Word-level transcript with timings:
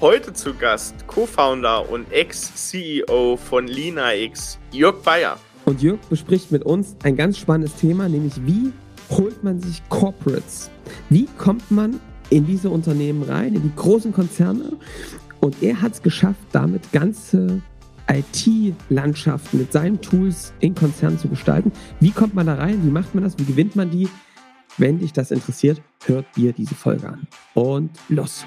Heute 0.00 0.32
zu 0.32 0.54
Gast 0.54 1.06
Co-Founder 1.08 1.90
und 1.90 2.10
Ex-CEO 2.10 3.36
von 3.36 3.66
LinaX, 3.66 4.58
Jörg 4.72 5.02
Bayer. 5.02 5.38
Und 5.66 5.82
Jörg 5.82 6.00
bespricht 6.08 6.50
mit 6.50 6.64
uns 6.64 6.96
ein 7.02 7.16
ganz 7.16 7.36
spannendes 7.36 7.74
Thema, 7.76 8.08
nämlich 8.08 8.32
wie 8.46 8.72
holt 9.10 9.44
man 9.44 9.60
sich 9.60 9.82
Corporates? 9.90 10.70
Wie 11.10 11.28
kommt 11.36 11.70
man 11.70 12.00
in 12.30 12.46
diese 12.46 12.70
Unternehmen 12.70 13.24
rein, 13.24 13.54
in 13.54 13.62
die 13.62 13.76
großen 13.76 14.10
Konzerne? 14.10 14.72
Und 15.40 15.62
er 15.62 15.82
hat 15.82 15.92
es 15.92 16.00
geschafft, 16.00 16.40
damit 16.50 16.92
ganze 16.92 17.60
IT-Landschaften 18.08 19.58
mit 19.58 19.70
seinen 19.70 20.00
Tools 20.00 20.54
in 20.60 20.74
Konzernen 20.74 21.18
zu 21.18 21.28
gestalten. 21.28 21.72
Wie 22.00 22.12
kommt 22.12 22.32
man 22.32 22.46
da 22.46 22.54
rein? 22.54 22.82
Wie 22.82 22.90
macht 22.90 23.14
man 23.14 23.22
das? 23.22 23.38
Wie 23.38 23.44
gewinnt 23.44 23.76
man 23.76 23.90
die? 23.90 24.08
Wenn 24.78 24.98
dich 24.98 25.12
das 25.12 25.30
interessiert, 25.30 25.82
hört 26.06 26.24
dir 26.36 26.54
diese 26.54 26.74
Folge 26.74 27.06
an. 27.06 27.26
Und 27.52 27.90
los! 28.08 28.46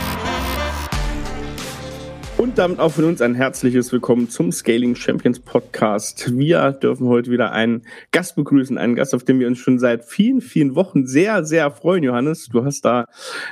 Und 2.41 2.57
damit 2.57 2.79
auch 2.79 2.93
von 2.93 3.03
uns 3.03 3.21
ein 3.21 3.35
herzliches 3.35 3.91
Willkommen 3.91 4.27
zum 4.27 4.51
Scaling 4.51 4.95
Champions 4.95 5.39
Podcast. 5.39 6.35
Wir 6.35 6.71
dürfen 6.71 7.07
heute 7.07 7.29
wieder 7.29 7.51
einen 7.51 7.83
Gast 8.09 8.35
begrüßen, 8.35 8.79
einen 8.79 8.95
Gast, 8.95 9.13
auf 9.13 9.23
den 9.23 9.39
wir 9.39 9.45
uns 9.45 9.59
schon 9.59 9.77
seit 9.77 10.05
vielen, 10.05 10.41
vielen 10.41 10.73
Wochen 10.73 11.05
sehr, 11.05 11.45
sehr 11.45 11.69
freuen, 11.69 12.03
Johannes. 12.03 12.47
Du 12.47 12.65
hast 12.65 12.83
da 12.83 13.05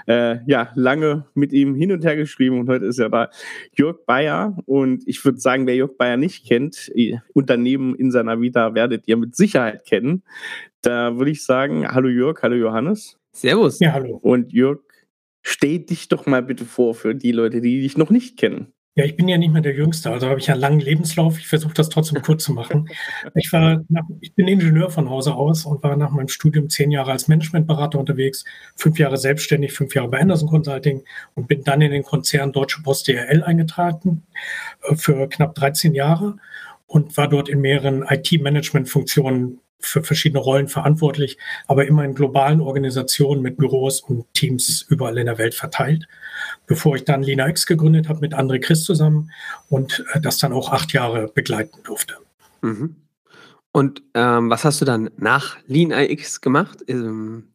äh, 0.08 0.40
ja 0.48 0.72
lange 0.74 1.28
mit 1.36 1.54
ihm 1.54 1.76
hin 1.76 1.92
und 1.92 2.04
her 2.04 2.16
geschrieben 2.16 2.60
und 2.60 2.68
heute 2.68 2.88
ist 2.88 2.98
er 2.98 3.10
da 3.10 3.30
Jörg 3.78 3.98
Bayer. 4.08 4.58
Und 4.66 5.08
ich 5.08 5.24
würde 5.24 5.40
sagen, 5.40 5.68
wer 5.68 5.76
Jörg 5.76 5.96
Bayer 5.96 6.18
nicht 6.18 6.48
kennt, 6.48 6.92
Unternehmen 7.36 7.94
in 7.94 8.10
seiner 8.10 8.42
Vita 8.42 8.74
werdet 8.74 9.08
ihr 9.08 9.18
mit 9.18 9.36
Sicherheit 9.36 9.86
kennen. 9.86 10.24
Da 10.82 11.16
würde 11.16 11.30
ich 11.30 11.46
sagen, 11.46 11.88
hallo 11.88 12.10
Jörg, 12.10 12.42
hallo 12.42 12.56
Johannes. 12.56 13.20
Servus. 13.34 13.80
Ja, 13.82 13.94
hallo. 13.94 14.18
Und 14.20 14.52
Jörg, 14.52 14.80
steh 15.44 15.78
dich 15.78 16.08
doch 16.08 16.26
mal 16.26 16.42
bitte 16.42 16.66
vor 16.66 16.96
für 16.96 17.14
die 17.14 17.32
Leute, 17.34 17.62
die 17.62 17.82
dich 17.82 17.96
noch 17.96 18.10
nicht 18.10 18.38
kennen. 18.38 18.74
Ja, 19.00 19.06
ich 19.06 19.16
bin 19.16 19.30
ja 19.30 19.38
nicht 19.38 19.54
mehr 19.54 19.62
der 19.62 19.74
Jüngste, 19.76 20.12
also 20.12 20.28
habe 20.28 20.42
ich 20.42 20.52
einen 20.52 20.60
langen 20.60 20.82
Lebenslauf. 20.82 21.40
Ich 21.40 21.48
versuche 21.48 21.74
das 21.74 21.88
trotzdem 21.88 22.22
kurz 22.26 22.44
zu 22.44 22.52
machen. 22.52 22.90
Ich 23.34 23.54
war, 23.54 23.82
nach, 23.88 24.04
ich 24.20 24.34
bin 24.34 24.46
Ingenieur 24.50 24.90
von 24.90 25.10
Hause 25.10 25.36
aus 25.36 25.66
und 25.66 25.82
war 25.84 25.96
nach 25.96 26.12
meinem 26.12 26.28
Studium 26.28 26.70
zehn 26.70 26.92
Jahre 26.92 27.14
als 27.14 27.30
Managementberater 27.30 27.98
unterwegs, 27.98 28.44
fünf 28.76 29.00
Jahre 29.00 29.16
selbstständig, 29.16 29.72
fünf 29.72 29.96
Jahre 29.96 30.10
bei 30.10 30.20
Anderson 30.20 30.50
Consulting 30.50 31.06
und 31.34 31.48
bin 31.48 31.64
dann 31.64 31.80
in 31.80 31.92
den 31.92 32.04
Konzern 32.04 32.52
Deutsche 32.52 32.82
Post 32.84 33.08
DRL 33.08 33.42
eingetreten 33.42 34.24
äh, 34.82 34.98
für 34.98 35.30
knapp 35.30 35.56
13 35.56 35.96
Jahre 35.96 36.36
und 36.86 37.16
war 37.16 37.30
dort 37.30 37.48
in 37.48 37.62
mehreren 37.62 38.04
IT-Management-Funktionen 38.04 39.62
für 39.80 40.04
verschiedene 40.04 40.42
Rollen 40.42 40.68
verantwortlich, 40.68 41.38
aber 41.68 41.88
immer 41.88 42.04
in 42.04 42.14
globalen 42.14 42.62
Organisationen 42.62 43.42
mit 43.42 43.58
Büros 43.58 44.02
und 44.02 44.26
Teams 44.34 44.86
überall 44.90 45.18
in 45.18 45.26
der 45.26 45.38
Welt 45.38 45.56
verteilt 45.56 46.08
bevor 46.68 46.96
ich 46.96 47.06
dann 47.06 47.24
Lina 47.24 47.48
X 47.48 47.66
gegründet 47.66 48.10
habe 48.10 48.22
mit 48.22 48.34
André 48.34 48.60
Chris 48.60 48.84
zusammen 48.84 49.32
und 49.70 50.06
äh, 50.14 50.22
das 50.22 50.38
dann 50.38 50.54
auch 50.54 50.72
acht 50.72 50.94
Jahre 50.94 51.28
begleiten 51.28 51.80
durfte. 51.84 52.16
Mhm. 52.62 52.96
Und 53.72 54.02
ähm, 54.16 54.50
was 54.50 54.66
hast 54.66 54.82
du 54.82 54.86
dann 54.86 55.12
nach 55.18 55.58
Lean 55.68 55.92
X 55.92 56.42
gemacht? 56.42 56.80
Ähm, 56.88 57.49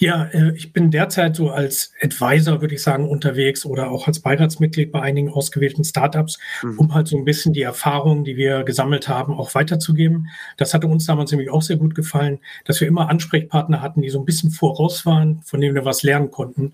ja, 0.00 0.24
äh, 0.32 0.52
ich 0.56 0.72
bin 0.72 0.90
derzeit 0.90 1.36
so 1.36 1.50
als 1.50 1.92
Advisor, 2.00 2.62
würde 2.62 2.74
ich 2.74 2.82
sagen, 2.82 3.06
unterwegs 3.06 3.66
oder 3.66 3.90
auch 3.90 4.06
als 4.06 4.20
Beiratsmitglied 4.20 4.90
bei 4.90 5.02
einigen 5.02 5.28
ausgewählten 5.28 5.84
Startups, 5.84 6.38
mhm. 6.62 6.78
um 6.78 6.94
halt 6.94 7.06
so 7.06 7.18
ein 7.18 7.26
bisschen 7.26 7.52
die 7.52 7.60
Erfahrungen, 7.60 8.24
die 8.24 8.36
wir 8.36 8.64
gesammelt 8.64 9.08
haben, 9.08 9.34
auch 9.34 9.54
weiterzugeben. 9.54 10.28
Das 10.56 10.72
hatte 10.72 10.86
uns 10.86 11.04
damals 11.04 11.30
nämlich 11.32 11.50
auch 11.50 11.60
sehr 11.60 11.76
gut 11.76 11.94
gefallen, 11.94 12.38
dass 12.64 12.80
wir 12.80 12.88
immer 12.88 13.10
Ansprechpartner 13.10 13.82
hatten, 13.82 14.00
die 14.00 14.08
so 14.08 14.18
ein 14.18 14.24
bisschen 14.24 14.50
voraus 14.50 15.04
waren, 15.04 15.42
von 15.44 15.60
denen 15.60 15.74
wir 15.74 15.84
was 15.84 16.02
lernen 16.02 16.30
konnten. 16.30 16.72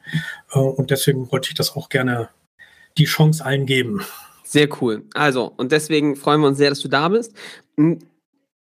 Äh, 0.53 0.61
und 0.61 0.93
deswegen 0.93 1.31
wollte 1.33 1.49
ich 1.49 1.57
das 1.57 1.75
auch 1.75 1.89
gerne 1.89 2.29
die 2.97 3.07
Chance 3.07 3.45
allen 3.45 3.67
geben. 3.67 4.03
Sehr 4.45 4.69
cool. 4.81 5.03
Also, 5.15 5.53
und 5.57 5.73
deswegen 5.73 6.15
freuen 6.15 6.43
wir 6.43 6.47
uns 6.47 6.59
sehr, 6.59 6.71
dass 6.71 6.81
du 6.81 6.87
da 6.87 7.09
bist. 7.09 7.35
Hm, 7.77 7.99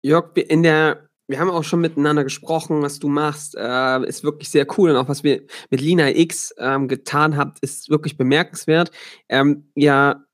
Jörg, 0.01 0.35
in 0.37 0.63
der 0.63 1.08
wir 1.29 1.39
haben 1.39 1.51
auch 1.51 1.63
schon 1.63 1.81
miteinander 1.81 2.25
gesprochen, 2.25 2.83
was 2.83 2.99
du 2.99 3.09
machst, 3.09 3.55
äh, 3.55 4.07
ist 4.07 4.25
wirklich 4.25 4.49
sehr 4.49 4.67
cool. 4.79 4.91
Und 4.91 4.97
auch 4.97 5.09
was 5.09 5.23
wir 5.23 5.43
mit 5.71 5.81
Lina 5.83 6.09
X 6.09 6.55
ähm, 6.59 6.89
getan 6.89 7.37
habt, 7.37 7.59
ist 7.61 7.91
wirklich 7.91 8.17
bemerkenswert. 8.17 8.91
Ähm, 9.29 9.71
ihr 9.75 10.25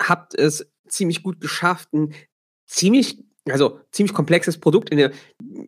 habt 0.00 0.34
es 0.34 0.70
ziemlich 0.88 1.24
gut 1.24 1.40
geschafft, 1.40 1.92
ein 1.92 2.14
ziemlich, 2.64 3.24
also 3.48 3.80
ziemlich 3.90 4.14
komplexes 4.14 4.58
Produkt 4.58 4.90
in 4.90 5.00
eine 5.00 5.12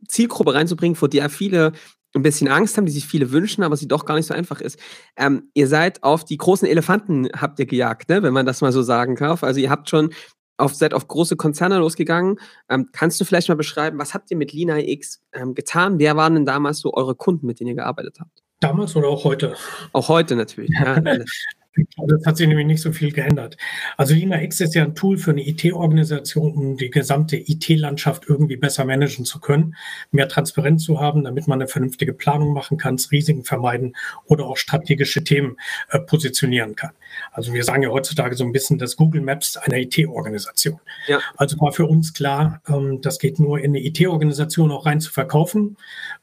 Zielgruppe 0.06 0.54
reinzubringen, 0.54 0.94
vor 0.94 1.08
der 1.08 1.28
viele 1.28 1.72
ein 2.14 2.22
bisschen 2.22 2.48
Angst 2.48 2.76
haben, 2.76 2.86
die 2.86 2.92
sich 2.92 3.06
viele 3.06 3.32
wünschen, 3.32 3.62
aber 3.62 3.76
sie 3.76 3.88
doch 3.88 4.04
gar 4.04 4.14
nicht 4.14 4.26
so 4.26 4.34
einfach 4.34 4.60
ist. 4.60 4.78
Ähm, 5.16 5.50
ihr 5.54 5.66
seid 5.66 6.02
auf 6.04 6.24
die 6.24 6.38
großen 6.38 6.66
Elefanten 6.66 7.28
habt 7.36 7.58
ihr 7.58 7.66
gejagt, 7.66 8.08
ne? 8.08 8.22
wenn 8.22 8.32
man 8.32 8.46
das 8.46 8.60
mal 8.60 8.72
so 8.72 8.82
sagen 8.82 9.16
darf. 9.16 9.42
Also 9.42 9.60
ihr 9.60 9.70
habt 9.70 9.90
schon 9.90 10.10
auf, 10.58 10.74
seid 10.74 10.92
auf 10.92 11.08
große 11.08 11.36
Konzerne 11.36 11.78
losgegangen. 11.78 12.38
Ähm, 12.68 12.90
kannst 12.92 13.20
du 13.20 13.24
vielleicht 13.24 13.48
mal 13.48 13.54
beschreiben, 13.54 13.98
was 13.98 14.12
habt 14.12 14.30
ihr 14.30 14.36
mit 14.36 14.52
Lina 14.52 14.78
X 14.78 15.22
ähm, 15.32 15.54
getan? 15.54 15.98
Wer 15.98 16.16
waren 16.16 16.34
denn 16.34 16.46
damals 16.46 16.80
so 16.80 16.92
eure 16.92 17.14
Kunden, 17.14 17.46
mit 17.46 17.60
denen 17.60 17.68
ihr 17.68 17.76
gearbeitet 17.76 18.18
habt? 18.20 18.42
Damals 18.60 18.96
oder 18.96 19.08
auch 19.08 19.24
heute? 19.24 19.54
Auch 19.92 20.08
heute 20.08 20.36
natürlich. 20.36 20.70
Ja, 20.70 21.00
Das 22.06 22.26
hat 22.26 22.36
sich 22.36 22.46
nämlich 22.46 22.66
nicht 22.66 22.82
so 22.82 22.92
viel 22.92 23.12
geändert. 23.12 23.56
Also 23.96 24.14
Lina 24.14 24.42
X 24.42 24.60
ist 24.60 24.74
ja 24.74 24.84
ein 24.84 24.94
Tool 24.94 25.18
für 25.18 25.30
eine 25.30 25.46
IT-Organisation, 25.46 26.52
um 26.52 26.76
die 26.76 26.90
gesamte 26.90 27.36
IT-Landschaft 27.36 28.24
irgendwie 28.28 28.56
besser 28.56 28.84
managen 28.84 29.24
zu 29.24 29.40
können, 29.40 29.74
mehr 30.10 30.28
Transparenz 30.28 30.84
zu 30.84 31.00
haben, 31.00 31.24
damit 31.24 31.46
man 31.46 31.60
eine 31.60 31.68
vernünftige 31.68 32.12
Planung 32.12 32.52
machen 32.52 32.78
kann, 32.78 32.98
Risiken 33.10 33.44
vermeiden 33.44 33.94
oder 34.26 34.46
auch 34.46 34.56
strategische 34.56 35.24
Themen 35.24 35.56
äh, 35.90 36.00
positionieren 36.00 36.74
kann. 36.74 36.92
Also 37.32 37.52
wir 37.52 37.64
sagen 37.64 37.82
ja 37.82 37.90
heutzutage 37.90 38.34
so 38.34 38.44
ein 38.44 38.52
bisschen 38.52 38.78
das 38.78 38.96
Google 38.96 39.20
Maps 39.20 39.56
einer 39.56 39.78
IT-Organisation. 39.78 40.80
Ja. 41.06 41.20
Also 41.36 41.58
war 41.60 41.72
für 41.72 41.86
uns 41.86 42.12
klar, 42.12 42.60
ähm, 42.68 43.00
das 43.00 43.18
geht 43.18 43.38
nur 43.38 43.58
in 43.58 43.70
eine 43.70 43.84
IT-Organisation 43.84 44.70
auch 44.70 44.86
rein 44.86 45.00
zu 45.00 45.10
verkaufen. 45.10 45.76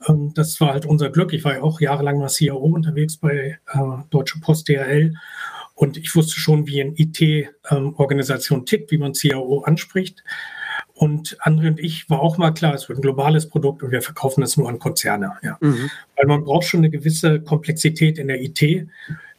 Ähm, 0.08 0.34
das 0.34 0.60
war 0.62 0.74
halt 0.74 0.86
unser 0.86 1.10
Glück. 1.10 1.34
Ich 1.34 1.44
war 1.44 1.56
ja 1.56 1.62
auch 1.62 1.80
jahrelang 1.80 2.22
als 2.22 2.36
CIO 2.36 2.58
unterwegs 2.58 3.18
bei 3.18 3.60
äh, 3.72 3.80
Deutsche 4.10 4.40
Post 4.40 4.70
DRL 4.70 5.14
und 5.76 5.98
ich 5.98 6.16
wusste 6.16 6.40
schon, 6.40 6.68
wie 6.68 6.82
eine 6.82 6.94
IT-Organisation 6.96 8.66
tickt, 8.66 8.92
wie 8.92 8.98
man 8.98 9.14
CIO 9.14 9.62
anspricht. 9.66 10.24
Und 10.94 11.38
André 11.42 11.68
und 11.68 11.80
ich 11.80 12.10
war 12.10 12.22
auch 12.22 12.38
mal 12.38 12.52
klar, 12.52 12.74
es 12.74 12.88
wird 12.88 13.00
ein 13.00 13.02
globales 13.02 13.50
Produkt 13.50 13.84
und 13.84 13.92
wir 13.92 14.02
verkaufen 14.02 14.42
das 14.42 14.56
nur 14.56 14.70
an 14.70 14.80
Konzerne. 14.80 15.34
Ja. 15.44 15.58
Mhm. 15.60 15.90
Weil 16.16 16.28
man 16.28 16.46
braucht 16.46 16.66
schon 16.66 16.80
eine 16.80 16.90
gewisse 16.90 17.42
Komplexität 17.42 18.18
in 18.18 18.30
der 18.30 18.42
IT, 18.42 18.88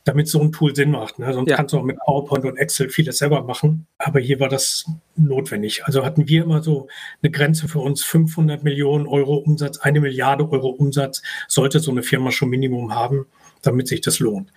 damit 0.05 0.29
so 0.29 0.41
ein 0.43 0.53
Tool 0.53 0.77
Sinn 0.77 0.91
macht. 0.91 1.19
Ne? 1.19 1.33
Sonst 1.33 1.51
ja. 1.51 1.57
kannst 1.57 1.73
du 1.73 1.79
auch 1.79 1.83
mit 1.83 1.97
PowerPoint 2.05 2.45
und 2.45 2.59
Excel 2.59 2.91
vieles 2.91 3.17
selber 3.17 3.43
machen. 3.43 3.87
Aber 3.97 4.21
hier 4.21 4.39
war 4.39 4.51
das 4.51 4.85
notwendig. 5.17 5.87
Also 5.87 6.05
hatten 6.05 6.29
wir 6.29 6.45
immer 6.45 6.63
so 6.63 6.89
eine 7.23 7.33
Grenze 7.33 7.67
für 7.67 7.79
uns, 7.79 8.05
500 8.05 8.63
Millionen 8.63 9.07
Euro 9.07 9.37
Umsatz, 9.37 9.79
eine 9.79 10.01
Milliarde 10.01 10.49
Euro 10.51 10.69
Umsatz 10.69 11.23
sollte 11.49 11.81
so 11.81 11.91
eine 11.91 12.03
Firma 12.03 12.31
schon 12.31 12.51
Minimum 12.51 12.95
haben, 12.95 13.27
damit 13.63 13.89
sich 13.89 14.03
das 14.03 14.19
lohnt. 14.19 14.53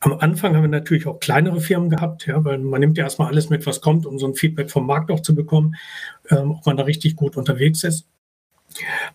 Am 0.00 0.12
Anfang 0.18 0.54
haben 0.54 0.62
wir 0.62 0.68
natürlich 0.68 1.06
auch 1.06 1.18
kleinere 1.18 1.60
Firmen 1.60 1.90
gehabt, 1.90 2.26
ja, 2.26 2.44
weil 2.44 2.58
man 2.58 2.80
nimmt 2.80 2.98
ja 2.98 3.04
erstmal 3.04 3.28
alles 3.28 3.50
mit, 3.50 3.66
was 3.66 3.80
kommt, 3.80 4.06
um 4.06 4.18
so 4.18 4.26
ein 4.26 4.34
Feedback 4.34 4.70
vom 4.70 4.86
Markt 4.86 5.10
auch 5.10 5.20
zu 5.20 5.34
bekommen, 5.34 5.74
ähm, 6.30 6.52
ob 6.52 6.66
man 6.66 6.76
da 6.76 6.84
richtig 6.84 7.16
gut 7.16 7.36
unterwegs 7.36 7.82
ist. 7.84 8.06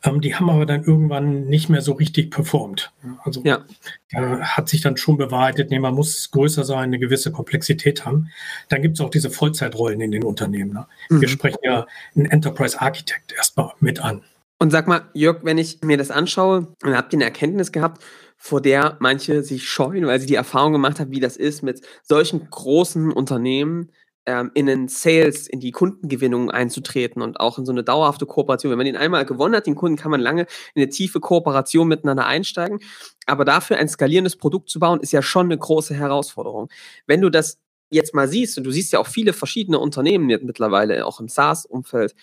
Ähm, 0.03 0.21
die 0.21 0.35
haben 0.35 0.50
aber 0.50 0.65
dann 0.65 0.83
irgendwann 0.83 1.45
nicht 1.45 1.69
mehr 1.69 1.81
so 1.81 1.94
richtig 1.94 2.31
performt. 2.31 2.91
Also 3.24 3.41
ja. 3.44 3.63
da 4.12 4.39
hat 4.39 4.68
sich 4.68 4.81
dann 4.81 4.97
schon 4.97 5.18
bewahrheitet, 5.18 5.69
nee, 5.69 5.80
man 5.80 5.94
muss 5.94 6.31
größer 6.31 6.63
sein, 6.63 6.86
eine 6.86 7.00
gewisse 7.00 7.31
Komplexität 7.31 8.06
haben. 8.06 8.29
Dann 8.69 8.81
gibt 8.81 8.97
es 8.97 9.01
auch 9.01 9.09
diese 9.09 9.29
Vollzeitrollen 9.29 10.01
in 10.01 10.12
den 10.12 10.24
Unternehmen. 10.24 10.74
Ne? 10.74 10.88
Mhm. 11.09 11.21
Wir 11.21 11.27
sprechen 11.27 11.59
ja 11.63 11.86
einen 12.15 12.25
Enterprise 12.25 12.81
Architect 12.81 13.33
erstmal 13.33 13.71
mit 13.79 14.00
an. 14.00 14.24
Und 14.59 14.71
sag 14.71 14.88
mal, 14.88 15.09
Jörg, 15.13 15.44
wenn 15.44 15.57
ich 15.57 15.81
mir 15.81 15.97
das 15.97 16.11
anschaue, 16.11 16.73
dann 16.79 16.95
habt 16.95 17.13
ihr 17.13 17.17
eine 17.17 17.25
Erkenntnis 17.25 17.71
gehabt, 17.71 18.03
vor 18.38 18.61
der 18.61 18.97
manche 19.00 19.44
sich 19.44 19.67
scheuen, 19.67 20.05
weil 20.05 20.19
sie 20.19 20.25
die 20.25 20.35
Erfahrung 20.35 20.73
gemacht 20.73 21.00
haben, 21.00 21.11
wie 21.11 21.19
das 21.19 21.38
ist, 21.38 21.63
mit 21.63 21.81
solchen 22.03 22.50
großen 22.50 23.11
Unternehmen 23.11 23.91
ähm, 24.25 24.51
in 24.53 24.65
den 24.65 24.88
Sales, 24.88 25.47
in 25.47 25.59
die 25.59 25.71
Kundengewinnung 25.71 26.50
einzutreten 26.51 27.21
und 27.21 27.39
auch 27.39 27.57
in 27.57 27.65
so 27.65 27.71
eine 27.71 27.83
dauerhafte 27.83 28.25
Kooperation. 28.25 28.71
Wenn 28.71 28.77
man 28.77 28.85
den 28.85 28.97
einmal 28.97 29.25
gewonnen 29.25 29.55
hat, 29.55 29.67
den 29.67 29.75
Kunden, 29.75 29.97
kann 29.97 30.11
man 30.11 30.21
lange 30.21 30.44
in 30.75 30.81
eine 30.81 30.89
tiefe 30.89 31.19
Kooperation 31.19 31.88
miteinander 31.88 32.25
einsteigen. 32.25 32.79
Aber 33.25 33.45
dafür 33.45 33.77
ein 33.77 33.88
skalierendes 33.89 34.38
Produkt 34.38 34.69
zu 34.69 34.79
bauen, 34.79 35.00
ist 35.01 35.11
ja 35.11 35.21
schon 35.21 35.47
eine 35.47 35.57
große 35.57 35.94
Herausforderung. 35.94 36.69
Wenn 37.05 37.21
du 37.21 37.29
das 37.29 37.59
jetzt 37.89 38.13
mal 38.13 38.27
siehst, 38.27 38.57
und 38.57 38.63
du 38.63 38.71
siehst 38.71 38.94
ja 38.94 39.00
auch 39.00 39.07
viele 39.07 39.33
verschiedene 39.33 39.79
Unternehmen 39.79 40.25
mittlerweile, 40.25 41.05
auch 41.05 41.19
im 41.19 41.27
SaaS-Umfeld, 41.27 42.15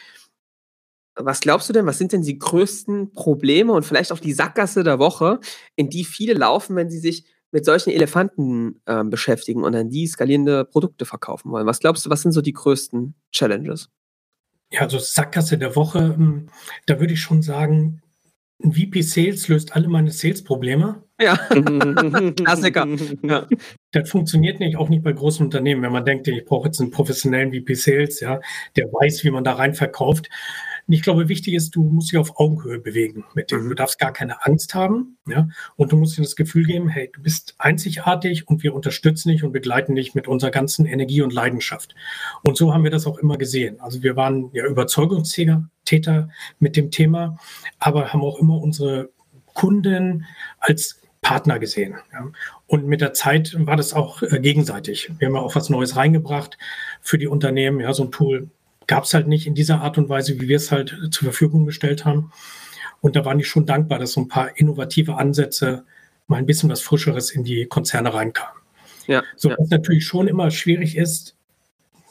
was 1.16 1.40
glaubst 1.40 1.68
du 1.68 1.72
denn, 1.72 1.86
was 1.86 1.98
sind 1.98 2.12
denn 2.12 2.22
die 2.22 2.38
größten 2.38 3.12
Probleme 3.12 3.72
und 3.72 3.84
vielleicht 3.84 4.12
auch 4.12 4.20
die 4.20 4.32
Sackgasse 4.32 4.84
der 4.84 4.98
Woche, 4.98 5.40
in 5.76 5.90
die 5.90 6.04
viele 6.04 6.34
laufen, 6.34 6.76
wenn 6.76 6.90
sie 6.90 6.98
sich 6.98 7.24
mit 7.52 7.64
solchen 7.64 7.90
Elefanten 7.90 8.80
äh, 8.86 9.02
beschäftigen 9.04 9.64
und 9.64 9.72
dann 9.72 9.90
die 9.90 10.06
skalierende 10.06 10.64
Produkte 10.64 11.04
verkaufen 11.04 11.50
wollen? 11.50 11.66
Was 11.66 11.80
glaubst 11.80 12.06
du, 12.06 12.10
was 12.10 12.22
sind 12.22 12.32
so 12.32 12.42
die 12.42 12.52
größten 12.52 13.14
Challenges? 13.32 13.90
Ja, 14.72 14.82
also 14.82 14.98
Sackgasse 14.98 15.58
der 15.58 15.74
Woche, 15.74 16.16
hm, 16.16 16.46
da 16.86 17.00
würde 17.00 17.14
ich 17.14 17.20
schon 17.20 17.42
sagen, 17.42 18.02
ein 18.62 18.72
VP 18.72 19.00
Sales 19.00 19.48
löst 19.48 19.74
alle 19.74 19.88
meine 19.88 20.10
Sales-Probleme. 20.10 21.02
Ja, 21.20 21.36
Klassiker. 22.36 22.86
Ja. 23.22 23.46
Das 23.92 24.10
funktioniert 24.10 24.60
nicht, 24.60 24.76
auch 24.76 24.88
nicht 24.88 25.02
bei 25.02 25.12
großen 25.12 25.44
Unternehmen. 25.44 25.82
Wenn 25.82 25.92
man 25.92 26.04
denkt, 26.04 26.28
ich 26.28 26.44
brauche 26.44 26.66
jetzt 26.66 26.80
einen 26.80 26.90
professionellen 26.90 27.52
VP 27.52 27.74
Sales, 27.74 28.20
ja, 28.20 28.40
der 28.76 28.86
weiß, 28.86 29.24
wie 29.24 29.30
man 29.30 29.44
da 29.44 29.54
rein 29.54 29.74
verkauft. 29.74 30.28
Und 30.90 30.94
ich 30.94 31.02
glaube, 31.02 31.28
wichtig 31.28 31.54
ist, 31.54 31.76
du 31.76 31.84
musst 31.84 32.10
dich 32.10 32.18
auf 32.18 32.40
Augenhöhe 32.40 32.80
bewegen 32.80 33.24
mit 33.34 33.52
dem. 33.52 33.62
Mhm. 33.62 33.68
Du 33.68 33.74
darfst 33.76 34.00
gar 34.00 34.12
keine 34.12 34.44
Angst 34.44 34.74
haben. 34.74 35.18
Ja? 35.28 35.48
Und 35.76 35.92
du 35.92 35.96
musst 35.96 36.18
dir 36.18 36.22
das 36.22 36.34
Gefühl 36.34 36.66
geben, 36.66 36.88
hey, 36.88 37.08
du 37.12 37.22
bist 37.22 37.54
einzigartig 37.58 38.48
und 38.48 38.64
wir 38.64 38.74
unterstützen 38.74 39.28
dich 39.28 39.44
und 39.44 39.52
begleiten 39.52 39.94
dich 39.94 40.16
mit 40.16 40.26
unserer 40.26 40.50
ganzen 40.50 40.86
Energie 40.86 41.22
und 41.22 41.32
Leidenschaft. 41.32 41.94
Und 42.42 42.56
so 42.56 42.74
haben 42.74 42.82
wir 42.82 42.90
das 42.90 43.06
auch 43.06 43.18
immer 43.18 43.38
gesehen. 43.38 43.78
Also 43.80 44.02
wir 44.02 44.16
waren 44.16 44.50
ja 44.52 44.66
Überzeugungstäter 44.66 46.28
mit 46.58 46.74
dem 46.74 46.90
Thema, 46.90 47.38
aber 47.78 48.12
haben 48.12 48.22
auch 48.22 48.40
immer 48.40 48.60
unsere 48.60 49.10
Kunden 49.54 50.26
als 50.58 51.00
Partner 51.20 51.60
gesehen. 51.60 51.94
Ja. 52.12 52.32
Und 52.66 52.88
mit 52.88 53.00
der 53.00 53.12
Zeit 53.12 53.54
war 53.64 53.76
das 53.76 53.92
auch 53.92 54.22
äh, 54.22 54.40
gegenseitig. 54.40 55.08
Wir 55.20 55.28
haben 55.28 55.36
ja 55.36 55.40
auch 55.40 55.54
was 55.54 55.70
Neues 55.70 55.94
reingebracht 55.94 56.58
für 57.00 57.16
die 57.16 57.28
Unternehmen, 57.28 57.78
ja, 57.78 57.92
so 57.92 58.02
ein 58.02 58.10
Tool 58.10 58.50
gab 58.90 59.04
es 59.04 59.14
halt 59.14 59.28
nicht 59.28 59.46
in 59.46 59.54
dieser 59.54 59.82
Art 59.82 59.98
und 59.98 60.08
Weise, 60.08 60.40
wie 60.40 60.48
wir 60.48 60.56
es 60.56 60.72
halt 60.72 60.98
zur 61.12 61.26
Verfügung 61.26 61.64
gestellt 61.64 62.04
haben. 62.04 62.32
Und 63.00 63.14
da 63.14 63.24
waren 63.24 63.38
die 63.38 63.44
schon 63.44 63.64
dankbar, 63.64 64.00
dass 64.00 64.14
so 64.14 64.20
ein 64.20 64.26
paar 64.26 64.58
innovative 64.58 65.16
Ansätze 65.16 65.84
mal 66.26 66.38
ein 66.38 66.46
bisschen 66.46 66.68
was 66.70 66.80
Frischeres 66.80 67.30
in 67.30 67.44
die 67.44 67.66
Konzerne 67.66 68.12
reinkamen. 68.12 68.60
Ja, 69.06 69.22
so, 69.36 69.48
ja. 69.48 69.56
was 69.56 69.70
natürlich 69.70 70.04
schon 70.04 70.26
immer 70.26 70.50
schwierig 70.50 70.96
ist, 70.96 71.36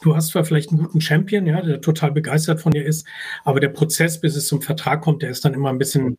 du 0.01 0.15
hast 0.15 0.29
zwar 0.29 0.45
vielleicht 0.45 0.69
einen 0.69 0.79
guten 0.79 1.01
Champion, 1.01 1.45
ja, 1.47 1.61
der 1.61 1.81
total 1.81 2.13
begeistert 2.13 2.61
von 2.61 2.71
dir 2.71 2.85
ist, 2.85 3.05
aber 3.43 3.59
der 3.59 3.67
Prozess, 3.67 4.21
bis 4.21 4.37
es 4.37 4.47
zum 4.47 4.61
Vertrag 4.61 5.01
kommt, 5.01 5.21
der 5.21 5.31
ist 5.31 5.43
dann 5.43 5.53
immer 5.53 5.71
ein 5.71 5.79
bisschen 5.79 6.17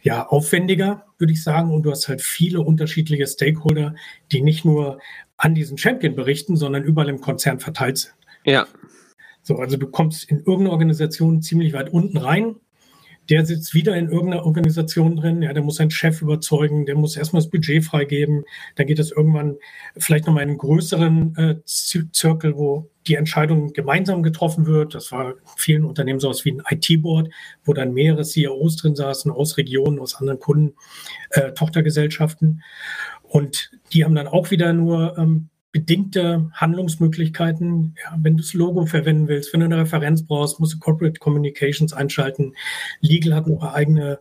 ja, 0.00 0.26
aufwendiger, 0.26 1.04
würde 1.18 1.34
ich 1.34 1.44
sagen. 1.44 1.70
Und 1.70 1.82
du 1.82 1.90
hast 1.90 2.08
halt 2.08 2.22
viele 2.22 2.62
unterschiedliche 2.62 3.26
Stakeholder, 3.26 3.94
die 4.32 4.40
nicht 4.40 4.64
nur 4.64 5.00
an 5.36 5.54
diesen 5.54 5.76
Champion 5.76 6.14
berichten, 6.14 6.56
sondern 6.56 6.82
überall 6.82 7.10
im 7.10 7.20
Konzern 7.20 7.60
verteilt 7.60 7.98
sind. 7.98 8.14
Ja. 8.46 8.66
So, 9.42 9.56
also 9.56 9.76
du 9.76 9.88
kommst 9.88 10.28
in 10.30 10.38
irgendeine 10.38 10.70
Organisation 10.70 11.42
ziemlich 11.42 11.72
weit 11.72 11.90
unten 11.92 12.16
rein. 12.16 12.56
Der 13.30 13.46
sitzt 13.46 13.72
wieder 13.72 13.96
in 13.96 14.08
irgendeiner 14.08 14.44
Organisation 14.44 15.16
drin. 15.16 15.42
Ja, 15.42 15.52
der 15.52 15.62
muss 15.62 15.76
seinen 15.76 15.92
Chef 15.92 16.22
überzeugen. 16.22 16.86
Der 16.86 16.96
muss 16.96 17.16
erstmal 17.16 17.40
das 17.40 17.50
Budget 17.50 17.84
freigeben. 17.84 18.44
Dann 18.74 18.86
geht 18.86 18.98
es 18.98 19.12
irgendwann 19.12 19.56
vielleicht 19.96 20.26
nochmal 20.26 20.42
in 20.42 20.50
einen 20.50 20.58
größeren 20.58 21.36
äh, 21.36 21.56
Zirkel, 21.64 22.56
wo 22.56 22.90
die 23.06 23.14
Entscheidung 23.14 23.72
gemeinsam 23.72 24.22
getroffen 24.22 24.66
wird. 24.66 24.94
Das 24.94 25.12
war 25.12 25.30
in 25.30 25.36
vielen 25.56 25.84
Unternehmen 25.84 26.20
sowas 26.20 26.44
wie 26.44 26.52
ein 26.52 26.62
IT-Board, 26.68 27.30
wo 27.64 27.72
dann 27.72 27.94
mehrere 27.94 28.22
CEOs 28.22 28.76
drin 28.76 28.96
saßen 28.96 29.30
aus 29.30 29.56
Regionen, 29.56 30.00
aus 30.00 30.16
anderen 30.16 30.40
Kunden, 30.40 30.74
äh, 31.30 31.52
Tochtergesellschaften. 31.52 32.62
Und 33.22 33.70
die 33.92 34.04
haben 34.04 34.14
dann 34.14 34.28
auch 34.28 34.50
wieder 34.50 34.72
nur 34.72 35.16
ähm, 35.16 35.48
bedingte 35.72 36.50
Handlungsmöglichkeiten. 36.52 37.96
Ja, 38.02 38.16
wenn 38.18 38.36
du 38.36 38.42
das 38.42 38.52
Logo 38.52 38.84
verwenden 38.86 39.26
willst, 39.26 39.52
wenn 39.52 39.60
du 39.60 39.66
eine 39.66 39.78
Referenz 39.78 40.24
brauchst, 40.24 40.60
musst 40.60 40.74
du 40.74 40.78
Corporate 40.78 41.18
Communications 41.18 41.94
einschalten. 41.94 42.54
Legal 43.00 43.34
hat 43.34 43.46
noch 43.46 43.62
eine 43.62 43.72
eigene 43.72 44.18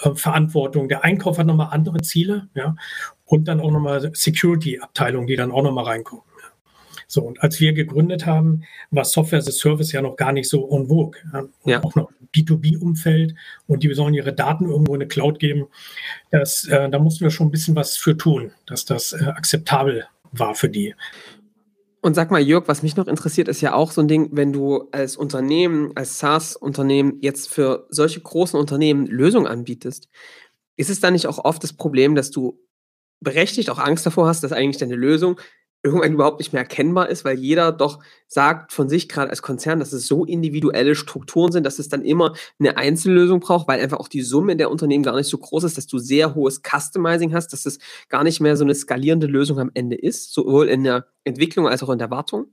äh, 0.00 0.14
Verantwortung. 0.14 0.88
Der 0.88 1.02
Einkauf 1.02 1.38
hat 1.38 1.46
nochmal 1.46 1.68
andere 1.70 2.02
Ziele, 2.02 2.48
ja, 2.54 2.76
und 3.24 3.48
dann 3.48 3.60
auch 3.60 3.70
nochmal 3.70 4.10
Security-Abteilungen, 4.12 5.26
die 5.26 5.36
dann 5.36 5.50
auch 5.50 5.62
nochmal 5.62 5.86
reinkommen. 5.86 6.24
So, 7.06 7.22
und 7.22 7.42
als 7.42 7.60
wir 7.60 7.72
gegründet 7.72 8.24
haben, 8.24 8.64
war 8.90 9.04
Software 9.04 9.38
as 9.38 9.48
a 9.48 9.52
Service 9.52 9.92
ja 9.92 10.00
noch 10.00 10.16
gar 10.16 10.32
nicht 10.32 10.48
so 10.48 10.70
en 10.70 10.88
vogue. 10.88 11.20
Ja. 11.32 11.44
ja. 11.64 11.84
Auch 11.84 11.94
noch 11.94 12.10
B2B-Umfeld 12.34 13.34
und 13.66 13.82
die 13.82 13.92
sollen 13.92 14.14
ihre 14.14 14.32
Daten 14.32 14.66
irgendwo 14.66 14.94
in 14.94 15.02
eine 15.02 15.08
Cloud 15.08 15.38
geben. 15.38 15.66
Das, 16.30 16.64
äh, 16.64 16.88
da 16.88 16.98
mussten 16.98 17.24
wir 17.24 17.30
schon 17.30 17.48
ein 17.48 17.50
bisschen 17.50 17.76
was 17.76 17.96
für 17.96 18.16
tun, 18.16 18.52
dass 18.66 18.86
das 18.86 19.12
äh, 19.12 19.24
akzeptabel 19.24 20.06
war 20.32 20.54
für 20.54 20.68
die. 20.68 20.94
Und 22.00 22.14
sag 22.14 22.32
mal, 22.32 22.40
Jörg, 22.40 22.66
was 22.66 22.82
mich 22.82 22.96
noch 22.96 23.06
interessiert, 23.06 23.46
ist 23.46 23.60
ja 23.60 23.74
auch 23.74 23.92
so 23.92 24.00
ein 24.00 24.08
Ding, 24.08 24.30
wenn 24.32 24.52
du 24.52 24.88
als 24.90 25.16
Unternehmen, 25.16 25.92
als 25.94 26.18
SaaS-Unternehmen 26.18 27.18
jetzt 27.20 27.48
für 27.48 27.86
solche 27.90 28.20
großen 28.20 28.58
Unternehmen 28.58 29.06
Lösungen 29.06 29.46
anbietest, 29.46 30.08
ist 30.76 30.90
es 30.90 30.98
dann 30.98 31.12
nicht 31.12 31.28
auch 31.28 31.44
oft 31.44 31.62
das 31.62 31.74
Problem, 31.74 32.16
dass 32.16 32.32
du 32.32 32.58
berechtigt 33.20 33.70
auch 33.70 33.78
Angst 33.78 34.04
davor 34.04 34.26
hast, 34.26 34.42
dass 34.42 34.50
eigentlich 34.50 34.78
deine 34.78 34.96
Lösung 34.96 35.38
irgendwann 35.82 36.12
überhaupt 36.12 36.38
nicht 36.38 36.52
mehr 36.52 36.62
erkennbar 36.62 37.08
ist, 37.08 37.24
weil 37.24 37.38
jeder 37.38 37.72
doch 37.72 37.98
sagt 38.28 38.72
von 38.72 38.88
sich 38.88 39.08
gerade 39.08 39.30
als 39.30 39.42
Konzern, 39.42 39.80
dass 39.80 39.92
es 39.92 40.06
so 40.06 40.24
individuelle 40.24 40.94
Strukturen 40.94 41.52
sind, 41.52 41.64
dass 41.66 41.78
es 41.78 41.88
dann 41.88 42.04
immer 42.04 42.34
eine 42.58 42.76
Einzellösung 42.76 43.40
braucht, 43.40 43.68
weil 43.68 43.80
einfach 43.80 43.98
auch 43.98 44.08
die 44.08 44.22
Summe 44.22 44.56
der 44.56 44.70
Unternehmen 44.70 45.02
gar 45.04 45.16
nicht 45.16 45.28
so 45.28 45.38
groß 45.38 45.64
ist, 45.64 45.76
dass 45.76 45.86
du 45.86 45.98
sehr 45.98 46.34
hohes 46.34 46.62
Customizing 46.62 47.34
hast, 47.34 47.52
dass 47.52 47.66
es 47.66 47.78
gar 48.08 48.22
nicht 48.24 48.40
mehr 48.40 48.56
so 48.56 48.64
eine 48.64 48.74
skalierende 48.74 49.26
Lösung 49.26 49.58
am 49.58 49.70
Ende 49.74 49.96
ist, 49.96 50.32
sowohl 50.32 50.68
in 50.68 50.84
der 50.84 51.06
Entwicklung 51.24 51.66
als 51.68 51.82
auch 51.82 51.90
in 51.90 51.98
der 51.98 52.10
Wartung? 52.10 52.46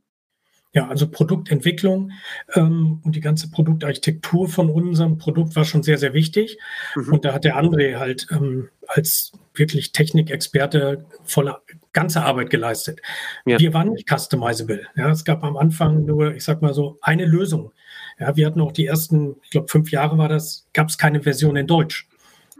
Ja, 0.71 0.87
also 0.87 1.09
Produktentwicklung 1.09 2.11
ähm, 2.53 3.01
und 3.03 3.15
die 3.15 3.21
ganze 3.21 3.49
Produktarchitektur 3.49 4.47
von 4.47 4.69
unserem 4.69 5.17
Produkt 5.17 5.55
war 5.55 5.65
schon 5.65 5.81
sehr, 5.81 5.97
sehr 5.97 6.13
wichtig. 6.13 6.59
Mhm. 6.95 7.13
Und 7.13 7.25
da 7.25 7.33
hat 7.33 7.43
der 7.43 7.57
André 7.57 7.97
halt 7.97 8.27
ähm, 8.31 8.69
als 8.87 9.31
wirklich 9.55 9.93
Technikexperte 9.93 11.05
volle 11.23 11.57
ganze 11.91 12.21
Arbeit 12.21 12.51
geleistet. 12.51 13.01
Ja. 13.45 13.57
Wir 13.59 13.73
waren 13.73 13.93
nicht 13.93 14.07
customizable. 14.07 14.85
Ja, 14.95 15.09
es 15.09 15.25
gab 15.25 15.43
am 15.43 15.57
Anfang 15.57 16.05
nur, 16.05 16.35
ich 16.35 16.43
sag 16.43 16.61
mal 16.61 16.75
so, 16.75 16.99
eine 17.01 17.25
Lösung. 17.25 17.71
Ja, 18.19 18.35
wir 18.35 18.45
hatten 18.45 18.61
auch 18.61 18.71
die 18.71 18.85
ersten, 18.85 19.37
ich 19.43 19.49
glaube, 19.49 19.69
fünf 19.69 19.91
Jahre 19.91 20.19
war 20.19 20.29
das, 20.29 20.67
gab 20.73 20.89
es 20.89 20.99
keine 20.99 21.23
Version 21.23 21.55
in 21.55 21.65
Deutsch. 21.65 22.07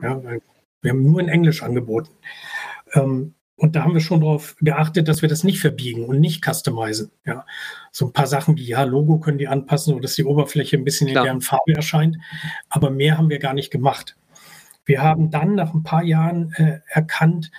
Ja, 0.02 0.20
wir 0.82 0.92
haben 0.92 1.04
nur 1.04 1.20
in 1.20 1.28
Englisch 1.28 1.62
angeboten. 1.62 2.10
Ähm, 2.94 3.36
und 3.60 3.76
da 3.76 3.84
haben 3.84 3.94
wir 3.94 4.00
schon 4.00 4.22
darauf 4.22 4.56
geachtet, 4.62 5.10
dass 5.10 5.22
wir 5.22 5.28
das 5.28 5.44
nicht 5.44 5.60
verbiegen 5.60 6.06
und 6.06 6.22
nicht 6.22 6.46
customizen. 6.46 7.12
Ja, 7.26 7.46
so 7.92 8.06
ein 8.06 8.14
paar 8.14 8.26
Sachen 8.26 8.56
wie, 8.58 8.64
ja, 8.64 8.84
Logo 8.84 9.20
können 9.20 9.38
die 9.38 9.50
anpassen 9.50 9.94
oder 9.94 10.04
dass 10.04 10.16
die 10.16 10.24
Oberfläche 10.24 10.78
ein 10.78 10.86
bisschen 10.86 11.08
Klar. 11.10 11.24
in 11.24 11.28
deren 11.28 11.42
Farbe 11.42 11.74
erscheint. 11.76 12.18
Aber 12.70 12.90
mehr 12.90 13.18
haben 13.18 13.30
wir 13.30 13.40
gar 13.40 13.54
nicht 13.54 13.70
gemacht. 13.70 14.16
Wir 14.86 15.02
haben 15.02 15.30
dann 15.30 15.56
nach 15.56 15.74
ein 15.74 15.84
paar 15.84 16.04
Jahren 16.04 16.54
äh, 16.54 16.80
erkannt, 16.88 17.52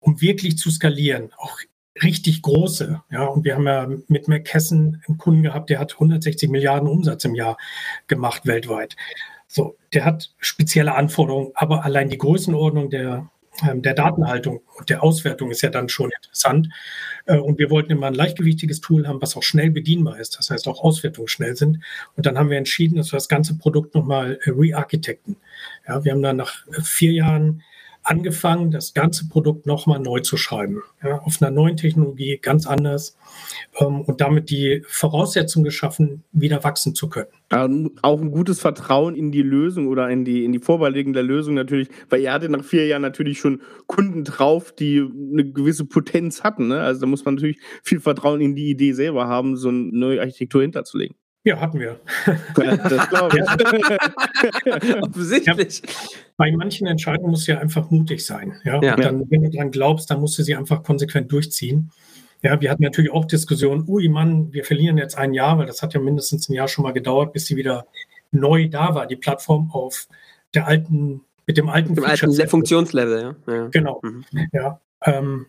um 0.00 0.20
wirklich 0.20 0.58
zu 0.58 0.68
skalieren, 0.68 1.30
auch 1.36 1.60
richtig 2.02 2.42
große. 2.42 3.00
Ja, 3.10 3.26
und 3.26 3.44
wir 3.44 3.54
haben 3.54 3.66
ja 3.66 3.88
mit 4.08 4.26
McKesson 4.26 5.00
einen 5.06 5.16
Kunden 5.16 5.44
gehabt, 5.44 5.70
der 5.70 5.78
hat 5.78 5.94
160 5.94 6.50
Milliarden 6.50 6.88
Umsatz 6.88 7.24
im 7.24 7.36
Jahr 7.36 7.56
gemacht 8.08 8.46
weltweit. 8.46 8.96
So, 9.46 9.76
der 9.94 10.04
hat 10.04 10.34
spezielle 10.38 10.96
Anforderungen, 10.96 11.52
aber 11.54 11.84
allein 11.84 12.08
die 12.08 12.18
Größenordnung 12.18 12.90
der 12.90 13.30
der 13.62 13.94
Datenhaltung 13.94 14.60
und 14.76 14.90
der 14.90 15.02
Auswertung 15.02 15.50
ist 15.50 15.62
ja 15.62 15.70
dann 15.70 15.88
schon 15.88 16.10
interessant. 16.10 16.68
Äh, 17.26 17.38
und 17.38 17.58
wir 17.58 17.70
wollten 17.70 17.92
immer 17.92 18.06
ein 18.06 18.14
leichtgewichtiges 18.14 18.80
Tool 18.80 19.06
haben, 19.06 19.20
was 19.22 19.36
auch 19.36 19.42
schnell 19.42 19.70
bedienbar 19.70 20.18
ist. 20.18 20.38
Das 20.38 20.50
heißt, 20.50 20.68
auch 20.68 20.82
Auswertungen 20.82 21.28
schnell 21.28 21.56
sind. 21.56 21.80
Und 22.16 22.26
dann 22.26 22.38
haben 22.38 22.50
wir 22.50 22.58
entschieden, 22.58 22.96
dass 22.96 23.12
wir 23.12 23.16
das 23.16 23.28
ganze 23.28 23.56
Produkt 23.56 23.94
nochmal 23.94 24.38
äh, 24.44 24.50
re-architekten. 24.50 25.36
Ja, 25.86 26.04
wir 26.04 26.12
haben 26.12 26.22
dann 26.22 26.36
nach 26.36 26.66
äh, 26.68 26.82
vier 26.82 27.12
Jahren 27.12 27.62
angefangen, 28.06 28.70
das 28.70 28.94
ganze 28.94 29.28
Produkt 29.28 29.66
nochmal 29.66 29.98
neu 29.98 30.20
zu 30.20 30.36
schreiben. 30.36 30.82
Ja, 31.02 31.18
auf 31.18 31.42
einer 31.42 31.50
neuen 31.50 31.76
Technologie, 31.76 32.38
ganz 32.40 32.66
anders. 32.66 33.16
Ähm, 33.80 34.02
und 34.02 34.20
damit 34.20 34.50
die 34.50 34.82
Voraussetzungen 34.86 35.64
geschaffen, 35.64 36.22
wieder 36.32 36.62
wachsen 36.62 36.94
zu 36.94 37.08
können. 37.08 37.28
Ähm, 37.50 37.90
auch 38.02 38.20
ein 38.20 38.30
gutes 38.30 38.60
Vertrauen 38.60 39.16
in 39.16 39.32
die 39.32 39.42
Lösung 39.42 39.88
oder 39.88 40.08
in 40.08 40.24
die, 40.24 40.44
in 40.44 40.52
die 40.52 40.60
Vorbereitung 40.60 41.12
der 41.12 41.24
Lösung 41.24 41.54
natürlich, 41.54 41.88
weil 42.08 42.20
ihr 42.20 42.32
hattet 42.32 42.50
nach 42.50 42.64
vier 42.64 42.86
Jahren 42.86 43.02
natürlich 43.02 43.40
schon 43.40 43.60
Kunden 43.86 44.22
drauf, 44.22 44.72
die 44.72 45.04
eine 45.32 45.50
gewisse 45.50 45.84
Potenz 45.84 46.44
hatten. 46.44 46.68
Ne? 46.68 46.80
Also 46.80 47.00
da 47.00 47.06
muss 47.06 47.24
man 47.24 47.34
natürlich 47.34 47.58
viel 47.82 48.00
Vertrauen 48.00 48.40
in 48.40 48.54
die 48.54 48.70
Idee 48.70 48.92
selber 48.92 49.26
haben, 49.26 49.56
so 49.56 49.68
eine 49.68 49.78
neue 49.78 50.20
Architektur 50.20 50.62
hinterzulegen. 50.62 51.16
Ja, 51.46 51.60
hatten 51.60 51.78
wir. 51.78 52.00
Das 52.56 53.08
glaube 53.08 53.38
ich. 53.38 53.44
Offensichtlich. 55.02 55.80
Ja, 55.80 55.92
bei 56.36 56.50
manchen 56.50 56.88
Entscheidungen 56.88 57.30
muss 57.30 57.46
ja 57.46 57.60
einfach 57.60 57.88
mutig 57.88 58.26
sein. 58.26 58.56
Ja? 58.64 58.82
ja. 58.82 58.96
Dann, 58.96 59.30
wenn 59.30 59.44
du 59.44 59.50
dran 59.50 59.70
glaubst, 59.70 60.10
dann 60.10 60.18
musst 60.18 60.36
du 60.38 60.42
sie 60.42 60.56
einfach 60.56 60.82
konsequent 60.82 61.30
durchziehen. 61.30 61.92
Ja, 62.42 62.60
wir 62.60 62.68
hatten 62.68 62.82
natürlich 62.82 63.12
auch 63.12 63.26
Diskussionen, 63.26 63.84
ui 63.86 64.08
Mann, 64.08 64.52
wir 64.52 64.64
verlieren 64.64 64.98
jetzt 64.98 65.16
ein 65.16 65.34
Jahr, 65.34 65.56
weil 65.56 65.66
das 65.66 65.82
hat 65.82 65.94
ja 65.94 66.00
mindestens 66.00 66.48
ein 66.48 66.54
Jahr 66.54 66.66
schon 66.66 66.82
mal 66.82 66.92
gedauert, 66.92 67.32
bis 67.32 67.46
sie 67.46 67.54
wieder 67.54 67.86
neu 68.32 68.68
da 68.68 68.96
war, 68.96 69.06
die 69.06 69.16
Plattform 69.16 69.70
auf 69.70 70.08
der 70.52 70.66
alten, 70.66 71.22
mit 71.46 71.58
dem 71.58 71.68
alten, 71.68 71.94
dem 71.94 72.04
alten 72.04 72.48
Funktionslevel, 72.48 73.36
ja. 73.46 73.54
ja. 73.54 73.68
Genau. 73.68 74.00
Mhm. 74.02 74.24
Ja. 74.52 74.80
Ähm, 75.04 75.46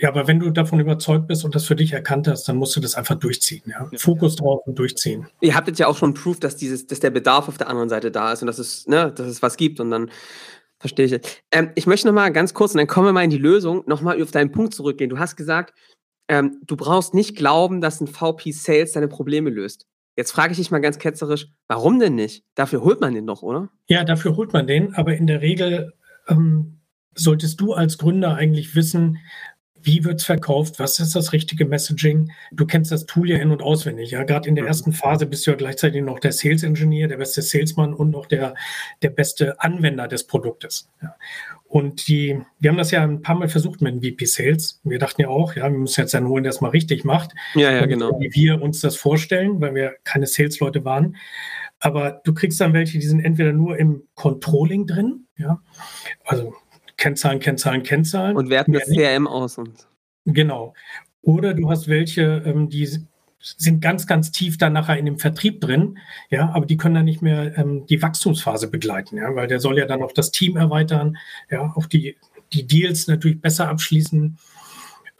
Ja, 0.00 0.08
aber 0.08 0.26
wenn 0.26 0.40
du 0.40 0.50
davon 0.50 0.80
überzeugt 0.80 1.28
bist 1.28 1.44
und 1.44 1.54
das 1.54 1.66
für 1.66 1.76
dich 1.76 1.92
erkannt 1.92 2.26
hast, 2.26 2.48
dann 2.48 2.56
musst 2.56 2.74
du 2.74 2.80
das 2.80 2.94
einfach 2.94 3.16
durchziehen. 3.16 3.62
Ja? 3.66 3.86
ja. 3.92 3.98
Fokus 3.98 4.36
drauf 4.36 4.66
und 4.66 4.78
durchziehen. 4.78 5.26
Ihr 5.42 5.54
habt 5.54 5.68
jetzt 5.68 5.78
ja 5.78 5.88
auch 5.88 5.96
schon 5.96 6.14
Proof, 6.14 6.40
dass 6.40 6.56
dieses, 6.56 6.86
dass 6.86 7.00
der 7.00 7.10
Bedarf 7.10 7.48
auf 7.48 7.58
der 7.58 7.68
anderen 7.68 7.90
Seite 7.90 8.10
da 8.10 8.32
ist 8.32 8.42
und 8.42 8.46
dass 8.46 8.58
es, 8.58 8.86
ne, 8.86 9.12
dass 9.14 9.26
es 9.26 9.42
was 9.42 9.58
gibt 9.58 9.78
und 9.78 9.90
dann 9.90 10.10
verstehe 10.78 11.04
ich. 11.04 11.20
Ähm, 11.52 11.70
ich 11.74 11.86
möchte 11.86 12.06
noch 12.06 12.14
mal 12.14 12.32
ganz 12.32 12.54
kurz 12.54 12.72
und 12.72 12.78
dann 12.78 12.86
kommen 12.86 13.08
wir 13.08 13.12
mal 13.12 13.24
in 13.24 13.30
die 13.30 13.36
Lösung, 13.36 13.82
noch 13.86 14.00
mal 14.00 14.20
auf 14.22 14.30
deinen 14.30 14.52
Punkt 14.52 14.72
zurückgehen. 14.72 15.10
Du 15.10 15.18
hast 15.18 15.36
gesagt, 15.36 15.74
ähm, 16.28 16.62
du 16.66 16.76
brauchst 16.76 17.12
nicht 17.12 17.36
glauben, 17.36 17.82
dass 17.82 18.00
ein 18.00 18.06
VP 18.06 18.52
Sales 18.52 18.92
deine 18.92 19.08
Probleme 19.08 19.50
löst. 19.50 19.86
Jetzt 20.16 20.32
frage 20.32 20.52
ich 20.52 20.58
dich 20.58 20.70
mal 20.70 20.80
ganz 20.80 20.98
ketzerisch, 20.98 21.48
warum 21.68 21.98
denn 22.00 22.14
nicht? 22.14 22.44
Dafür 22.54 22.82
holt 22.82 23.02
man 23.02 23.14
den 23.14 23.26
doch, 23.26 23.42
oder? 23.42 23.68
Ja, 23.86 24.04
dafür 24.04 24.36
holt 24.36 24.54
man 24.54 24.66
den, 24.66 24.94
aber 24.94 25.14
in 25.14 25.26
der 25.26 25.42
Regel 25.42 25.92
ähm, 26.26 26.80
solltest 27.14 27.60
du 27.60 27.72
als 27.72 27.98
Gründer 27.98 28.34
eigentlich 28.34 28.74
wissen, 28.74 29.18
wie 29.82 30.04
wird 30.04 30.20
es 30.20 30.26
verkauft, 30.26 30.78
was 30.78 30.98
ist 30.98 31.14
das 31.14 31.32
richtige 31.32 31.64
Messaging. 31.64 32.32
Du 32.52 32.66
kennst 32.66 32.92
das 32.92 33.06
Tool 33.06 33.30
ja 33.30 33.38
in- 33.38 33.50
und 33.50 33.62
auswendig. 33.62 34.10
Ja, 34.10 34.24
gerade 34.24 34.48
in 34.48 34.54
der 34.54 34.64
mhm. 34.64 34.68
ersten 34.68 34.92
Phase 34.92 35.26
bist 35.26 35.46
du 35.46 35.52
ja 35.52 35.56
gleichzeitig 35.56 36.02
noch 36.02 36.18
der 36.18 36.32
Sales 36.32 36.62
Engineer, 36.62 37.08
der 37.08 37.16
beste 37.16 37.42
Salesman 37.42 37.94
und 37.94 38.10
noch 38.10 38.26
der, 38.26 38.54
der 39.02 39.10
beste 39.10 39.60
Anwender 39.60 40.08
des 40.08 40.26
Produktes. 40.26 40.90
Ja. 41.02 41.16
Und 41.64 42.08
die, 42.08 42.40
wir 42.58 42.70
haben 42.70 42.78
das 42.78 42.90
ja 42.90 43.02
ein 43.02 43.22
paar 43.22 43.36
Mal 43.36 43.48
versucht 43.48 43.80
mit 43.80 43.94
dem 43.94 44.02
VP 44.02 44.24
Sales. 44.24 44.80
Wir 44.82 44.98
dachten 44.98 45.22
ja 45.22 45.28
auch, 45.28 45.54
ja, 45.54 45.70
wir 45.70 45.78
müssen 45.78 46.00
jetzt 46.00 46.14
einen 46.14 46.26
holen, 46.26 46.42
der 46.42 46.50
es 46.50 46.60
mal 46.60 46.70
richtig 46.70 47.04
macht. 47.04 47.32
Ja, 47.54 47.70
ja, 47.70 47.86
genau. 47.86 48.18
Wie 48.18 48.32
wir 48.34 48.60
uns 48.60 48.80
das 48.80 48.96
vorstellen, 48.96 49.60
weil 49.60 49.74
wir 49.74 49.94
keine 50.02 50.26
Sales-Leute 50.26 50.84
waren. 50.84 51.16
Aber 51.78 52.20
du 52.24 52.34
kriegst 52.34 52.60
dann 52.60 52.74
welche, 52.74 52.98
die 52.98 53.06
sind 53.06 53.24
entweder 53.24 53.52
nur 53.52 53.78
im 53.78 54.02
Controlling 54.14 54.86
drin, 54.86 55.26
ja, 55.36 55.62
also 56.24 56.54
Kennzahlen, 57.00 57.40
Kennzahlen, 57.40 57.82
Kennzahlen. 57.82 58.36
Und 58.36 58.50
werten 58.50 58.72
das 58.72 58.84
CRM 58.84 59.26
aus. 59.26 59.58
Und 59.58 59.88
genau. 60.26 60.74
Oder 61.22 61.54
du 61.54 61.70
hast 61.70 61.88
welche, 61.88 62.42
ähm, 62.46 62.68
die 62.68 62.88
sind 63.40 63.80
ganz, 63.80 64.06
ganz 64.06 64.30
tief 64.32 64.58
dann 64.58 64.74
nachher 64.74 64.98
in 64.98 65.06
dem 65.06 65.18
Vertrieb 65.18 65.62
drin, 65.62 65.98
ja, 66.28 66.50
aber 66.50 66.66
die 66.66 66.76
können 66.76 66.94
dann 66.94 67.06
nicht 67.06 67.22
mehr 67.22 67.56
ähm, 67.56 67.86
die 67.86 68.02
Wachstumsphase 68.02 68.68
begleiten, 68.68 69.16
ja, 69.16 69.34
weil 69.34 69.48
der 69.48 69.60
soll 69.60 69.78
ja 69.78 69.86
dann 69.86 70.02
auch 70.02 70.12
das 70.12 70.30
Team 70.30 70.58
erweitern, 70.58 71.16
ja, 71.50 71.72
auch 71.74 71.86
die, 71.86 72.16
die 72.52 72.66
Deals 72.66 73.06
natürlich 73.06 73.40
besser 73.40 73.68
abschließen 73.68 74.36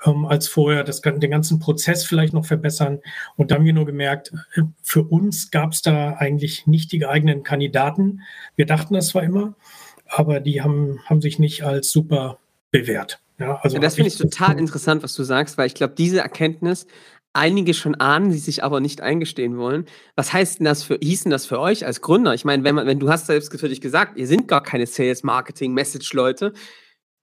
ähm, 0.05 0.27
als 0.27 0.49
vorher, 0.49 0.85
das, 0.85 1.01
den 1.01 1.31
ganzen 1.31 1.61
Prozess 1.61 2.05
vielleicht 2.05 2.35
noch 2.35 2.45
verbessern. 2.45 3.01
Und 3.37 3.51
da 3.51 3.55
haben 3.55 3.65
wir 3.65 3.73
nur 3.73 3.87
gemerkt, 3.87 4.33
äh, 4.55 4.63
für 4.83 5.03
uns 5.03 5.51
gab 5.51 5.73
es 5.73 5.81
da 5.81 6.13
eigentlich 6.15 6.67
nicht 6.67 6.93
die 6.93 6.99
geeigneten 6.99 7.43
Kandidaten. 7.43 8.21
Wir 8.55 8.67
dachten 8.67 8.93
das 8.93 9.09
zwar 9.09 9.23
immer, 9.23 9.55
aber 10.11 10.41
die 10.41 10.61
haben, 10.61 11.01
haben 11.07 11.21
sich 11.21 11.39
nicht 11.39 11.63
als 11.63 11.91
super 11.91 12.39
bewährt. 12.71 13.21
Ja, 13.39 13.59
also 13.63 13.77
ja, 13.77 13.81
das 13.81 13.95
finde 13.95 14.09
ich 14.09 14.19
total 14.19 14.59
interessant, 14.59 15.03
was 15.03 15.15
du 15.15 15.23
sagst, 15.23 15.57
weil 15.57 15.67
ich 15.67 15.75
glaube, 15.75 15.95
diese 15.97 16.21
Erkenntnis 16.21 16.87
einige 17.33 17.75
schon 17.75 17.95
ahnen, 17.95 18.31
die 18.31 18.39
sich 18.39 18.65
aber 18.65 18.81
nicht 18.81 19.01
eingestehen 19.01 19.57
wollen. 19.57 19.87
Was 20.17 20.33
heißt 20.33 20.59
denn 20.59 20.65
das 20.65 20.83
für, 20.83 20.99
hieß 21.01 21.23
denn 21.23 21.31
das 21.31 21.47
für 21.47 21.61
euch 21.61 21.87
als 21.87 22.01
Gründer? 22.01 22.35
Ich 22.35 22.45
meine, 22.45 22.65
wenn 22.65 22.75
man, 22.75 22.87
wenn 22.87 22.99
du 22.99 23.09
hast 23.09 23.27
selbst 23.27 23.59
für 23.59 23.69
dich 23.69 23.81
gesagt, 23.81 24.19
ihr 24.19 24.27
sind 24.27 24.49
gar 24.49 24.63
keine 24.63 24.87
Sales, 24.87 25.23
Marketing, 25.23 25.73
Message-Leute. 25.73 26.53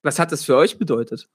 Was 0.03 0.17
hat 0.17 0.31
das 0.31 0.45
für 0.45 0.55
euch 0.55 0.79
bedeutet? 0.79 1.27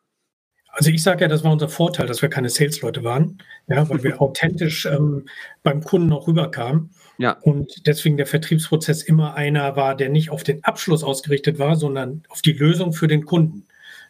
Also 0.68 0.90
ich 0.90 1.02
sage 1.02 1.20
ja, 1.20 1.28
das 1.28 1.44
war 1.44 1.52
unser 1.52 1.68
Vorteil, 1.68 2.06
dass 2.06 2.22
wir 2.22 2.30
keine 2.30 2.48
Sales-Leute 2.48 3.04
waren, 3.04 3.42
ja, 3.68 3.88
weil 3.90 4.02
wir 4.02 4.20
authentisch 4.22 4.86
ähm, 4.86 5.28
beim 5.62 5.84
Kunden 5.84 6.12
auch 6.12 6.26
rüberkamen. 6.26 6.90
Ja. 7.22 7.38
Und 7.42 7.86
deswegen 7.86 8.16
der 8.16 8.26
Vertriebsprozess 8.26 9.04
immer 9.04 9.34
einer 9.34 9.76
war, 9.76 9.94
der 9.94 10.08
nicht 10.08 10.30
auf 10.30 10.42
den 10.42 10.64
Abschluss 10.64 11.04
ausgerichtet 11.04 11.60
war, 11.60 11.76
sondern 11.76 12.24
auf 12.28 12.42
die 12.42 12.52
Lösung 12.52 12.92
für 12.92 13.06
den 13.06 13.24
Kunden. 13.24 13.64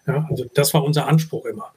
Ja, 0.06 0.26
also 0.30 0.46
das 0.54 0.72
war 0.72 0.82
unser 0.82 1.06
Anspruch 1.08 1.44
immer 1.44 1.74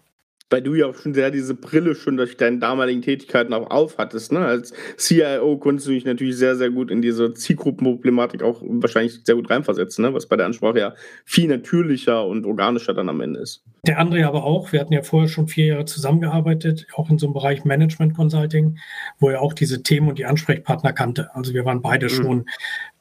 weil 0.50 0.62
du 0.62 0.76
ja 0.76 0.86
auch 0.86 0.96
schon 0.96 1.14
sehr 1.14 1.32
diese 1.32 1.56
Brille 1.56 1.96
schon 1.96 2.18
durch 2.18 2.38
deine 2.38 2.60
damaligen 2.60 3.02
Tätigkeiten 3.02 3.54
auch 3.54 3.70
aufhattest. 3.72 4.32
Ne? 4.32 4.40
Als 4.40 4.74
CIO 4.98 5.58
konntest 5.58 5.88
du 5.88 5.92
dich 5.92 6.06
natürlich 6.06 6.38
sehr, 6.38 6.56
sehr 6.56 6.70
gut 6.70 6.92
in 6.92 7.02
diese 7.02 7.34
Zielgruppenproblematik 7.34 8.44
auch 8.44 8.62
wahrscheinlich 8.62 9.22
sehr 9.24 9.36
gut 9.36 9.50
reinversetzen, 9.50 10.06
ne? 10.06 10.14
was 10.14 10.28
bei 10.28 10.36
der 10.36 10.46
Ansprache 10.46 10.80
ja 10.80 10.94
viel 11.26 11.48
natürlicher 11.48 12.26
und 12.26 12.46
organischer 12.46 12.94
dann 12.94 13.10
am 13.10 13.22
Ende 13.22 13.40
ist. 13.40 13.64
Der 13.88 13.98
andere 13.98 14.26
aber 14.26 14.44
auch. 14.44 14.72
Wir 14.72 14.82
hatten 14.82 14.94
ja 14.94 15.02
vorher 15.02 15.30
schon 15.30 15.48
vier 15.48 15.66
Jahre 15.66 15.86
zusammengearbeitet, 15.86 16.88
auch 16.94 17.10
in 17.10 17.18
so 17.18 17.26
einem 17.26 17.34
Bereich 17.34 17.66
Management 17.66 18.16
Consulting, 18.16 18.78
wo 19.20 19.30
er 19.30 19.42
auch 19.42 19.54
diese 19.54 19.82
Themen 19.82 20.10
und 20.10 20.20
die 20.20 20.26
Ansprechpartner 20.26 20.94
kannte. 20.94 21.34
Also 21.34 21.54
wir 21.54 21.66
waren 21.66 21.82
beide 21.82 22.06
mhm. 22.06 22.10
schon 22.10 22.46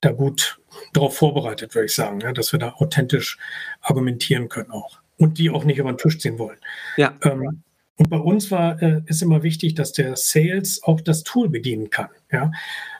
da 0.00 0.12
gut 0.12 0.60
darauf 0.92 1.16
vorbereitet, 1.16 1.74
würde 1.74 1.86
ich 1.86 1.94
sagen, 1.94 2.20
ja, 2.20 2.32
dass 2.32 2.52
wir 2.52 2.58
da 2.58 2.74
authentisch 2.78 3.38
argumentieren 3.82 4.48
können 4.48 4.70
auch 4.70 5.03
und 5.16 5.38
die 5.38 5.50
auch 5.50 5.64
nicht 5.64 5.78
über 5.78 5.92
den 5.92 5.98
Tisch 5.98 6.18
ziehen 6.18 6.38
wollen. 6.38 6.58
Ja. 6.96 7.16
Ähm, 7.22 7.62
und 7.96 8.10
bei 8.10 8.18
uns 8.18 8.50
war 8.50 8.82
äh, 8.82 9.02
ist 9.06 9.22
immer 9.22 9.42
wichtig, 9.42 9.74
dass 9.74 9.92
der 9.92 10.16
Sales 10.16 10.82
auch 10.82 11.00
das 11.00 11.22
Tool 11.22 11.48
bedienen 11.48 11.90
kann. 11.90 12.08
Ja. 12.32 12.50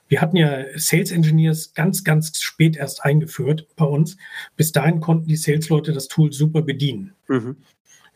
Wir 0.06 0.20
hatten 0.20 0.36
ja 0.36 0.64
Sales 0.76 1.10
Engineers 1.10 1.74
ganz, 1.74 2.04
ganz 2.04 2.40
spät 2.40 2.76
erst 2.76 3.04
eingeführt 3.04 3.66
bei 3.74 3.86
uns. 3.86 4.16
Bis 4.56 4.70
dahin 4.70 5.00
konnten 5.00 5.26
die 5.26 5.36
Sales-Leute 5.36 5.92
das 5.92 6.08
Tool 6.08 6.32
super 6.32 6.62
bedienen. 6.62 7.14
Mhm. 7.26 7.56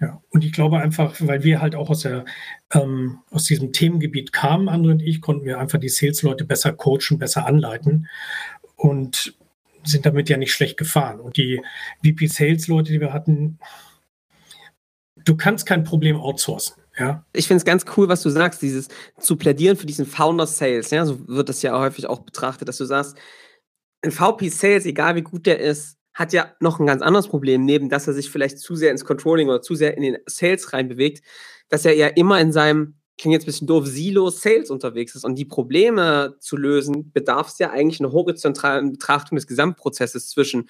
Ja, 0.00 0.22
und 0.28 0.44
ich 0.44 0.52
glaube 0.52 0.78
einfach, 0.78 1.16
weil 1.18 1.42
wir 1.42 1.60
halt 1.60 1.74
auch 1.74 1.90
aus, 1.90 2.02
der, 2.02 2.24
ähm, 2.72 3.18
aus 3.30 3.44
diesem 3.44 3.72
Themengebiet 3.72 4.32
kamen, 4.32 4.68
andere 4.68 4.92
und 4.92 5.02
ich, 5.02 5.20
konnten 5.20 5.44
wir 5.44 5.58
einfach 5.58 5.80
die 5.80 5.88
Sales-Leute 5.88 6.44
besser 6.44 6.72
coachen, 6.72 7.18
besser 7.18 7.46
anleiten. 7.46 8.06
Und 8.76 9.34
sind 9.84 10.06
damit 10.06 10.28
ja 10.28 10.36
nicht 10.36 10.52
schlecht 10.52 10.76
gefahren. 10.76 11.20
Und 11.20 11.36
die 11.36 11.60
VP 12.04 12.26
Sales 12.26 12.68
Leute, 12.68 12.92
die 12.92 13.00
wir 13.00 13.12
hatten, 13.12 13.58
du 15.28 15.36
kannst 15.36 15.66
kein 15.66 15.84
Problem 15.84 16.16
outsourcen. 16.16 16.76
Ja. 16.98 17.24
Ich 17.32 17.46
finde 17.46 17.58
es 17.58 17.64
ganz 17.64 17.84
cool, 17.96 18.08
was 18.08 18.22
du 18.22 18.30
sagst, 18.30 18.62
dieses 18.62 18.88
zu 19.20 19.36
plädieren 19.36 19.76
für 19.76 19.86
diesen 19.86 20.06
Founder 20.06 20.46
Sales. 20.46 20.90
Ja, 20.90 21.04
so 21.04 21.28
wird 21.28 21.48
das 21.48 21.62
ja 21.62 21.78
häufig 21.78 22.06
auch 22.06 22.20
betrachtet, 22.20 22.68
dass 22.68 22.78
du 22.78 22.86
sagst, 22.86 23.16
ein 24.02 24.10
VP 24.10 24.48
Sales, 24.48 24.86
egal 24.86 25.14
wie 25.14 25.22
gut 25.22 25.46
der 25.46 25.60
ist, 25.60 25.96
hat 26.14 26.32
ja 26.32 26.52
noch 26.60 26.80
ein 26.80 26.86
ganz 26.86 27.02
anderes 27.02 27.28
Problem, 27.28 27.64
neben 27.64 27.88
dass 27.88 28.08
er 28.08 28.14
sich 28.14 28.30
vielleicht 28.30 28.58
zu 28.58 28.74
sehr 28.74 28.90
ins 28.90 29.04
Controlling 29.04 29.48
oder 29.48 29.62
zu 29.62 29.74
sehr 29.74 29.96
in 29.96 30.02
den 30.02 30.18
Sales 30.26 30.72
reinbewegt, 30.72 31.22
dass 31.68 31.84
er 31.84 31.94
ja 31.94 32.08
immer 32.08 32.40
in 32.40 32.50
seinem, 32.52 32.96
klingt 33.18 33.34
jetzt 33.34 33.44
ein 33.44 33.46
bisschen 33.46 33.68
doof, 33.68 33.86
Silo 33.86 34.30
Sales 34.30 34.70
unterwegs 34.70 35.14
ist. 35.14 35.24
Und 35.24 35.36
die 35.36 35.44
Probleme 35.44 36.36
zu 36.40 36.56
lösen, 36.56 37.12
bedarf 37.12 37.48
es 37.48 37.58
ja 37.58 37.70
eigentlich 37.70 38.00
einer 38.00 38.12
horizontalen 38.12 38.92
Betrachtung 38.92 39.36
des 39.36 39.46
Gesamtprozesses 39.46 40.28
zwischen 40.30 40.68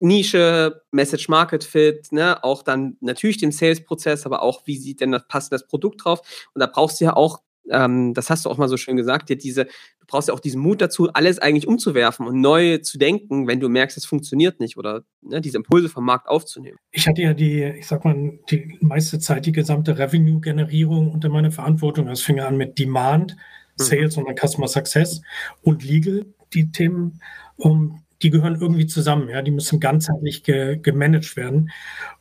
Nische, 0.00 0.82
Message 0.90 1.28
Market 1.28 1.62
Fit, 1.62 2.10
ne, 2.10 2.42
auch 2.42 2.62
dann 2.62 2.96
natürlich 3.00 3.36
dem 3.36 3.52
Sales-Prozess, 3.52 4.24
aber 4.26 4.42
auch, 4.42 4.62
wie 4.64 4.78
sieht 4.78 5.00
denn 5.00 5.12
das 5.12 5.28
passende 5.28 5.62
Produkt 5.64 6.04
drauf? 6.04 6.48
Und 6.54 6.60
da 6.60 6.66
brauchst 6.66 7.00
du 7.00 7.04
ja 7.04 7.14
auch, 7.14 7.42
ähm, 7.70 8.14
das 8.14 8.30
hast 8.30 8.44
du 8.44 8.50
auch 8.50 8.56
mal 8.56 8.68
so 8.68 8.78
schön 8.78 8.96
gesagt, 8.96 9.28
ja, 9.28 9.36
diese, 9.36 9.66
du 9.66 10.06
brauchst 10.06 10.28
ja 10.28 10.34
auch 10.34 10.40
diesen 10.40 10.62
Mut 10.62 10.80
dazu, 10.80 11.12
alles 11.12 11.38
eigentlich 11.38 11.68
umzuwerfen 11.68 12.26
und 12.26 12.40
neu 12.40 12.78
zu 12.78 12.96
denken, 12.96 13.46
wenn 13.46 13.60
du 13.60 13.68
merkst, 13.68 13.98
es 13.98 14.06
funktioniert 14.06 14.58
nicht 14.58 14.78
oder 14.78 15.04
ne, 15.20 15.42
diese 15.42 15.58
Impulse 15.58 15.90
vom 15.90 16.06
Markt 16.06 16.28
aufzunehmen. 16.28 16.78
Ich 16.92 17.06
hatte 17.06 17.20
ja 17.20 17.34
die, 17.34 17.62
ich 17.62 17.86
sag 17.86 18.04
mal, 18.06 18.38
die 18.50 18.78
meiste 18.80 19.18
Zeit 19.18 19.44
die 19.44 19.52
gesamte 19.52 19.98
Revenue-Generierung 19.98 21.12
unter 21.12 21.28
meiner 21.28 21.52
Verantwortung. 21.52 22.08
Es 22.08 22.22
fing 22.22 22.40
an 22.40 22.56
mit 22.56 22.78
Demand, 22.78 23.36
mhm. 23.78 23.82
Sales 23.82 24.16
mhm. 24.16 24.24
und 24.24 24.40
Customer 24.40 24.66
Success 24.66 25.20
und 25.60 25.84
Legal, 25.84 26.24
die 26.54 26.72
Themen. 26.72 27.20
Um, 27.56 28.02
die 28.22 28.30
gehören 28.30 28.60
irgendwie 28.60 28.86
zusammen, 28.86 29.28
ja, 29.28 29.42
die 29.42 29.50
müssen 29.50 29.80
ganzheitlich 29.80 30.42
ge 30.42 30.78
gemanagt 30.78 31.36
werden. 31.36 31.70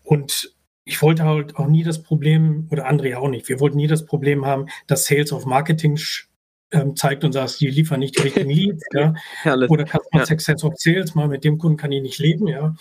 Und 0.03 0.55
ich 0.85 1.01
wollte 1.01 1.23
halt 1.23 1.55
auch 1.57 1.67
nie 1.67 1.83
das 1.83 2.01
Problem, 2.01 2.67
oder 2.71 2.87
andere 2.87 3.09
ja 3.09 3.19
auch 3.19 3.29
nicht, 3.29 3.49
wir 3.49 3.59
wollten 3.59 3.77
nie 3.77 3.87
das 3.87 4.05
Problem 4.05 4.45
haben, 4.45 4.67
dass 4.87 5.05
Sales 5.05 5.31
auf 5.31 5.45
Marketing 5.45 5.99
ähm, 6.71 6.95
zeigt 6.95 7.23
und 7.23 7.31
sagt, 7.31 7.59
die 7.59 7.67
liefern 7.67 7.99
nicht 7.99 8.17
die 8.17 8.23
richtigen 8.23 8.49
Leads, 8.49 8.83
ja. 8.93 9.13
Oder 9.69 9.85
Customer 9.85 10.21
ja. 10.21 10.25
Success 10.25 10.63
of 10.63 10.73
Sales, 10.77 11.15
mal 11.15 11.27
mit 11.27 11.43
dem 11.43 11.57
Kunden 11.57 11.77
kann 11.77 11.91
ich 11.91 12.01
nicht 12.01 12.19
leben, 12.19 12.47
ja. 12.47 12.75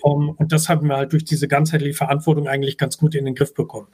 Um, 0.00 0.30
und 0.30 0.52
das 0.52 0.68
haben 0.68 0.88
wir 0.88 0.96
halt 0.96 1.12
durch 1.12 1.24
diese 1.24 1.48
ganzheitliche 1.48 1.94
Verantwortung 1.94 2.48
eigentlich 2.48 2.78
ganz 2.78 2.98
gut 2.98 3.14
in 3.14 3.24
den 3.24 3.34
Griff 3.34 3.54
bekommen 3.54 3.88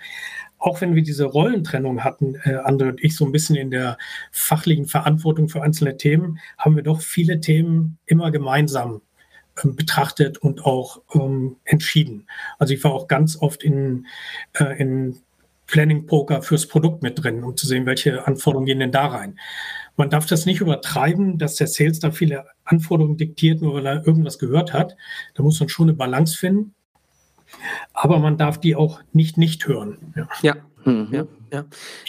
auch 0.59 0.81
wenn 0.81 0.95
wir 0.95 1.03
diese 1.03 1.25
Rollentrennung 1.25 2.05
hatten, 2.05 2.37
äh, 2.45 2.57
Andre 2.57 2.88
und 2.88 3.03
ich, 3.03 3.17
so 3.17 3.25
ein 3.25 3.33
bisschen 3.33 3.57
in 3.57 3.71
der 3.71 3.99
fachlichen 4.33 4.87
Verantwortung 4.87 5.49
für 5.49 5.62
einzelne 5.62 5.97
Themen, 5.97 6.38
haben 6.59 6.77
wir 6.77 6.83
doch 6.83 7.00
viele 7.00 7.41
Themen 7.41 7.99
immer 8.07 8.31
gemeinsam 8.31 9.03
ähm, 9.62 9.77
betrachtet 9.77 10.38
und 10.38 10.65
auch 10.65 11.03
ähm, 11.15 11.57
entschieden. 11.65 12.27
Also 12.59 12.75
ich 12.75 12.83
war 12.85 12.93
auch 12.93 13.09
ganz 13.09 13.37
oft 13.41 13.62
in, 13.62 14.07
äh, 14.55 14.79
in 14.79 15.17
Planning 15.67 16.07
Poker 16.07 16.43
fürs 16.43 16.67
Produkt 16.67 17.03
mit 17.03 17.23
drin, 17.23 17.45
um 17.45 17.57
zu 17.57 17.67
sehen, 17.67 17.87
welche 17.87 18.27
Anforderungen 18.27 18.67
gehen 18.67 18.81
denn 18.81 18.93
da 18.93 19.07
rein. 19.07 19.38
Man 19.97 20.11
darf 20.11 20.27
das 20.27 20.47
nicht 20.47 20.61
übertreiben, 20.61 21.38
dass 21.38 21.57
der 21.57 21.67
Sales 21.67 21.99
da 21.99 22.11
viele 22.11 22.47
Anforderungen 22.65 23.17
diktiert, 23.17 23.61
nur 23.61 23.75
weil 23.75 23.87
er 23.87 24.07
irgendwas 24.07 24.38
gehört 24.38 24.73
hat. 24.73 24.97
Da 25.35 25.43
muss 25.43 25.61
man 25.61 25.69
schon 25.69 25.88
eine 25.88 25.97
Balance 25.97 26.37
finden. 26.38 26.75
Aber 27.93 28.19
man 28.19 28.37
darf 28.37 28.59
die 28.59 28.76
auch 28.76 29.00
nicht 29.12 29.37
nicht 29.37 29.67
hören. 29.67 30.14
Ja. 30.17 30.28
ja. 30.43 30.57
Mhm. 30.85 31.09
ja, 31.12 31.26
ja. 31.52 31.64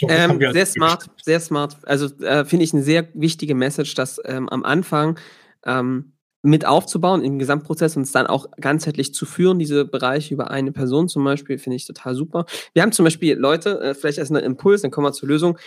Ähm, 0.08 0.40
sehr 0.52 0.66
smart, 0.66 1.06
sehr 1.22 1.40
smart. 1.40 1.76
Also 1.84 2.06
äh, 2.24 2.44
finde 2.44 2.64
ich 2.64 2.72
eine 2.72 2.82
sehr 2.82 3.08
wichtige 3.14 3.54
Message, 3.54 3.94
dass 3.94 4.20
ähm, 4.24 4.48
am 4.48 4.64
Anfang 4.64 5.18
ähm, 5.64 6.12
mit 6.42 6.66
aufzubauen 6.66 7.22
im 7.22 7.38
Gesamtprozess 7.38 7.96
und 7.96 8.02
es 8.02 8.12
dann 8.12 8.26
auch 8.26 8.46
ganzheitlich 8.60 9.12
zu 9.12 9.26
führen, 9.26 9.58
diese 9.58 9.84
Bereiche 9.84 10.32
über 10.32 10.50
eine 10.50 10.72
Person 10.72 11.08
zum 11.08 11.24
Beispiel, 11.24 11.58
finde 11.58 11.76
ich 11.76 11.86
total 11.86 12.14
super. 12.14 12.46
Wir 12.72 12.82
haben 12.82 12.92
zum 12.92 13.04
Beispiel 13.04 13.36
Leute, 13.36 13.80
äh, 13.80 13.94
vielleicht 13.94 14.18
als 14.18 14.30
einen 14.30 14.44
Impuls, 14.44 14.82
dann 14.82 14.90
kommen 14.90 15.06
wir 15.06 15.12
zur 15.12 15.28
Lösung, 15.28 15.58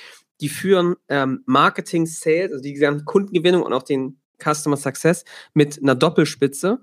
die 0.41 0.49
führen 0.49 0.95
ähm, 1.09 1.43
Marketing, 1.45 2.05
Sales, 2.05 2.51
also 2.51 2.63
die 2.63 2.73
gesamte 2.73 3.03
Kundengewinnung 3.03 3.61
und 3.61 3.73
auch 3.73 3.83
den 3.83 4.19
Customer 4.43 4.77
Success 4.77 5.25
mit 5.53 5.79
einer 5.81 5.95
Doppelspitze. 5.95 6.79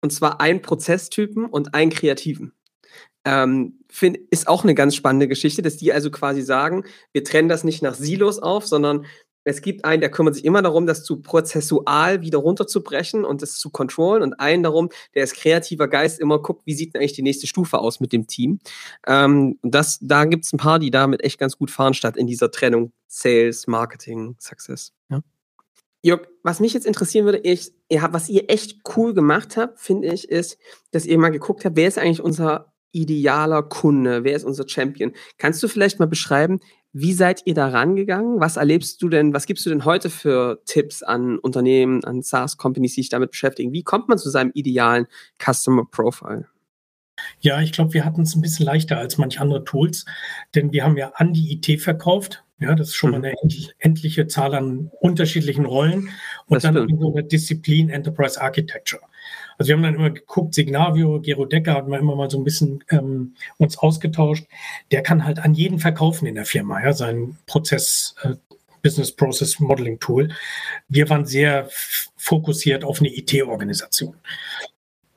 Und 0.00 0.12
zwar 0.12 0.40
ein 0.40 0.62
Prozesstypen 0.62 1.46
und 1.46 1.74
einen 1.74 1.90
Kreativen. 1.90 2.52
Ähm, 3.24 3.80
find, 3.90 4.16
ist 4.30 4.48
auch 4.48 4.64
eine 4.64 4.74
ganz 4.74 4.94
spannende 4.94 5.28
Geschichte, 5.28 5.60
dass 5.62 5.76
die 5.76 5.92
also 5.92 6.10
quasi 6.10 6.42
sagen, 6.42 6.84
wir 7.12 7.22
trennen 7.22 7.48
das 7.48 7.64
nicht 7.64 7.82
nach 7.82 7.94
Silos 7.94 8.38
auf, 8.38 8.66
sondern 8.66 9.04
es 9.44 9.62
gibt 9.62 9.84
einen, 9.84 10.00
der 10.00 10.10
kümmert 10.10 10.34
sich 10.34 10.44
immer 10.44 10.62
darum, 10.62 10.86
das 10.86 11.02
zu 11.02 11.22
prozessual 11.22 12.20
wieder 12.20 12.38
runterzubrechen 12.38 13.24
und 13.24 13.42
das 13.42 13.58
zu 13.58 13.70
kontrollen 13.70 14.22
und 14.22 14.34
einen 14.34 14.62
darum, 14.62 14.90
der 15.14 15.24
ist 15.24 15.34
kreativer 15.34 15.88
Geist, 15.88 16.20
immer 16.20 16.40
guckt, 16.40 16.62
wie 16.66 16.74
sieht 16.74 16.94
denn 16.94 17.00
eigentlich 17.00 17.14
die 17.14 17.22
nächste 17.22 17.46
Stufe 17.46 17.78
aus 17.78 18.00
mit 18.00 18.12
dem 18.12 18.26
Team. 18.26 18.58
Ähm, 19.06 19.58
das, 19.62 19.98
da 20.00 20.24
gibt 20.26 20.44
es 20.44 20.52
ein 20.52 20.58
paar, 20.58 20.78
die 20.78 20.90
damit 20.90 21.24
echt 21.24 21.38
ganz 21.38 21.56
gut 21.56 21.70
fahren, 21.70 21.94
statt 21.94 22.16
in 22.16 22.26
dieser 22.26 22.50
Trennung 22.50 22.92
Sales, 23.06 23.66
Marketing, 23.66 24.36
Success. 24.38 24.92
Ja. 25.08 25.20
Jörg, 26.02 26.26
was 26.42 26.60
mich 26.60 26.72
jetzt 26.72 26.86
interessieren 26.86 27.26
würde, 27.26 27.38
ich, 27.38 27.72
habt, 27.92 28.14
was 28.14 28.28
ihr 28.28 28.48
echt 28.48 28.80
cool 28.96 29.12
gemacht 29.12 29.56
habt, 29.56 29.78
finde 29.78 30.12
ich, 30.12 30.28
ist, 30.28 30.58
dass 30.92 31.04
ihr 31.06 31.18
mal 31.18 31.30
geguckt 31.30 31.64
habt, 31.64 31.76
wer 31.76 31.88
ist 31.88 31.98
eigentlich 31.98 32.22
unser 32.22 32.72
idealer 32.92 33.62
Kunde, 33.62 34.24
wer 34.24 34.34
ist 34.34 34.44
unser 34.44 34.68
Champion? 34.68 35.12
Kannst 35.38 35.62
du 35.62 35.68
vielleicht 35.68 35.98
mal 35.98 36.06
beschreiben, 36.06 36.60
wie 36.92 37.12
seid 37.12 37.42
ihr 37.44 37.54
da 37.54 37.68
rangegangen? 37.68 38.40
Was 38.40 38.56
erlebst 38.56 39.00
du 39.02 39.08
denn, 39.08 39.32
was 39.32 39.46
gibst 39.46 39.64
du 39.64 39.70
denn 39.70 39.84
heute 39.84 40.10
für 40.10 40.62
Tipps 40.64 41.02
an 41.02 41.38
Unternehmen, 41.38 42.02
an 42.04 42.22
SaaS-Companies, 42.22 42.94
die 42.94 43.02
sich 43.02 43.10
damit 43.10 43.30
beschäftigen? 43.30 43.72
Wie 43.72 43.84
kommt 43.84 44.08
man 44.08 44.18
zu 44.18 44.28
seinem 44.28 44.50
idealen 44.54 45.06
Customer 45.38 45.84
Profile? 45.88 46.48
Ja, 47.40 47.60
ich 47.60 47.72
glaube, 47.72 47.92
wir 47.92 48.04
hatten 48.04 48.22
es 48.22 48.34
ein 48.34 48.40
bisschen 48.40 48.66
leichter 48.66 48.98
als 48.98 49.18
manch 49.18 49.40
andere 49.40 49.64
Tools, 49.64 50.04
denn 50.54 50.72
wir 50.72 50.84
haben 50.84 50.96
ja 50.96 51.12
an 51.14 51.32
die 51.32 51.52
IT 51.52 51.80
verkauft. 51.80 52.44
Ja, 52.60 52.74
das 52.74 52.88
ist 52.88 52.94
schon 52.94 53.10
mhm. 53.10 53.20
mal 53.20 53.26
eine 53.28 53.36
endliche 53.78 54.26
Zahl 54.26 54.54
an 54.54 54.90
unterschiedlichen 55.00 55.64
Rollen 55.64 56.10
und 56.46 56.56
das 56.56 56.62
dann 56.62 56.84
stimmt. 56.84 57.00
so 57.00 57.12
eine 57.12 57.24
Disziplin 57.24 57.88
Enterprise 57.88 58.40
Architecture. 58.40 59.02
Also 59.56 59.68
wir 59.68 59.76
haben 59.76 59.82
dann 59.82 59.94
immer 59.94 60.10
geguckt, 60.10 60.54
Signavio, 60.54 61.20
Gero 61.20 61.46
Decker 61.46 61.74
hat 61.74 61.88
man 61.88 62.00
immer 62.00 62.16
mal 62.16 62.30
so 62.30 62.38
ein 62.38 62.44
bisschen 62.44 62.84
ähm, 62.90 63.34
uns 63.58 63.78
ausgetauscht. 63.78 64.46
Der 64.90 65.02
kann 65.02 65.24
halt 65.24 65.38
an 65.38 65.54
jeden 65.54 65.78
verkaufen 65.78 66.26
in 66.26 66.34
der 66.34 66.44
Firma, 66.44 66.82
ja, 66.82 66.92
seinen 66.92 67.38
Prozess, 67.46 68.14
äh, 68.22 68.34
Business 68.82 69.14
Process 69.14 69.58
Modeling 69.58 69.98
Tool. 69.98 70.30
Wir 70.88 71.08
waren 71.10 71.26
sehr 71.26 71.68
fokussiert 72.16 72.84
auf 72.84 73.00
eine 73.00 73.14
IT-Organisation. 73.14 74.16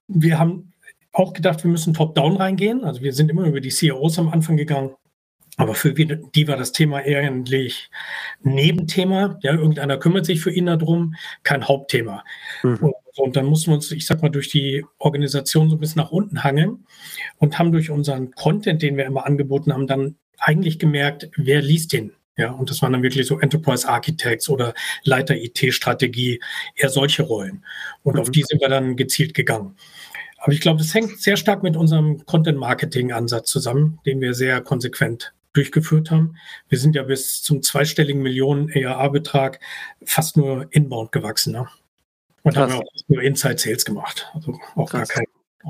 Wir 0.08 0.40
haben 0.40 0.74
auch 1.14 1.34
gedacht, 1.34 1.64
wir 1.64 1.72
müssen 1.72 1.94
top-down 1.94 2.38
reingehen. 2.38 2.84
Also 2.84 3.02
wir 3.02 3.14
sind 3.14 3.30
immer 3.30 3.46
über 3.46 3.62
die 3.62 3.70
CEOs 3.70 4.20
am 4.20 4.30
Anfang 4.30 4.58
gegangen. 4.58 4.92
Aber 5.58 5.76
für 5.76 5.94
die 5.94 6.48
war 6.48 6.58
das 6.58 6.72
Thema 6.72 6.98
eigentlich 6.98 7.90
Nebenthema. 8.42 9.38
Ja, 9.42 9.54
irgendeiner 9.54 9.98
kümmert 9.98 10.26
sich 10.26 10.42
für 10.42 10.52
ihn 10.52 10.66
darum, 10.66 11.16
kein 11.44 11.68
Hauptthema. 11.68 12.24
Mhm. 12.64 12.78
Und 12.78 12.94
und 13.16 13.36
dann 13.36 13.46
mussten 13.46 13.72
wir 13.72 13.76
uns, 13.76 13.92
ich 13.92 14.06
sag 14.06 14.22
mal, 14.22 14.30
durch 14.30 14.50
die 14.50 14.84
Organisation 14.98 15.70
so 15.70 15.76
ein 15.76 15.80
bisschen 15.80 16.02
nach 16.02 16.12
unten 16.12 16.44
hangeln 16.44 16.86
und 17.38 17.60
haben 17.60 17.72
durch 17.72 17.90
unseren 17.90 18.32
Content, 18.32 18.82
den 18.82 18.98
wir 18.98 19.06
immer 19.06 19.26
angeboten 19.26 19.72
haben, 19.72 19.88
dann 19.88 20.16
eigentlich 20.40 20.80
gemerkt, 20.80 21.30
wer 21.36 21.62
liest 21.62 21.94
den? 21.94 22.14
Ja, 22.36 22.52
und 22.52 22.72
das 22.72 22.82
waren 22.82 22.94
dann 22.94 23.04
wirklich 23.04 23.28
so 23.28 23.40
Enterprise 23.40 23.88
Architects 23.88 24.50
oder 24.50 24.74
Leiter 25.04 25.36
IT-Strategie, 25.36 26.42
eher 26.76 26.90
solche 26.90 27.22
Rollen. 27.22 27.64
Und 28.02 28.16
mhm. 28.16 28.22
auf 28.22 28.32
die 28.32 28.42
sind 28.42 28.60
wir 28.60 28.70
dann 28.70 28.96
gezielt 28.96 29.36
gegangen. 29.36 29.76
Aber 30.40 30.52
ich 30.52 30.60
glaube, 30.60 30.80
das 30.80 30.94
hängt 30.94 31.22
sehr 31.22 31.38
stark 31.38 31.62
mit 31.62 31.78
unserem 31.78 32.26
Content-Marketing-Ansatz 32.26 33.50
zusammen, 33.50 34.00
den 34.08 34.20
wir 34.20 34.34
sehr 34.34 34.62
konsequent 34.62 35.34
durchgeführt 35.54 36.12
haben. 36.12 36.36
Wir 36.70 36.78
sind 36.78 36.96
ja 36.96 37.04
bis 37.04 37.42
zum 37.42 37.62
zweistelligen 37.62 38.22
Millionen 38.22 38.70
ERA-Betrag 38.70 39.60
fast 40.04 40.38
nur 40.38 40.68
inbound 40.72 41.12
gewachsen. 41.12 41.54
Ne? 41.54 41.68
Und 42.44 42.54
Krass. 42.54 42.72
haben 42.72 42.80
auch 42.80 42.84
nur 43.08 43.22
Inside 43.22 43.58
Sales 43.58 43.86
gemacht. 43.86 44.30
Also 44.34 44.60
auch 44.76 44.90
Krass. 44.90 45.10
gar 45.10 45.18
kein. 45.18 45.26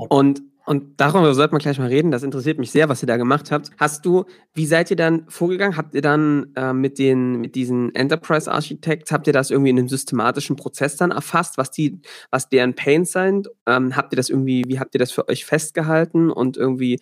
Und 0.08 0.42
und 0.66 0.98
darüber 0.98 1.34
sollte 1.34 1.52
man 1.52 1.60
gleich 1.60 1.78
mal 1.78 1.88
reden. 1.88 2.10
Das 2.10 2.22
interessiert 2.22 2.58
mich 2.58 2.70
sehr, 2.70 2.88
was 2.88 3.02
ihr 3.02 3.06
da 3.06 3.18
gemacht 3.18 3.50
habt. 3.50 3.70
Hast 3.76 4.06
du, 4.06 4.24
wie 4.54 4.64
seid 4.64 4.90
ihr 4.90 4.96
dann 4.96 5.26
vorgegangen? 5.28 5.76
Habt 5.76 5.94
ihr 5.94 6.00
dann 6.00 6.52
äh, 6.56 6.72
mit 6.72 6.98
den, 6.98 7.40
mit 7.40 7.54
diesen 7.54 7.94
Enterprise 7.94 8.50
Architects, 8.50 9.12
habt 9.12 9.26
ihr 9.26 9.34
das 9.34 9.50
irgendwie 9.50 9.70
in 9.70 9.78
einem 9.78 9.88
systematischen 9.88 10.56
Prozess 10.56 10.96
dann 10.96 11.10
erfasst, 11.10 11.58
was 11.58 11.70
die, 11.70 12.00
was 12.30 12.48
deren 12.48 12.74
Pains 12.74 13.12
sind? 13.12 13.50
Ähm, 13.66 13.94
habt 13.94 14.14
ihr 14.14 14.16
das 14.16 14.30
irgendwie, 14.30 14.64
wie 14.66 14.78
habt 14.78 14.94
ihr 14.94 14.98
das 14.98 15.12
für 15.12 15.28
euch 15.28 15.44
festgehalten 15.44 16.30
und 16.30 16.56
irgendwie 16.56 16.98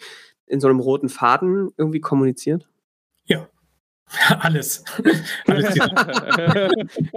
in 0.47 0.61
so 0.61 0.67
einem 0.67 0.81
roten 0.81 1.09
Faden 1.09 1.71
irgendwie 1.77 2.01
kommuniziert? 2.01 2.69
Alles. 4.41 4.85
Alles 5.47 5.75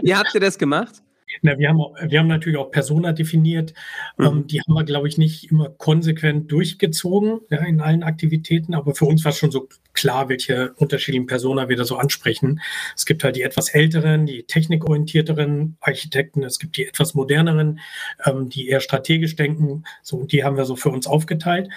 wie 0.01 0.15
habt 0.15 0.33
ihr 0.33 0.41
das 0.41 0.57
gemacht? 0.57 1.01
Na, 1.41 1.57
wir, 1.57 1.69
haben 1.69 1.79
wir 1.79 2.19
haben 2.19 2.27
natürlich 2.27 2.57
auch 2.57 2.71
Persona 2.71 3.11
definiert. 3.11 3.73
Mhm. 4.17 4.25
Ähm, 4.25 4.47
die 4.47 4.61
haben 4.61 4.73
wir, 4.73 4.83
glaube 4.83 5.07
ich, 5.07 5.17
nicht 5.17 5.51
immer 5.51 5.69
konsequent 5.69 6.51
durchgezogen 6.51 7.39
ja, 7.49 7.63
in 7.65 7.81
allen 7.81 8.03
Aktivitäten, 8.03 8.73
aber 8.73 8.95
für 8.95 9.05
uns 9.05 9.25
war 9.25 9.31
schon 9.31 9.51
so 9.51 9.67
klar, 9.93 10.29
welche 10.29 10.73
unterschiedlichen 10.73 11.25
Persona 11.25 11.67
wir 11.67 11.77
da 11.77 11.83
so 11.83 11.97
ansprechen. 11.97 12.61
Es 12.95 13.05
gibt 13.05 13.23
halt 13.23 13.35
die 13.35 13.41
etwas 13.41 13.69
älteren, 13.69 14.25
die 14.25 14.43
technikorientierteren 14.43 15.77
Architekten, 15.81 16.43
es 16.43 16.59
gibt 16.59 16.77
die 16.77 16.87
etwas 16.87 17.13
moderneren, 17.15 17.79
ähm, 18.25 18.49
die 18.49 18.69
eher 18.69 18.79
strategisch 18.79 19.35
denken. 19.35 19.83
So, 20.03 20.25
die 20.25 20.43
haben 20.43 20.57
wir 20.57 20.65
so 20.65 20.75
für 20.75 20.89
uns 20.89 21.07
aufgeteilt. 21.07 21.69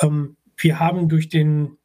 Ähm, 0.00 0.36
wir 0.56 0.78
haben 0.78 1.08
durch 1.08 1.28
den 1.28 1.78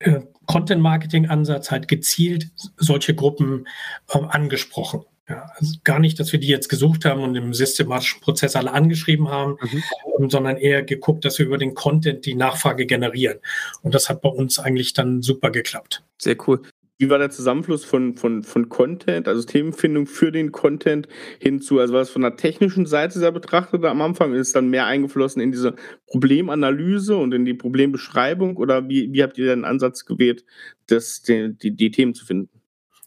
äh, 0.00 0.20
Content-Marketing-Ansatz 0.46 1.70
halt 1.70 1.88
gezielt 1.88 2.50
solche 2.76 3.14
Gruppen 3.14 3.66
äh, 4.08 4.18
angesprochen. 4.18 5.04
Ja, 5.28 5.46
also 5.56 5.76
gar 5.84 6.00
nicht, 6.00 6.18
dass 6.18 6.32
wir 6.32 6.40
die 6.40 6.48
jetzt 6.48 6.68
gesucht 6.68 7.04
haben 7.04 7.22
und 7.22 7.36
im 7.36 7.54
systematischen 7.54 8.20
Prozess 8.20 8.56
alle 8.56 8.72
angeschrieben 8.72 9.28
haben, 9.28 9.56
mhm. 9.60 9.82
Ähm, 10.18 10.30
sondern 10.30 10.56
eher 10.56 10.82
geguckt, 10.82 11.24
dass 11.24 11.38
wir 11.38 11.46
über 11.46 11.58
den 11.58 11.74
Content 11.74 12.26
die 12.26 12.34
Nachfrage 12.34 12.86
generieren. 12.86 13.38
Und 13.82 13.94
das 13.94 14.08
hat 14.08 14.20
bei 14.20 14.28
uns 14.28 14.58
eigentlich 14.58 14.94
dann 14.94 15.22
super 15.22 15.50
geklappt. 15.50 16.02
Sehr 16.18 16.36
cool. 16.46 16.62
Wie 17.02 17.10
war 17.10 17.18
der 17.18 17.30
Zusammenfluss 17.30 17.84
von, 17.84 18.14
von, 18.16 18.44
von 18.44 18.68
Content, 18.68 19.26
also 19.26 19.42
Themenfindung 19.42 20.06
für 20.06 20.30
den 20.30 20.52
Content 20.52 21.08
hinzu, 21.40 21.80
also 21.80 21.94
was 21.94 22.10
von 22.10 22.22
der 22.22 22.36
technischen 22.36 22.86
Seite 22.86 23.18
sehr 23.18 23.32
betrachtet 23.32 23.84
am 23.84 24.00
Anfang, 24.00 24.34
ist 24.34 24.54
dann 24.54 24.70
mehr 24.70 24.86
eingeflossen 24.86 25.42
in 25.42 25.50
diese 25.50 25.74
Problemanalyse 26.06 27.16
und 27.16 27.34
in 27.34 27.44
die 27.44 27.54
Problembeschreibung 27.54 28.56
oder 28.56 28.88
wie, 28.88 29.12
wie 29.12 29.20
habt 29.24 29.36
ihr 29.36 29.46
den 29.46 29.64
Ansatz 29.64 30.04
gewählt, 30.04 30.44
das, 30.86 31.22
die, 31.22 31.52
die, 31.58 31.74
die 31.74 31.90
Themen 31.90 32.14
zu 32.14 32.24
finden? 32.24 32.51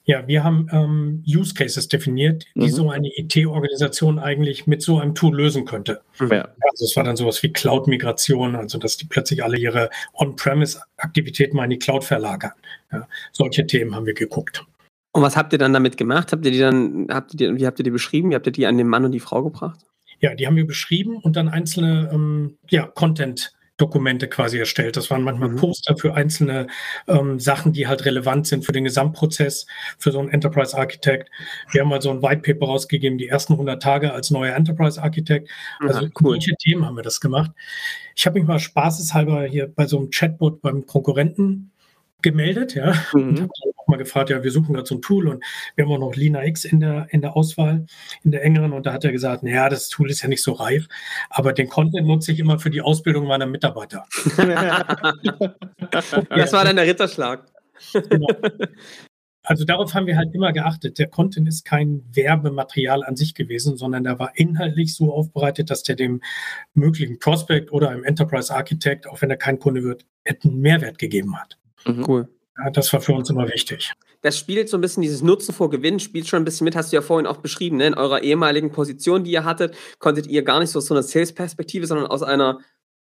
Ja, 0.05 0.27
wir 0.27 0.43
haben 0.43 0.67
ähm, 0.71 1.23
Use 1.27 1.55
Cases 1.55 1.87
definiert, 1.87 2.45
die 2.53 2.67
mhm. 2.67 2.69
so 2.69 2.89
eine 2.91 3.09
IT-Organisation 3.17 4.19
eigentlich 4.19 4.67
mit 4.67 4.83
so 4.83 4.99
einem 4.99 5.15
Tool 5.15 5.35
lösen 5.35 5.65
könnte. 5.65 6.01
Mhm. 6.19 6.31
Ja. 6.31 6.47
Also 6.69 6.85
es 6.85 6.95
war 6.95 7.03
dann 7.03 7.15
sowas 7.15 7.41
wie 7.41 7.51
Cloud-Migration, 7.51 8.55
also 8.55 8.77
dass 8.77 8.97
die 8.97 9.05
plötzlich 9.05 9.43
alle 9.43 9.57
ihre 9.57 9.89
On-Premise-Aktivitäten 10.13 11.57
mal 11.57 11.63
in 11.63 11.71
die 11.71 11.79
Cloud 11.79 12.03
verlagern. 12.03 12.51
Ja, 12.91 13.07
solche 13.31 13.65
Themen 13.65 13.95
haben 13.95 14.05
wir 14.05 14.13
geguckt. 14.13 14.63
Und 15.11 15.23
was 15.23 15.35
habt 15.35 15.53
ihr 15.53 15.59
dann 15.59 15.73
damit 15.73 15.97
gemacht? 15.97 16.31
Habt 16.31 16.45
ihr 16.45 16.51
die 16.51 16.59
dann, 16.59 17.07
habt 17.09 17.33
ihr 17.33 17.53
die, 17.53 17.59
wie 17.59 17.65
habt 17.65 17.79
ihr 17.79 17.83
die 17.83 17.89
beschrieben? 17.89 18.29
Wie 18.29 18.35
habt 18.35 18.45
ihr 18.45 18.51
die 18.51 18.67
an 18.67 18.77
den 18.77 18.87
Mann 18.87 19.05
und 19.05 19.11
die 19.11 19.19
Frau 19.19 19.43
gebracht? 19.43 19.79
Ja, 20.19 20.35
die 20.35 20.45
haben 20.45 20.55
wir 20.55 20.67
beschrieben 20.67 21.17
und 21.17 21.35
dann 21.35 21.49
einzelne 21.49 22.09
ähm, 22.13 22.57
ja, 22.69 22.85
Content 22.85 23.53
Dokumente 23.77 24.27
quasi 24.27 24.57
erstellt. 24.57 24.95
Das 24.95 25.09
waren 25.11 25.21
manchmal 25.21 25.49
mhm. 25.49 25.57
Poster 25.57 25.97
für 25.97 26.13
einzelne 26.13 26.67
ähm, 27.07 27.39
Sachen, 27.39 27.73
die 27.73 27.88
halt 27.88 28.05
relevant 28.05 28.47
sind 28.47 28.65
für 28.65 28.71
den 28.71 28.85
Gesamtprozess, 28.85 29.65
für 29.97 30.11
so 30.11 30.19
einen 30.19 30.29
Enterprise 30.29 30.77
Architect. 30.77 31.29
Wir 31.71 31.81
haben 31.81 31.89
mal 31.89 32.01
so 32.01 32.09
ein 32.11 32.21
White 32.21 32.41
Paper 32.41 32.67
rausgegeben, 32.67 33.17
die 33.17 33.27
ersten 33.27 33.53
100 33.53 33.81
Tage 33.81 34.13
als 34.13 34.31
neuer 34.31 34.55
Enterprise 34.55 35.01
Architect. 35.01 35.49
Also 35.79 36.03
ja, 36.03 36.09
cool. 36.21 36.31
solche 36.31 36.55
Themen 36.55 36.85
haben 36.85 36.95
wir 36.95 37.03
das 37.03 37.19
gemacht. 37.19 37.51
Ich 38.15 38.25
habe 38.25 38.39
mich 38.39 38.47
mal 38.47 38.59
spaßeshalber 38.59 39.43
hier 39.43 39.67
bei 39.67 39.88
so 39.88 39.97
einem 39.97 40.09
Chatbot 40.09 40.61
beim 40.61 40.85
Konkurrenten 40.85 41.71
gemeldet, 42.25 42.75
ja, 42.75 42.93
mhm. 43.13 43.29
und 43.29 43.39
habe 43.39 43.51
auch 43.77 43.88
mal 43.88 43.97
gefragt, 43.97 44.31
ja, 44.31 44.43
wir 44.43 44.51
suchen 44.51 44.73
gerade 44.73 44.88
so 44.88 44.95
ein 44.95 45.01
Tool 45.01 45.27
und 45.27 45.45
wir 45.75 45.85
haben 45.85 45.91
auch 45.91 45.99
noch 45.99 46.15
Lina 46.15 46.43
X 46.43 46.65
in 46.65 46.79
der, 46.81 47.07
in 47.11 47.21
der 47.21 47.38
Auswahl, 47.38 47.85
in 48.23 48.31
der 48.31 48.43
engeren, 48.43 48.73
und 48.73 48.85
da 48.85 48.93
hat 48.93 49.05
er 49.05 49.11
gesagt, 49.11 49.43
naja, 49.43 49.69
das 49.69 49.89
Tool 49.89 50.09
ist 50.09 50.23
ja 50.23 50.27
nicht 50.27 50.43
so 50.43 50.53
reif, 50.53 50.88
aber 51.29 51.53
den 51.53 51.69
Content 51.69 52.07
nutze 52.07 52.31
ich 52.31 52.39
immer 52.39 52.59
für 52.59 52.71
die 52.71 52.81
Ausbildung 52.81 53.27
meiner 53.27 53.45
Mitarbeiter. 53.45 54.05
das 55.91 56.51
war 56.51 56.65
dann 56.65 56.75
der 56.75 56.85
Ritterschlag. 56.85 57.45
Genau. 57.93 58.27
Also 59.43 59.63
darauf 59.63 59.93
haben 59.93 60.07
wir 60.07 60.17
halt 60.17 60.33
immer 60.33 60.51
geachtet. 60.51 60.97
Der 60.97 61.07
Content 61.07 61.47
ist 61.47 61.65
kein 61.65 62.03
Werbematerial 62.11 63.03
an 63.03 63.15
sich 63.15 63.35
gewesen, 63.35 63.77
sondern 63.77 64.03
der 64.03 64.17
war 64.17 64.31
inhaltlich 64.35 64.95
so 64.95 65.13
aufbereitet, 65.13 65.69
dass 65.69 65.83
der 65.83 65.95
dem 65.95 66.21
möglichen 66.73 67.19
Prospect 67.19 67.71
oder 67.71 67.89
einem 67.89 68.03
Enterprise 68.03 68.53
Architect, 68.53 69.07
auch 69.07 69.21
wenn 69.21 69.29
er 69.29 69.38
kein 69.38 69.59
Kunde 69.59 69.83
wird, 69.83 70.05
einen 70.25 70.59
Mehrwert 70.59 70.97
gegeben 70.97 71.39
hat. 71.39 71.59
Mhm. 71.88 72.06
Cool. 72.08 72.30
Ja, 72.58 72.69
das 72.69 72.91
war 72.93 73.02
für 73.02 73.13
uns 73.13 73.30
immer 73.30 73.48
wichtig. 73.48 73.93
Das 74.21 74.38
spielt 74.38 74.69
so 74.69 74.78
ein 74.78 74.82
bisschen 74.82 75.04
dieses 75.04 75.21
Nutzen 75.21 75.54
vor 75.54 75.69
Gewinn, 75.69 76.00
spielt 76.00 76.28
schon 76.28 76.41
ein 76.41 76.45
bisschen 76.45 76.65
mit, 76.65 76.76
hast 76.76 76.91
du 76.91 76.95
ja 76.95 77.02
vorhin 77.02 77.28
auch 77.28 77.38
beschrieben. 77.38 77.78
Ne? 77.78 77.88
In 77.88 77.93
eurer 77.93 78.24
ehemaligen 78.24 78.71
Position, 78.71 79.24
die 79.24 79.32
ihr 79.32 79.43
hattet, 79.43 79.76
konntet 80.00 80.28
ihr 80.28 80.43
gar 80.43 80.60
nicht 80.60 80.69
so 80.69 80.80
aus 80.80 80.88
so 80.88 80.93
einer 80.93 81.04
Sales-Perspektive, 81.04 81.86
sondern 81.86 82.08
aus 82.08 82.24
einer, 82.24 82.60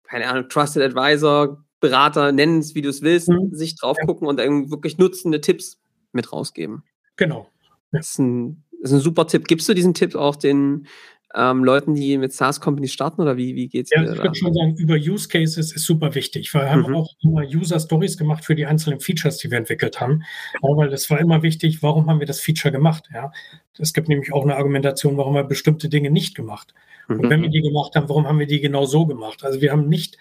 keine 0.04 0.28
Ahnung, 0.28 0.48
Trusted 0.48 0.82
Advisor, 0.82 1.62
Berater, 1.80 2.32
nennen 2.32 2.60
es 2.60 2.74
wie 2.74 2.82
du 2.82 2.88
es 2.88 3.02
willst, 3.02 3.28
mhm. 3.28 3.54
sich 3.54 3.76
drauf 3.76 3.98
gucken 4.06 4.26
und 4.26 4.38
dann 4.38 4.70
wirklich 4.70 4.96
nutzende 4.96 5.40
Tipps 5.40 5.78
mit 6.12 6.32
rausgeben. 6.32 6.82
Genau. 7.16 7.50
Ja. 7.62 7.68
Das, 7.92 8.10
ist 8.12 8.18
ein, 8.18 8.64
das 8.80 8.90
ist 8.90 8.96
ein 8.98 9.02
super 9.02 9.26
Tipp. 9.26 9.46
Gibst 9.46 9.68
du 9.68 9.74
diesen 9.74 9.92
Tipp 9.92 10.14
auch 10.14 10.36
den 10.36 10.86
ähm, 11.34 11.64
Leuten, 11.64 11.94
die 11.94 12.16
mit 12.18 12.32
SaaS-Companies 12.32 12.92
starten 12.92 13.20
oder 13.20 13.36
wie, 13.36 13.54
wie 13.54 13.68
geht 13.68 13.86
es? 13.86 13.90
Ja, 13.90 14.02
ich 14.02 14.18
würde 14.18 14.34
schon 14.34 14.54
sagen, 14.54 14.76
über 14.76 14.94
Use 14.94 15.28
Cases 15.28 15.72
ist 15.72 15.84
super 15.84 16.14
wichtig. 16.14 16.52
Wir 16.54 16.70
haben 16.70 16.82
mhm. 16.82 16.94
auch 16.94 17.14
immer 17.22 17.42
User-Stories 17.42 18.16
gemacht 18.16 18.44
für 18.44 18.54
die 18.54 18.66
einzelnen 18.66 19.00
Features, 19.00 19.38
die 19.38 19.50
wir 19.50 19.58
entwickelt 19.58 20.00
haben. 20.00 20.22
Ja, 20.62 20.68
weil 20.76 20.92
es 20.92 21.10
war 21.10 21.18
immer 21.18 21.42
wichtig, 21.42 21.82
warum 21.82 22.08
haben 22.08 22.20
wir 22.20 22.26
das 22.26 22.40
Feature 22.40 22.72
gemacht? 22.72 23.08
Ja, 23.12 23.32
es 23.78 23.92
gibt 23.92 24.08
nämlich 24.08 24.32
auch 24.32 24.44
eine 24.44 24.56
Argumentation, 24.56 25.16
warum 25.16 25.34
wir 25.34 25.44
bestimmte 25.44 25.88
Dinge 25.88 26.10
nicht 26.10 26.34
gemacht. 26.34 26.72
Mhm. 27.08 27.20
Und 27.20 27.30
wenn 27.30 27.42
wir 27.42 27.50
die 27.50 27.62
gemacht 27.62 27.96
haben, 27.96 28.08
warum 28.08 28.26
haben 28.26 28.38
wir 28.38 28.46
die 28.46 28.60
genau 28.60 28.86
so 28.86 29.06
gemacht? 29.06 29.44
Also 29.44 29.60
wir 29.60 29.72
haben 29.72 29.88
nicht 29.88 30.16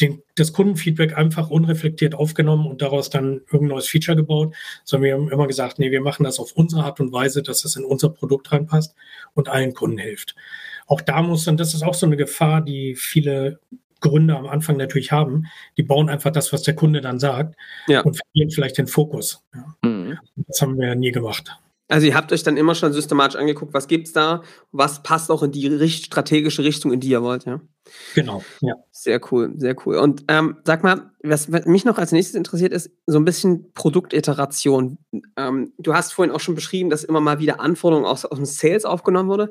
den, 0.00 0.22
das 0.34 0.52
Kundenfeedback 0.52 1.16
einfach 1.16 1.50
unreflektiert 1.50 2.14
aufgenommen 2.14 2.66
und 2.66 2.82
daraus 2.82 3.10
dann 3.10 3.42
irgendein 3.52 3.68
neues 3.68 3.88
Feature 3.88 4.16
gebaut, 4.16 4.54
sondern 4.84 5.04
wir 5.04 5.14
haben 5.14 5.30
immer 5.30 5.46
gesagt, 5.46 5.78
nee, 5.78 5.90
wir 5.90 6.00
machen 6.00 6.24
das 6.24 6.38
auf 6.38 6.52
unsere 6.52 6.84
Art 6.84 7.00
und 7.00 7.12
Weise, 7.12 7.42
dass 7.42 7.64
es 7.64 7.76
in 7.76 7.84
unser 7.84 8.08
Produkt 8.08 8.50
reinpasst 8.52 8.94
und 9.34 9.48
allen 9.48 9.74
Kunden 9.74 9.98
hilft. 9.98 10.34
Auch 10.86 11.00
da 11.00 11.22
muss, 11.22 11.46
und 11.46 11.60
das 11.60 11.74
ist 11.74 11.82
auch 11.82 11.94
so 11.94 12.06
eine 12.06 12.16
Gefahr, 12.16 12.62
die 12.62 12.94
viele 12.96 13.60
Gründer 14.00 14.36
am 14.36 14.48
Anfang 14.48 14.76
natürlich 14.76 15.12
haben, 15.12 15.46
die 15.76 15.82
bauen 15.82 16.08
einfach 16.08 16.32
das, 16.32 16.52
was 16.52 16.62
der 16.62 16.74
Kunde 16.74 17.00
dann 17.00 17.20
sagt 17.20 17.56
ja. 17.86 18.00
und 18.00 18.16
verlieren 18.16 18.50
vielleicht 18.50 18.78
den 18.78 18.88
Fokus. 18.88 19.44
Ja. 19.54 19.88
Mhm. 19.88 20.18
Das 20.48 20.60
haben 20.60 20.78
wir 20.78 20.94
nie 20.94 21.12
gemacht. 21.12 21.56
Also 21.92 22.06
ihr 22.06 22.14
habt 22.14 22.32
euch 22.32 22.42
dann 22.42 22.56
immer 22.56 22.74
schon 22.74 22.94
systematisch 22.94 23.38
angeguckt, 23.38 23.74
was 23.74 23.86
gibt 23.86 24.06
es 24.06 24.14
da, 24.14 24.42
was 24.70 25.02
passt 25.02 25.30
auch 25.30 25.42
in 25.42 25.52
die 25.52 25.66
richt 25.66 26.06
strategische 26.06 26.64
Richtung, 26.64 26.90
in 26.90 27.00
die 27.00 27.10
ihr 27.10 27.22
wollt, 27.22 27.44
ja? 27.44 27.60
Genau, 28.14 28.42
ja. 28.62 28.76
Sehr 28.90 29.20
cool, 29.30 29.52
sehr 29.58 29.76
cool. 29.84 29.96
Und 29.96 30.24
ähm, 30.28 30.56
sag 30.64 30.84
mal, 30.84 31.10
was 31.22 31.48
mich 31.48 31.84
noch 31.84 31.98
als 31.98 32.12
nächstes 32.12 32.34
interessiert, 32.34 32.72
ist 32.72 32.92
so 33.06 33.18
ein 33.18 33.26
bisschen 33.26 33.74
Produktiteration. 33.74 34.96
Ähm, 35.36 35.74
du 35.76 35.92
hast 35.92 36.14
vorhin 36.14 36.34
auch 36.34 36.40
schon 36.40 36.54
beschrieben, 36.54 36.88
dass 36.88 37.04
immer 37.04 37.20
mal 37.20 37.40
wieder 37.40 37.60
Anforderungen 37.60 38.06
aus, 38.06 38.24
aus 38.24 38.38
dem 38.38 38.46
Sales 38.46 38.86
aufgenommen 38.86 39.28
wurde 39.28 39.50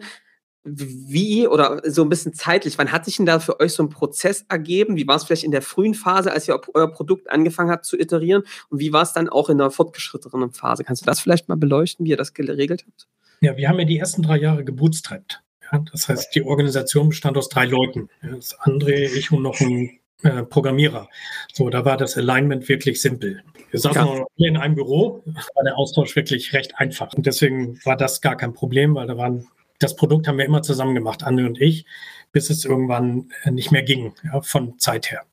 wie 0.63 1.47
oder 1.47 1.81
so 1.85 2.03
ein 2.03 2.09
bisschen 2.09 2.33
zeitlich, 2.33 2.77
wann 2.77 2.91
hat 2.91 3.05
sich 3.05 3.17
denn 3.17 3.25
da 3.25 3.39
für 3.39 3.59
euch 3.59 3.73
so 3.73 3.83
ein 3.83 3.89
Prozess 3.89 4.45
ergeben? 4.47 4.95
Wie 4.95 5.07
war 5.07 5.15
es 5.15 5.23
vielleicht 5.23 5.43
in 5.43 5.51
der 5.51 5.61
frühen 5.61 5.93
Phase, 5.93 6.31
als 6.31 6.47
ihr 6.47 6.59
euer 6.73 6.91
Produkt 6.91 7.29
angefangen 7.29 7.71
habt 7.71 7.85
zu 7.85 7.97
iterieren? 7.97 8.43
Und 8.69 8.79
wie 8.79 8.93
war 8.93 9.01
es 9.01 9.13
dann 9.13 9.29
auch 9.29 9.49
in 9.49 9.57
der 9.57 9.71
fortgeschrittenen 9.71 10.51
Phase? 10.51 10.83
Kannst 10.83 11.01
du 11.01 11.05
das 11.05 11.19
vielleicht 11.19 11.49
mal 11.49 11.55
beleuchten, 11.55 12.05
wie 12.05 12.11
ihr 12.11 12.17
das 12.17 12.33
geregelt 12.33 12.83
habt? 12.85 13.07
Ja, 13.41 13.57
wir 13.57 13.69
haben 13.69 13.79
ja 13.79 13.85
die 13.85 13.97
ersten 13.97 14.21
drei 14.21 14.37
Jahre 14.37 14.63
gebootstrapped. 14.63 15.41
Ja, 15.71 15.83
das 15.91 16.07
heißt, 16.07 16.35
die 16.35 16.43
Organisation 16.43 17.09
bestand 17.09 17.37
aus 17.37 17.49
drei 17.49 17.65
Leuten. 17.65 18.09
Das 18.21 18.57
André, 18.59 19.11
ich 19.15 19.31
und 19.31 19.41
noch 19.41 19.59
ein 19.61 19.99
äh, 20.21 20.43
Programmierer. 20.43 21.09
So, 21.53 21.71
da 21.71 21.85
war 21.85 21.97
das 21.97 22.17
Alignment 22.17 22.69
wirklich 22.69 23.01
simpel. 23.01 23.41
Wir 23.71 23.79
saßen 23.79 24.05
ja. 24.05 24.25
in 24.35 24.57
einem 24.57 24.75
Büro, 24.75 25.23
war 25.25 25.63
der 25.63 25.77
Austausch 25.77 26.15
wirklich 26.15 26.53
recht 26.53 26.77
einfach. 26.77 27.13
Und 27.13 27.25
deswegen 27.25 27.79
war 27.85 27.97
das 27.97 28.21
gar 28.21 28.35
kein 28.35 28.53
Problem, 28.53 28.93
weil 28.93 29.07
da 29.07 29.17
waren 29.17 29.47
das 29.81 29.95
Produkt 29.95 30.27
haben 30.27 30.37
wir 30.37 30.45
immer 30.45 30.61
zusammen 30.61 30.95
gemacht, 30.95 31.23
Anne 31.23 31.45
und 31.45 31.59
ich, 31.59 31.85
bis 32.31 32.49
es 32.49 32.65
irgendwann 32.65 33.29
äh, 33.43 33.51
nicht 33.51 33.71
mehr 33.71 33.83
ging, 33.83 34.13
ja, 34.23 34.41
von 34.41 34.77
Zeit 34.79 35.11
her. 35.11 35.25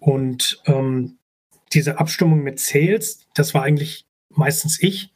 Und 0.00 0.60
ähm, 0.66 1.18
diese 1.72 1.98
Abstimmung 1.98 2.42
mit 2.42 2.58
Sales, 2.58 3.26
das 3.34 3.52
war 3.54 3.62
eigentlich 3.62 4.06
meistens 4.30 4.82
ich. 4.82 5.12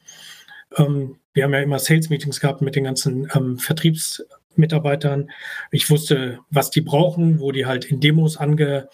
Ähm, 0.76 1.18
wir 1.32 1.44
haben 1.44 1.54
ja 1.54 1.60
immer 1.60 1.78
Sales-Meetings 1.78 2.40
gehabt 2.40 2.60
mit 2.60 2.76
den 2.76 2.84
ganzen 2.84 3.28
ähm, 3.34 3.58
Vertriebsmitarbeitern. 3.58 5.30
Ich 5.70 5.88
wusste, 5.88 6.40
was 6.50 6.70
die 6.70 6.82
brauchen, 6.82 7.40
wo 7.40 7.52
die 7.52 7.64
halt 7.64 7.86
in 7.86 8.00
Demos 8.00 8.36
ange, 8.36 8.90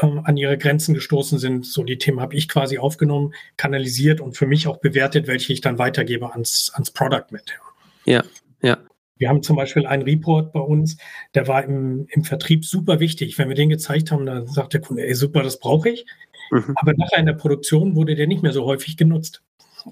ähm, 0.00 0.22
an 0.24 0.36
ihre 0.36 0.58
Grenzen 0.58 0.94
gestoßen 0.94 1.38
sind. 1.38 1.66
So 1.66 1.84
die 1.84 1.98
Themen 1.98 2.20
habe 2.20 2.34
ich 2.34 2.48
quasi 2.48 2.78
aufgenommen, 2.78 3.34
kanalisiert 3.56 4.20
und 4.20 4.36
für 4.36 4.46
mich 4.46 4.66
auch 4.66 4.78
bewertet, 4.78 5.28
welche 5.28 5.52
ich 5.52 5.60
dann 5.60 5.78
weitergebe 5.78 6.32
ans, 6.32 6.72
ans 6.74 6.90
Product 6.90 7.26
mit. 7.30 7.56
Ja. 8.04 8.24
Ja. 8.62 8.78
Wir 9.18 9.28
haben 9.28 9.42
zum 9.42 9.56
Beispiel 9.56 9.86
einen 9.86 10.02
Report 10.02 10.52
bei 10.52 10.60
uns, 10.60 10.98
der 11.34 11.48
war 11.48 11.64
im, 11.64 12.06
im 12.10 12.24
Vertrieb 12.24 12.64
super 12.66 13.00
wichtig. 13.00 13.38
Wenn 13.38 13.48
wir 13.48 13.56
den 13.56 13.70
gezeigt 13.70 14.10
haben, 14.10 14.26
dann 14.26 14.46
sagt 14.46 14.74
der 14.74 14.82
Kunde, 14.82 15.06
ey, 15.06 15.14
super, 15.14 15.42
das 15.42 15.58
brauche 15.58 15.88
ich. 15.88 16.04
Mhm. 16.50 16.74
Aber 16.76 16.92
nachher 16.96 17.18
in 17.18 17.26
der 17.26 17.32
Produktion 17.32 17.96
wurde 17.96 18.14
der 18.14 18.26
nicht 18.26 18.42
mehr 18.42 18.52
so 18.52 18.64
häufig 18.66 18.96
genutzt. 18.96 19.42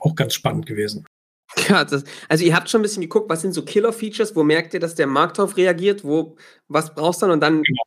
Auch 0.00 0.14
ganz 0.14 0.34
spannend 0.34 0.66
gewesen. 0.66 1.06
Ja, 1.68 1.84
das, 1.84 2.04
also 2.28 2.44
ihr 2.44 2.54
habt 2.54 2.68
schon 2.68 2.80
ein 2.80 2.82
bisschen 2.82 3.02
geguckt, 3.02 3.30
was 3.30 3.42
sind 3.42 3.52
so 3.52 3.62
Killer-Features, 3.62 4.34
wo 4.34 4.42
merkt 4.42 4.74
ihr, 4.74 4.80
dass 4.80 4.94
der 4.94 5.06
Markt 5.06 5.38
darauf 5.38 5.56
reagiert, 5.56 6.04
wo, 6.04 6.36
was 6.68 6.94
brauchst 6.94 7.22
du 7.22 7.26
dann 7.26 7.34
und 7.34 7.40
dann, 7.40 7.62
genau. 7.62 7.82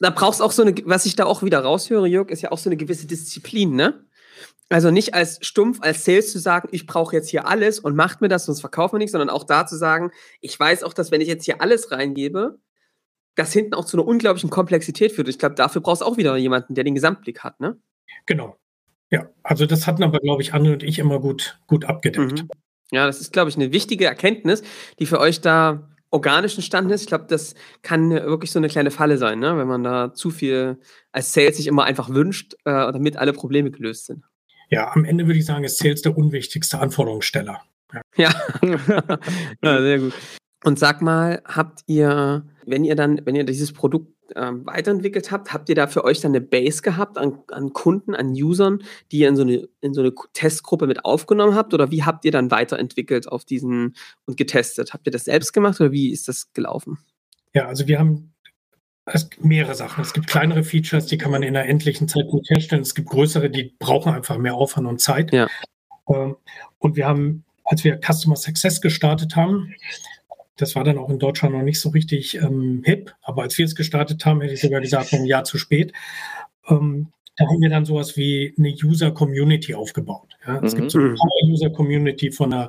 da 0.00 0.10
brauchst 0.10 0.40
du 0.40 0.44
auch 0.44 0.52
so 0.52 0.62
eine, 0.62 0.74
was 0.84 1.04
ich 1.04 1.14
da 1.14 1.26
auch 1.26 1.42
wieder 1.42 1.60
raushöre, 1.60 2.08
Jörg, 2.08 2.30
ist 2.30 2.42
ja 2.42 2.52
auch 2.52 2.58
so 2.58 2.70
eine 2.70 2.76
gewisse 2.76 3.06
Disziplin, 3.06 3.74
ne? 3.74 4.04
Also 4.72 4.90
nicht 4.90 5.12
als 5.12 5.38
stumpf, 5.42 5.80
als 5.82 6.04
Sales 6.04 6.32
zu 6.32 6.38
sagen, 6.38 6.68
ich 6.72 6.86
brauche 6.86 7.14
jetzt 7.14 7.28
hier 7.28 7.46
alles 7.46 7.78
und 7.78 7.94
macht 7.94 8.22
mir 8.22 8.28
das, 8.28 8.46
sonst 8.46 8.60
verkaufen 8.60 8.94
wir 8.94 8.98
nichts, 8.98 9.12
sondern 9.12 9.28
auch 9.28 9.44
da 9.44 9.66
zu 9.66 9.76
sagen, 9.76 10.10
ich 10.40 10.58
weiß 10.58 10.82
auch, 10.82 10.94
dass 10.94 11.10
wenn 11.10 11.20
ich 11.20 11.28
jetzt 11.28 11.44
hier 11.44 11.60
alles 11.60 11.90
reingebe, 11.90 12.58
das 13.34 13.52
hinten 13.52 13.74
auch 13.74 13.84
zu 13.84 13.98
einer 13.98 14.06
unglaublichen 14.06 14.48
Komplexität 14.48 15.12
führt. 15.12 15.28
Ich 15.28 15.38
glaube, 15.38 15.56
dafür 15.56 15.82
brauchst 15.82 16.00
du 16.00 16.06
auch 16.06 16.16
wieder 16.16 16.36
jemanden, 16.36 16.74
der 16.74 16.84
den 16.84 16.94
Gesamtblick 16.94 17.40
hat, 17.40 17.60
ne? 17.60 17.78
Genau. 18.24 18.56
Ja, 19.10 19.28
also 19.42 19.66
das 19.66 19.86
hatten 19.86 20.02
aber, 20.02 20.20
glaube 20.20 20.40
ich, 20.40 20.54
Anne 20.54 20.72
und 20.72 20.82
ich 20.82 20.98
immer 20.98 21.20
gut, 21.20 21.60
gut 21.66 21.84
abgedeckt. 21.84 22.42
Mhm. 22.42 22.48
Ja, 22.92 23.06
das 23.06 23.20
ist, 23.20 23.32
glaube 23.32 23.50
ich, 23.50 23.56
eine 23.56 23.72
wichtige 23.72 24.06
Erkenntnis, 24.06 24.62
die 24.98 25.06
für 25.06 25.20
euch 25.20 25.42
da 25.42 25.90
organisch 26.10 26.54
entstanden 26.54 26.92
ist. 26.92 27.02
Ich 27.02 27.06
glaube, 27.08 27.26
das 27.28 27.54
kann 27.82 28.10
wirklich 28.10 28.50
so 28.50 28.58
eine 28.58 28.68
kleine 28.68 28.90
Falle 28.90 29.18
sein, 29.18 29.38
ne? 29.38 29.56
wenn 29.58 29.68
man 29.68 29.82
da 29.82 30.14
zu 30.14 30.30
viel 30.30 30.78
als 31.10 31.32
Sales 31.34 31.58
sich 31.58 31.66
immer 31.66 31.84
einfach 31.84 32.08
wünscht, 32.08 32.54
äh, 32.64 32.70
damit 32.70 33.18
alle 33.18 33.34
Probleme 33.34 33.70
gelöst 33.70 34.06
sind 34.06 34.24
ja, 34.72 34.90
am 34.90 35.04
Ende 35.04 35.26
würde 35.26 35.38
ich 35.38 35.44
sagen, 35.44 35.64
ist 35.64 35.78
Sales 35.78 36.00
der 36.00 36.16
unwichtigste 36.16 36.80
Anforderungssteller. 36.80 37.60
Ja, 37.92 38.00
ja. 38.16 38.34
ja 39.62 39.82
sehr 39.82 39.98
gut. 39.98 40.14
Und 40.64 40.78
sag 40.78 41.02
mal, 41.02 41.42
habt 41.44 41.80
ihr, 41.86 42.46
wenn 42.64 42.82
ihr 42.84 42.96
dann, 42.96 43.20
wenn 43.26 43.34
ihr 43.34 43.44
dieses 43.44 43.74
Produkt 43.74 44.14
ähm, 44.34 44.64
weiterentwickelt 44.64 45.30
habt, 45.30 45.52
habt 45.52 45.68
ihr 45.68 45.74
da 45.74 45.88
für 45.88 46.04
euch 46.04 46.22
dann 46.22 46.30
eine 46.32 46.40
Base 46.40 46.80
gehabt 46.80 47.18
an, 47.18 47.40
an 47.48 47.74
Kunden, 47.74 48.14
an 48.14 48.30
Usern, 48.30 48.82
die 49.10 49.18
ihr 49.18 49.28
in 49.28 49.36
so, 49.36 49.42
eine, 49.42 49.68
in 49.82 49.92
so 49.92 50.00
eine 50.00 50.14
Testgruppe 50.32 50.86
mit 50.86 51.04
aufgenommen 51.04 51.54
habt? 51.54 51.74
Oder 51.74 51.90
wie 51.90 52.04
habt 52.04 52.24
ihr 52.24 52.32
dann 52.32 52.50
weiterentwickelt 52.50 53.28
auf 53.28 53.44
diesen 53.44 53.94
und 54.24 54.38
getestet? 54.38 54.94
Habt 54.94 55.06
ihr 55.06 55.12
das 55.12 55.24
selbst 55.24 55.52
gemacht 55.52 55.82
oder 55.82 55.92
wie 55.92 56.10
ist 56.10 56.28
das 56.28 56.54
gelaufen? 56.54 56.98
Ja, 57.52 57.66
also 57.66 57.88
wir 57.88 57.98
haben 57.98 58.31
es 59.14 59.30
gibt 59.30 59.44
mehrere 59.44 59.74
Sachen. 59.74 60.02
Es 60.02 60.12
gibt 60.12 60.26
kleinere 60.26 60.64
Features, 60.64 61.06
die 61.06 61.18
kann 61.18 61.30
man 61.30 61.42
in 61.42 61.56
einer 61.56 61.68
endlichen 61.68 62.08
Zeit 62.08 62.28
gut 62.28 62.48
herstellen. 62.48 62.82
Es 62.82 62.94
gibt 62.94 63.08
größere, 63.08 63.50
die 63.50 63.74
brauchen 63.78 64.12
einfach 64.12 64.38
mehr 64.38 64.54
Aufwand 64.54 64.86
und 64.86 65.00
Zeit. 65.00 65.32
Ja. 65.32 65.48
Ähm, 66.08 66.36
und 66.78 66.96
wir 66.96 67.06
haben, 67.06 67.44
als 67.64 67.84
wir 67.84 68.00
Customer 68.00 68.36
Success 68.36 68.80
gestartet 68.80 69.36
haben, 69.36 69.74
das 70.56 70.74
war 70.74 70.84
dann 70.84 70.98
auch 70.98 71.10
in 71.10 71.18
Deutschland 71.18 71.54
noch 71.54 71.62
nicht 71.62 71.80
so 71.80 71.90
richtig 71.90 72.36
ähm, 72.36 72.82
hip, 72.84 73.14
aber 73.22 73.42
als 73.42 73.56
wir 73.58 73.64
es 73.64 73.74
gestartet 73.74 74.24
haben, 74.24 74.40
hätte 74.40 74.54
ich 74.54 74.60
sogar 74.60 74.80
gesagt, 74.80 75.12
ein 75.12 75.24
Jahr 75.24 75.44
zu 75.44 75.58
spät. 75.58 75.92
Ähm, 76.68 77.08
da 77.36 77.46
haben 77.46 77.60
wir 77.60 77.70
dann 77.70 77.84
sowas 77.84 78.16
wie 78.16 78.54
eine 78.58 78.74
User 78.84 79.10
Community 79.10 79.74
aufgebaut. 79.74 80.36
Ja, 80.46 80.62
es 80.62 80.74
mhm. 80.74 80.78
gibt 80.78 80.90
so 80.90 80.98
eine 80.98 81.16
User 81.46 81.70
Community 81.70 82.30
von 82.30 82.52
einer, 82.52 82.68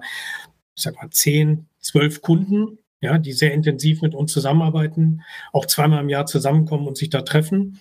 ich 0.76 0.84
sag 0.84 0.96
mal, 0.96 1.10
10, 1.10 1.68
12 1.80 2.22
Kunden, 2.22 2.80
ja, 3.04 3.18
die 3.18 3.34
sehr 3.34 3.54
intensiv 3.54 4.02
mit 4.02 4.16
uns 4.16 4.32
zusammenarbeiten, 4.32 5.22
auch 5.52 5.66
zweimal 5.66 6.02
im 6.02 6.10
Jahr 6.10 6.26
zusammenkommen 6.26 6.88
und 6.88 6.98
sich 6.98 7.10
da 7.10 7.22
treffen. 7.22 7.80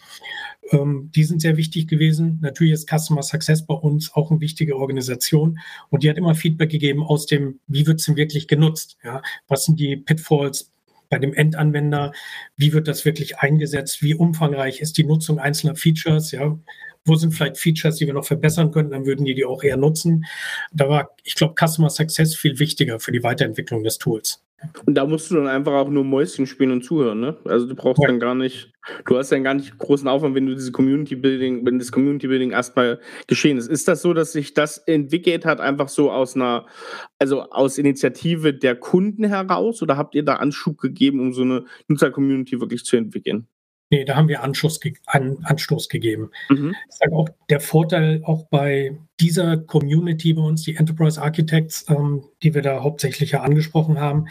Ähm, 0.70 1.10
die 1.14 1.24
sind 1.24 1.40
sehr 1.40 1.56
wichtig 1.56 1.88
gewesen. 1.88 2.38
Natürlich 2.42 2.72
ist 2.72 2.90
Customer 2.90 3.22
Success 3.22 3.64
bei 3.64 3.74
uns 3.74 4.12
auch 4.14 4.30
eine 4.30 4.40
wichtige 4.40 4.76
Organisation 4.76 5.58
und 5.90 6.02
die 6.02 6.10
hat 6.10 6.18
immer 6.18 6.34
Feedback 6.34 6.70
gegeben 6.70 7.02
aus 7.02 7.26
dem, 7.26 7.60
wie 7.66 7.86
wird 7.86 8.00
es 8.00 8.06
denn 8.06 8.16
wirklich 8.16 8.48
genutzt? 8.48 8.98
Ja, 9.04 9.22
was 9.48 9.64
sind 9.64 9.80
die 9.80 9.96
Pitfalls 9.96 10.70
bei 11.08 11.18
dem 11.18 11.34
Endanwender? 11.34 12.12
Wie 12.56 12.72
wird 12.72 12.88
das 12.88 13.04
wirklich 13.04 13.38
eingesetzt? 13.38 14.02
Wie 14.02 14.14
umfangreich 14.14 14.80
ist 14.80 14.98
die 14.98 15.04
Nutzung 15.04 15.38
einzelner 15.38 15.76
Features? 15.76 16.32
Ja, 16.32 16.58
wo 17.04 17.16
sind 17.16 17.32
vielleicht 17.32 17.58
Features, 17.58 17.96
die 17.96 18.06
wir 18.06 18.14
noch 18.14 18.24
verbessern 18.24 18.70
können, 18.70 18.90
dann 18.90 19.06
würden 19.06 19.24
die 19.24 19.34
die 19.34 19.44
auch 19.44 19.62
eher 19.62 19.76
nutzen. 19.76 20.24
Da 20.72 20.88
war, 20.88 21.10
ich 21.24 21.34
glaube, 21.34 21.54
Customer 21.58 21.90
Success 21.90 22.34
viel 22.34 22.58
wichtiger 22.58 23.00
für 23.00 23.12
die 23.12 23.22
Weiterentwicklung 23.22 23.82
des 23.82 23.98
Tools. 23.98 24.41
Und 24.86 24.94
da 24.94 25.06
musst 25.06 25.30
du 25.30 25.36
dann 25.36 25.46
einfach 25.46 25.72
auch 25.72 25.88
nur 25.88 26.04
Mäuschen 26.04 26.46
spielen 26.46 26.70
und 26.70 26.84
zuhören, 26.84 27.20
ne? 27.20 27.36
Also 27.44 27.66
du 27.66 27.74
brauchst 27.74 28.02
ja. 28.02 28.08
dann 28.08 28.20
gar 28.20 28.34
nicht, 28.34 28.72
du 29.06 29.16
hast 29.16 29.32
dann 29.32 29.44
gar 29.44 29.54
nicht 29.54 29.76
großen 29.78 30.08
Aufwand, 30.08 30.34
wenn 30.34 30.46
du 30.46 30.54
diese 30.54 30.72
Community 30.72 31.16
Building, 31.16 31.64
wenn 31.66 31.78
das 31.78 31.92
Community 31.92 32.28
Building 32.28 32.50
erstmal 32.50 33.00
geschehen 33.26 33.58
ist. 33.58 33.68
Ist 33.68 33.88
das 33.88 34.02
so, 34.02 34.12
dass 34.14 34.32
sich 34.32 34.54
das 34.54 34.78
entwickelt 34.78 35.44
hat, 35.44 35.60
einfach 35.60 35.88
so 35.88 36.10
aus 36.10 36.36
einer, 36.36 36.66
also 37.18 37.42
aus 37.50 37.78
Initiative 37.78 38.54
der 38.54 38.76
Kunden 38.76 39.24
heraus 39.24 39.82
oder 39.82 39.96
habt 39.96 40.14
ihr 40.14 40.24
da 40.24 40.36
Anschub 40.36 40.78
gegeben, 40.78 41.20
um 41.20 41.32
so 41.32 41.42
eine 41.42 41.64
Nutzer-Community 41.88 42.60
wirklich 42.60 42.84
zu 42.84 42.96
entwickeln? 42.96 43.48
Nee, 43.92 44.06
da 44.06 44.16
haben 44.16 44.28
wir 44.28 44.42
Anschluss 44.42 44.80
ge 44.80 44.94
an, 45.04 45.36
Anstoß 45.42 45.90
gegeben. 45.90 46.30
Mhm. 46.48 46.74
Ich 46.88 46.96
sage 46.96 47.12
auch, 47.14 47.28
der 47.50 47.60
Vorteil 47.60 48.22
auch 48.24 48.46
bei 48.46 48.96
dieser 49.20 49.58
Community 49.58 50.32
bei 50.32 50.40
uns, 50.40 50.62
die 50.62 50.76
Enterprise 50.76 51.20
Architects, 51.20 51.84
ähm, 51.90 52.24
die 52.42 52.54
wir 52.54 52.62
da 52.62 52.82
hauptsächlich 52.82 53.32
ja 53.32 53.42
angesprochen 53.42 54.00
haben, 54.00 54.28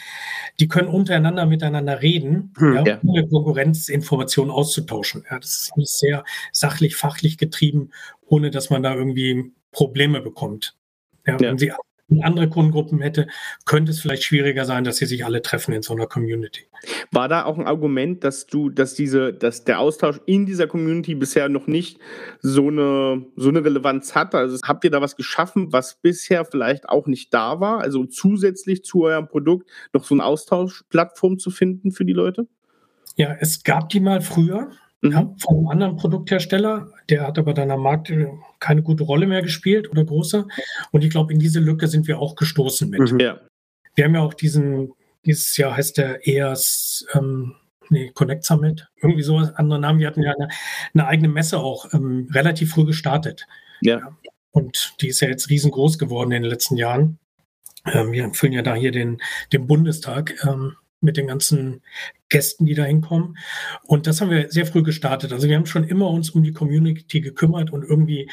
die 0.60 0.68
können 0.68 0.88
untereinander 0.88 1.46
miteinander 1.46 2.02
reden, 2.02 2.56
mhm, 2.58 2.74
ja, 2.74 2.86
ja. 2.86 3.00
ohne 3.06 3.28
Konkurrenzinformationen 3.28 4.52
auszutauschen. 4.52 5.26
Ja, 5.30 5.38
das 5.38 5.70
ist 5.76 6.00
sehr 6.00 6.24
sachlich, 6.52 6.96
fachlich 6.96 7.38
getrieben, 7.38 7.92
ohne 8.26 8.50
dass 8.50 8.72
man 8.72 8.82
da 8.82 8.96
irgendwie 8.96 9.52
Probleme 9.72 10.22
bekommt. 10.22 10.76
Ja. 11.28 11.40
Wenn 11.40 11.60
sie 11.60 11.72
andere 12.20 12.50
Kundengruppen 12.50 13.00
hätte, 13.00 13.28
könnte 13.66 13.92
es 13.92 14.02
vielleicht 14.02 14.24
schwieriger 14.24 14.66
sein, 14.66 14.84
dass 14.84 14.98
sie 14.98 15.06
sich 15.06 15.26
alle 15.26 15.42
treffen 15.42 15.74
in 15.74 15.82
so 15.82 15.94
einer 15.94 16.08
Community. 16.08 16.68
War 17.12 17.28
da 17.28 17.46
auch 17.46 17.58
ein 17.58 17.68
Argument, 17.68 18.24
dass 18.24 18.48
du, 18.48 18.70
dass 18.70 18.94
diese, 18.94 19.34
dass 19.34 19.64
der 19.64 19.80
Austausch 19.80 20.20
in 20.26 20.46
dieser 20.46 20.68
Community 20.68 21.16
bisher 21.16 21.48
noch 21.48 21.68
nicht 21.68 22.00
so 22.42 22.68
eine, 22.68 23.26
so 23.36 23.50
eine 23.50 23.64
Relevanz 23.64 24.16
hat? 24.16 24.36
Also 24.36 24.58
habt 24.64 24.84
ihr 24.84 24.92
da 24.92 25.02
was 25.02 25.16
geschaffen, 25.16 25.72
was 25.72 26.02
bisher 26.02 26.44
vielleicht 26.44 26.90
auch 26.90 27.08
nicht 27.08 27.34
da 27.34 27.60
war? 27.60 27.80
Also 27.80 28.06
zusätzlich 28.06 28.84
zu 28.84 29.04
eurem 29.04 29.28
Produkt 29.28 29.70
noch 29.94 30.04
so 30.04 30.16
eine 30.16 30.26
Austauschplattform 30.26 31.40
zu 31.40 31.52
finden 31.52 31.92
für 31.92 32.06
die 32.06 32.14
Leute? 32.14 32.48
Ja, 33.16 33.36
es 33.40 33.64
gab 33.64 33.90
die 33.90 34.00
mal 34.00 34.22
früher. 34.22 34.72
Mhm. 35.02 35.12
Ja, 35.12 35.36
von 35.40 35.58
einem 35.58 35.68
anderen 35.68 35.98
Produkthersteller. 35.98 36.92
Der 37.10 37.28
hat 37.28 37.40
aber 37.40 37.54
dann 37.54 37.72
am 37.72 37.82
Markt 37.82 38.10
äh, 38.10 38.28
keine 38.60 38.84
gute 38.84 39.04
Rolle 39.04 39.28
mehr 39.28 39.42
gespielt 39.42 39.90
oder 39.90 40.06
große. 40.06 40.48
Und 40.92 41.04
ich 41.04 41.10
glaube, 41.10 41.34
in 41.34 41.40
diese 41.40 41.60
Lücke 41.60 41.88
sind 41.88 42.08
wir 42.08 42.20
auch 42.20 42.36
gestoßen 42.36 42.90
mit. 42.90 43.12
Mhm. 43.12 43.20
Ja. 43.20 43.40
Wir 43.96 44.06
haben 44.06 44.16
ja 44.16 44.22
auch 44.22 44.34
diesen, 44.34 44.94
dieses 45.26 45.58
Jahr 45.58 45.76
heißt 45.76 45.98
der 45.98 46.26
EAS, 46.28 47.06
ähm, 47.14 47.56
nee, 47.90 48.12
Connect 48.14 48.46
Summit, 48.46 48.88
irgendwie 49.02 49.24
so 49.24 49.38
andere 49.38 49.80
Namen. 49.80 50.00
Wir 50.00 50.08
hatten 50.08 50.22
ja 50.22 50.34
eine, 50.34 50.50
eine 50.94 51.08
eigene 51.08 51.28
Messe 51.28 51.60
auch 51.60 51.92
ähm, 51.94 52.30
relativ 52.32 52.72
früh 52.72 52.86
gestartet. 52.86 53.48
Ja. 53.82 54.00
ja. 54.00 54.18
Und 54.52 54.96
die 55.02 55.08
ist 55.08 55.22
ja 55.22 55.30
jetzt 55.30 55.50
riesengroß 55.50 55.98
geworden 55.98 56.32
in 56.32 56.44
den 56.44 56.52
letzten 56.52 56.78
Jahren. 56.78 57.18
Ähm, 57.86 58.12
wir 58.12 58.34
füllen 58.34 58.54
ja 58.54 58.62
da 58.62 58.76
hier 58.76 58.92
den, 58.92 59.22
den 59.52 59.66
Bundestag. 59.66 60.36
Ähm, 60.46 60.76
mit 61.02 61.18
den 61.18 61.28
ganzen 61.28 61.82
Gästen, 62.30 62.66
die 62.66 62.76
da 62.76 62.84
hinkommen. 62.84 63.38
Und 63.84 64.08
das 64.08 64.22
haben 64.22 64.32
wir 64.32 64.50
sehr 64.50 64.66
früh 64.66 64.84
gestartet. 64.84 65.34
Also 65.34 65.48
wir 65.48 65.56
haben 65.56 65.66
schon 65.66 65.84
immer 65.84 66.10
uns 66.10 66.30
um 66.30 66.44
die 66.44 66.54
Community 66.54 67.22
gekümmert 67.22 67.72
und 67.72 67.84
irgendwie 67.84 68.30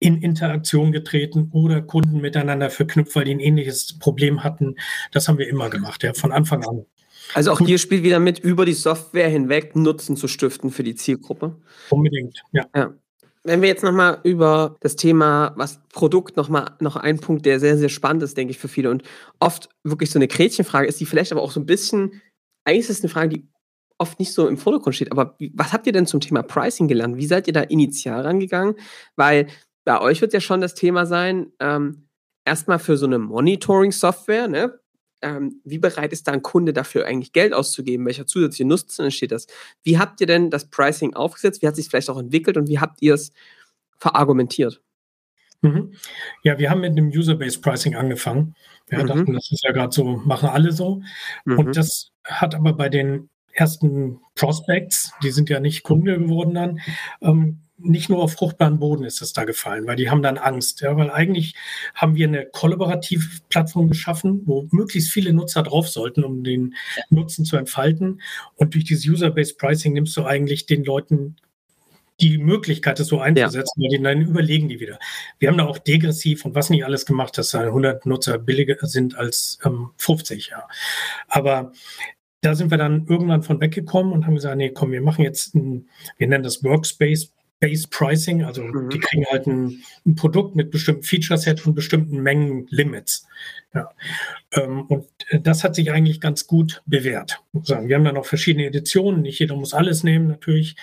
in 0.00 0.22
Interaktion 0.22 0.92
getreten 0.92 1.50
oder 1.52 1.82
Kunden 1.82 2.20
miteinander 2.20 2.70
verknüpft, 2.70 3.16
weil 3.16 3.24
die 3.24 3.32
ein 3.32 3.40
ähnliches 3.40 3.98
Problem 3.98 4.44
hatten. 4.44 4.76
Das 5.12 5.28
haben 5.28 5.38
wir 5.38 5.48
immer 5.48 5.70
gemacht, 5.70 6.02
ja, 6.04 6.14
von 6.14 6.32
Anfang 6.32 6.64
an. 6.64 6.86
Also 7.34 7.52
auch 7.52 7.60
hier 7.60 7.78
spielt 7.78 8.04
wieder 8.04 8.20
mit, 8.20 8.38
über 8.38 8.64
die 8.64 8.72
Software 8.72 9.28
hinweg 9.28 9.76
Nutzen 9.76 10.16
zu 10.16 10.28
stiften 10.28 10.70
für 10.70 10.82
die 10.82 10.94
Zielgruppe. 10.94 11.56
Unbedingt, 11.90 12.42
ja. 12.52 12.64
ja. 12.74 12.94
Wenn 13.44 13.62
wir 13.62 13.68
jetzt 13.68 13.82
nochmal 13.82 14.20
über 14.24 14.76
das 14.80 14.96
Thema, 14.96 15.52
was 15.56 15.80
Produkt 15.92 16.36
nochmal, 16.36 16.76
noch 16.80 16.96
ein 16.96 17.18
Punkt, 17.18 17.46
der 17.46 17.60
sehr, 17.60 17.78
sehr 17.78 17.88
spannend 17.88 18.22
ist, 18.22 18.36
denke 18.36 18.50
ich, 18.50 18.58
für 18.58 18.68
viele 18.68 18.90
und 18.90 19.02
oft 19.40 19.68
wirklich 19.84 20.10
so 20.10 20.18
eine 20.18 20.28
Gretchenfrage 20.28 20.86
ist, 20.86 21.00
die 21.00 21.06
vielleicht 21.06 21.32
aber 21.32 21.42
auch 21.42 21.50
so 21.50 21.60
ein 21.60 21.66
bisschen, 21.66 22.20
eigentlich 22.64 22.80
ist 22.80 22.90
es 22.90 23.00
eine 23.02 23.10
Frage, 23.10 23.28
die 23.30 23.48
oft 23.98 24.18
nicht 24.18 24.32
so 24.32 24.46
im 24.46 24.58
Vordergrund 24.58 24.94
steht, 24.94 25.12
aber 25.12 25.36
was 25.54 25.72
habt 25.72 25.86
ihr 25.86 25.92
denn 25.92 26.06
zum 26.06 26.20
Thema 26.20 26.42
Pricing 26.42 26.88
gelernt? 26.88 27.16
Wie 27.16 27.26
seid 27.26 27.46
ihr 27.46 27.52
da 27.52 27.62
initial 27.62 28.22
rangegangen? 28.22 28.76
Weil 29.16 29.48
bei 29.84 30.00
euch 30.00 30.20
wird 30.20 30.32
ja 30.32 30.40
schon 30.40 30.60
das 30.60 30.74
Thema 30.74 31.06
sein, 31.06 31.52
ähm, 31.60 32.08
erstmal 32.44 32.78
für 32.78 32.96
so 32.96 33.06
eine 33.06 33.18
Monitoring-Software, 33.18 34.48
ne? 34.48 34.78
Ähm, 35.22 35.60
wie 35.64 35.78
bereit 35.78 36.12
ist 36.12 36.28
da 36.28 36.32
ein 36.32 36.42
Kunde 36.42 36.72
dafür 36.72 37.06
eigentlich 37.06 37.32
Geld 37.32 37.52
auszugeben? 37.52 38.06
Welcher 38.06 38.26
zusätzliche 38.26 38.66
Nutzen 38.66 39.04
entsteht 39.04 39.32
das? 39.32 39.46
Wie 39.82 39.98
habt 39.98 40.20
ihr 40.20 40.26
denn 40.26 40.50
das 40.50 40.70
Pricing 40.70 41.14
aufgesetzt? 41.14 41.62
Wie 41.62 41.66
hat 41.66 41.76
sich 41.76 41.88
vielleicht 41.88 42.10
auch 42.10 42.18
entwickelt 42.18 42.56
und 42.56 42.68
wie 42.68 42.78
habt 42.78 43.02
ihr 43.02 43.14
es 43.14 43.32
verargumentiert? 43.98 44.80
Mhm. 45.60 45.92
Ja, 46.44 46.58
wir 46.58 46.70
haben 46.70 46.80
mit 46.80 46.92
einem 46.92 47.08
User-Based 47.08 47.62
Pricing 47.62 47.96
angefangen. 47.96 48.54
Wir 48.86 49.02
mhm. 49.02 49.06
dachten, 49.08 49.32
das 49.32 49.50
ist 49.50 49.64
ja 49.64 49.72
gerade 49.72 49.92
so, 49.92 50.04
machen 50.04 50.48
alle 50.48 50.72
so. 50.72 51.02
Mhm. 51.44 51.58
Und 51.58 51.76
das 51.76 52.10
hat 52.24 52.54
aber 52.54 52.72
bei 52.72 52.88
den 52.88 53.28
ersten 53.52 54.20
Prospects, 54.36 55.12
die 55.22 55.30
sind 55.30 55.48
ja 55.50 55.58
nicht 55.58 55.82
Kunde 55.82 56.18
geworden 56.18 56.54
dann, 56.54 56.80
ähm, 57.22 57.60
nicht 57.78 58.08
nur 58.08 58.22
auf 58.22 58.32
fruchtbaren 58.32 58.78
Boden 58.78 59.04
ist 59.04 59.22
es 59.22 59.32
da 59.32 59.44
gefallen, 59.44 59.86
weil 59.86 59.96
die 59.96 60.10
haben 60.10 60.22
dann 60.22 60.38
Angst. 60.38 60.80
Ja, 60.80 60.96
weil 60.96 61.10
eigentlich 61.10 61.54
haben 61.94 62.16
wir 62.16 62.26
eine 62.26 62.46
kollaborative 62.46 63.24
Plattform 63.48 63.88
geschaffen, 63.88 64.42
wo 64.44 64.66
möglichst 64.70 65.10
viele 65.10 65.32
Nutzer 65.32 65.62
drauf 65.62 65.88
sollten, 65.88 66.24
um 66.24 66.44
den 66.44 66.74
Nutzen 67.10 67.44
zu 67.44 67.56
entfalten. 67.56 68.20
Und 68.56 68.74
durch 68.74 68.84
dieses 68.84 69.06
User-Based 69.06 69.58
Pricing 69.58 69.92
nimmst 69.92 70.16
du 70.16 70.24
eigentlich 70.24 70.66
den 70.66 70.84
Leuten 70.84 71.36
die 72.20 72.38
Möglichkeit, 72.38 72.98
das 72.98 73.06
so 73.06 73.20
einzusetzen, 73.20 73.80
ja. 73.80 73.84
weil 73.84 73.96
die 73.96 74.02
dann 74.02 74.20
überlegen 74.22 74.68
die 74.68 74.80
wieder. 74.80 74.98
Wir 75.38 75.48
haben 75.48 75.58
da 75.58 75.66
auch 75.66 75.78
degressiv 75.78 76.44
und 76.44 76.54
was 76.54 76.68
nicht 76.68 76.84
alles 76.84 77.06
gemacht, 77.06 77.38
dass 77.38 77.54
100 77.54 78.06
Nutzer 78.06 78.38
billiger 78.38 78.76
sind 78.86 79.16
als 79.16 79.58
ähm, 79.64 79.90
50. 79.98 80.48
Ja. 80.48 80.66
Aber 81.28 81.72
da 82.40 82.54
sind 82.54 82.70
wir 82.70 82.78
dann 82.78 83.06
irgendwann 83.06 83.42
von 83.42 83.60
weggekommen 83.60 84.12
und 84.12 84.26
haben 84.26 84.34
gesagt, 84.34 84.56
nee, 84.56 84.70
komm, 84.70 84.90
wir 84.90 85.00
machen 85.00 85.22
jetzt, 85.22 85.54
ein, 85.54 85.88
wir 86.16 86.26
nennen 86.26 86.44
das 86.44 86.64
Workspace 86.64 87.32
Based 87.60 87.90
Pricing, 87.90 88.44
also 88.44 88.62
mhm. 88.62 88.90
die 88.90 89.00
kriegen 89.00 89.24
halt 89.26 89.46
ein, 89.46 89.82
ein, 90.06 90.14
Produkt 90.14 90.54
mit 90.54 90.70
bestimmten 90.70 91.02
Feature-Set 91.02 91.66
und 91.66 91.74
bestimmten 91.74 92.22
Mengen 92.22 92.66
Limits. 92.70 93.26
Ja. 93.74 93.90
Ähm, 94.52 94.82
und 94.82 95.06
äh, 95.28 95.40
das 95.40 95.64
hat 95.64 95.74
sich 95.74 95.90
eigentlich 95.90 96.20
ganz 96.20 96.46
gut 96.46 96.82
bewährt. 96.86 97.40
Wir 97.52 97.96
haben 97.96 98.04
dann 98.04 98.14
noch 98.14 98.26
verschiedene 98.26 98.66
Editionen, 98.66 99.22
nicht 99.22 99.40
jeder 99.40 99.56
muss 99.56 99.74
alles 99.74 100.04
nehmen 100.04 100.28
natürlich. 100.28 100.76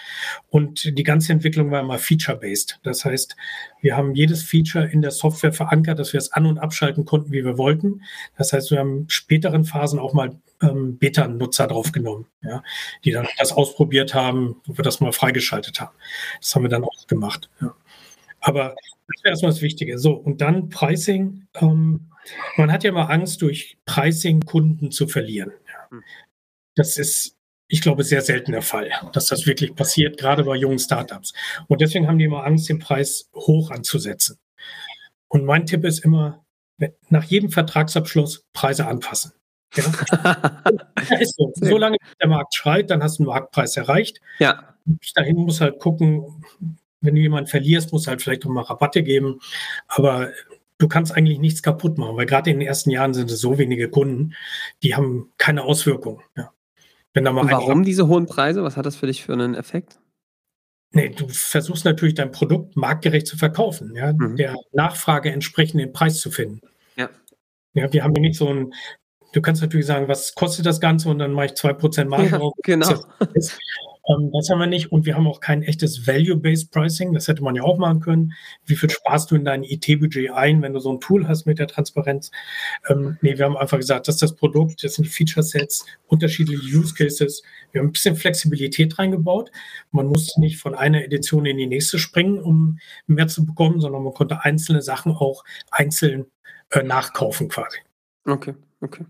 Und 0.50 0.98
die 0.98 1.04
ganze 1.04 1.32
Entwicklung 1.32 1.72
war 1.72 1.82
immer 1.82 1.98
Feature-based. 1.98 2.80
Das 2.84 3.06
heißt, 3.06 3.36
wir 3.82 3.96
haben 3.96 4.14
jedes 4.14 4.44
Feature 4.44 4.86
in 4.86 5.02
der 5.02 5.12
Software 5.12 5.54
verankert, 5.54 5.98
dass 6.00 6.12
wir 6.12 6.18
es 6.18 6.34
an- 6.34 6.46
und 6.46 6.58
abschalten 6.58 7.06
konnten, 7.06 7.32
wie 7.32 7.46
wir 7.46 7.58
wollten. 7.58 8.02
Das 8.38 8.52
heißt, 8.52 8.72
wir 8.72 8.80
haben 8.80 8.98
in 9.00 9.10
späteren 9.10 9.64
Phasen 9.64 10.00
auch 10.00 10.14
mal 10.14 10.36
ähm, 10.62 10.98
Beta-Nutzer 10.98 11.68
draufgenommen, 11.68 12.28
ja, 12.42 12.64
die 13.04 13.12
dann 13.12 13.28
das 13.38 13.52
ausprobiert 13.52 14.14
haben, 14.14 14.62
wo 14.66 14.78
wir 14.78 14.84
das 14.84 15.00
mal 15.00 15.12
freigeschaltet 15.12 15.80
haben. 15.80 15.96
Das 16.40 16.56
haben 16.56 16.64
wir 16.64 16.70
dann 16.70 16.84
auch 16.84 17.08
gemacht. 17.08 17.50
Ja. 17.62 17.76
Aber 18.40 18.76
das 19.08 19.24
wäre 19.24 19.32
erstmal 19.32 19.52
das 19.52 19.62
Wichtige. 19.62 20.00
So, 20.00 20.14
und 20.14 20.42
dann 20.42 20.70
Pricing. 20.70 21.48
Ähm, 21.56 22.12
man 22.58 22.72
hat 22.72 22.84
ja 22.84 22.92
mal 22.92 23.06
Angst, 23.06 23.42
durch 23.42 23.78
Pricing 23.86 24.42
Kunden 24.42 24.92
zu 24.92 25.08
verlieren. 25.08 25.52
Ja. 25.68 25.90
Hm. 25.90 26.04
Das 26.76 26.98
ist, 26.98 27.38
ich 27.68 27.82
glaube, 27.82 28.04
sehr 28.04 28.22
selten 28.22 28.52
der 28.52 28.62
Fall, 28.62 28.92
dass 29.14 29.28
das 29.28 29.46
wirklich 29.46 29.76
passiert, 29.76 30.18
gerade 30.18 30.44
bei 30.44 30.56
jungen 30.56 30.80
Startups. 30.80 31.34
Und 31.68 31.82
deswegen 31.82 32.08
haben 32.08 32.18
die 32.18 32.26
immer 32.26 32.44
Angst, 32.44 32.68
den 32.70 32.80
Preis 32.80 33.30
hoch 33.34 33.72
anzusetzen. 33.72 34.38
Und 35.28 35.46
mein 35.46 35.66
Tipp 35.66 35.84
ist 35.86 36.00
immer, 36.04 36.46
nach 37.10 37.24
jedem 37.24 37.50
Vertragsabschluss 37.50 38.46
Preise 38.54 38.88
anpassen. 38.88 39.32
Ja. 41.10 41.18
ist 41.20 41.36
so. 41.36 41.52
Solange 41.56 41.98
der 42.22 42.30
Markt 42.30 42.56
schreit, 42.56 42.90
dann 42.90 43.04
hast 43.04 43.20
du 43.20 43.24
einen 43.24 43.28
Marktpreis 43.28 43.78
erreicht. 43.78 44.22
Ja. 44.40 44.76
Dahin 45.16 45.36
muss 45.38 45.62
halt 45.62 45.80
gucken, 45.80 46.44
wenn 47.02 47.16
du 47.16 47.22
jemanden 47.22 47.48
verlierst, 47.48 47.92
muss 47.92 48.08
halt 48.08 48.22
vielleicht 48.22 48.46
auch 48.46 48.50
mal 48.50 48.62
Rabatte 48.62 49.04
geben. 49.04 49.40
Aber 49.88 50.32
du 50.78 50.88
kannst 50.88 51.16
eigentlich 51.16 51.40
nichts 51.40 51.62
kaputt 51.62 51.98
machen, 51.98 52.18
weil 52.18 52.26
gerade 52.26 52.50
in 52.50 52.60
den 52.60 52.68
ersten 52.68 52.90
Jahren 52.90 53.14
sind 53.14 53.32
es 53.32 53.42
so 53.42 53.58
wenige 53.58 53.90
Kunden, 53.90 54.34
die 54.84 54.96
haben 54.96 55.32
keine 55.38 55.64
Auswirkungen. 55.64 56.22
Ja. 56.36 56.52
warum 57.14 57.84
diese 57.84 58.08
hohen 58.08 58.26
Preise? 58.26 58.64
Was 58.64 58.78
hat 58.78 58.86
das 58.86 58.96
für 58.96 59.08
dich 59.08 59.24
für 59.24 59.34
einen 59.34 59.56
Effekt? 59.56 60.00
Nee, 60.92 61.10
du 61.10 61.28
versuchst 61.28 61.84
natürlich 61.84 62.16
dein 62.16 62.32
Produkt 62.32 62.78
marktgerecht 62.78 63.28
zu 63.28 63.38
verkaufen, 63.38 63.94
ja, 63.96 64.14
mhm. 64.14 64.38
der 64.38 64.56
Nachfrage 64.72 65.30
entsprechend 65.30 65.82
den 65.82 65.92
Preis 65.92 66.20
zu 66.20 66.32
finden. 66.32 66.62
Ja. 66.96 67.10
Ja, 67.74 67.92
wir 67.92 68.04
haben 68.04 68.16
ja 68.16 68.22
nicht 68.22 68.38
so 68.38 68.48
ein 68.48 68.74
Du 69.36 69.42
kannst 69.42 69.62
natürlich 69.62 69.86
sagen, 69.86 70.08
was 70.08 70.34
kostet 70.34 70.66
das 70.66 70.80
Ganze 70.80 71.10
und 71.10 71.20
dann 71.20 71.34
mache 71.34 71.48
ich 71.48 71.52
2% 71.52 72.06
Marge 72.06 72.30
ja, 72.30 72.38
drauf. 72.38 72.54
Genau. 72.64 73.06
Ähm, 74.08 74.32
das 74.32 74.50
haben 74.50 74.60
wir 74.60 74.68
nicht 74.68 74.92
und 74.92 75.06
wir 75.06 75.16
haben 75.16 75.28
auch 75.28 75.40
kein 75.40 75.62
echtes 75.62 76.08
Value-Based 76.08 76.72
Pricing. 76.72 77.12
Das 77.12 77.28
hätte 77.28 77.44
man 77.44 77.56
ja 77.56 77.64
auch 77.64 77.78
machen 77.78 78.00
können. 78.00 78.34
Wie 78.66 78.76
viel 78.76 78.90
sparst 78.90 79.32
du 79.32 79.36
in 79.36 79.44
dein 79.44 79.64
IT-Budget 79.64 80.32
ein, 80.32 80.62
wenn 80.62 80.74
du 80.74 80.80
so 80.80 80.92
ein 80.92 81.02
Tool 81.02 81.28
hast 81.28 81.46
mit 81.46 81.60
der 81.60 81.68
Transparenz? 81.68 82.32
Ähm, 82.88 83.18
nee, 83.22 83.38
wir 83.38 83.44
haben 83.44 83.58
einfach 83.58 83.78
gesagt, 83.78 84.08
das 84.08 84.16
ist 84.16 84.22
das 84.22 84.36
Produkt, 84.36 84.84
das 84.84 84.94
sind 84.94 85.06
Feature-Sets, 85.06 85.86
unterschiedliche 86.08 86.64
Use 86.78 86.94
Cases. 86.94 87.44
Wir 87.72 87.82
haben 87.82 87.88
ein 87.88 87.94
bisschen 87.94 88.16
Flexibilität 88.16 88.98
reingebaut. 89.00 89.52
Man 89.92 90.06
musste 90.06 90.40
nicht 90.40 90.60
von 90.60 90.76
einer 90.76 91.04
Edition 91.04 91.46
in 91.46 91.58
die 91.58 91.68
nächste 91.68 92.00
springen, 92.00 92.40
um 92.40 92.80
mehr 93.08 93.28
zu 93.28 93.46
bekommen, 93.46 93.82
sondern 93.82 94.04
man 94.04 94.14
konnte 94.14 94.46
einzelne 94.46 94.82
Sachen 94.82 95.12
auch 95.12 95.44
einzeln 95.72 96.28
äh, 96.70 96.84
nachkaufen 96.84 97.50
quasi. 97.50 97.80
Okay. 98.26 98.54
Okay. 98.82 99.06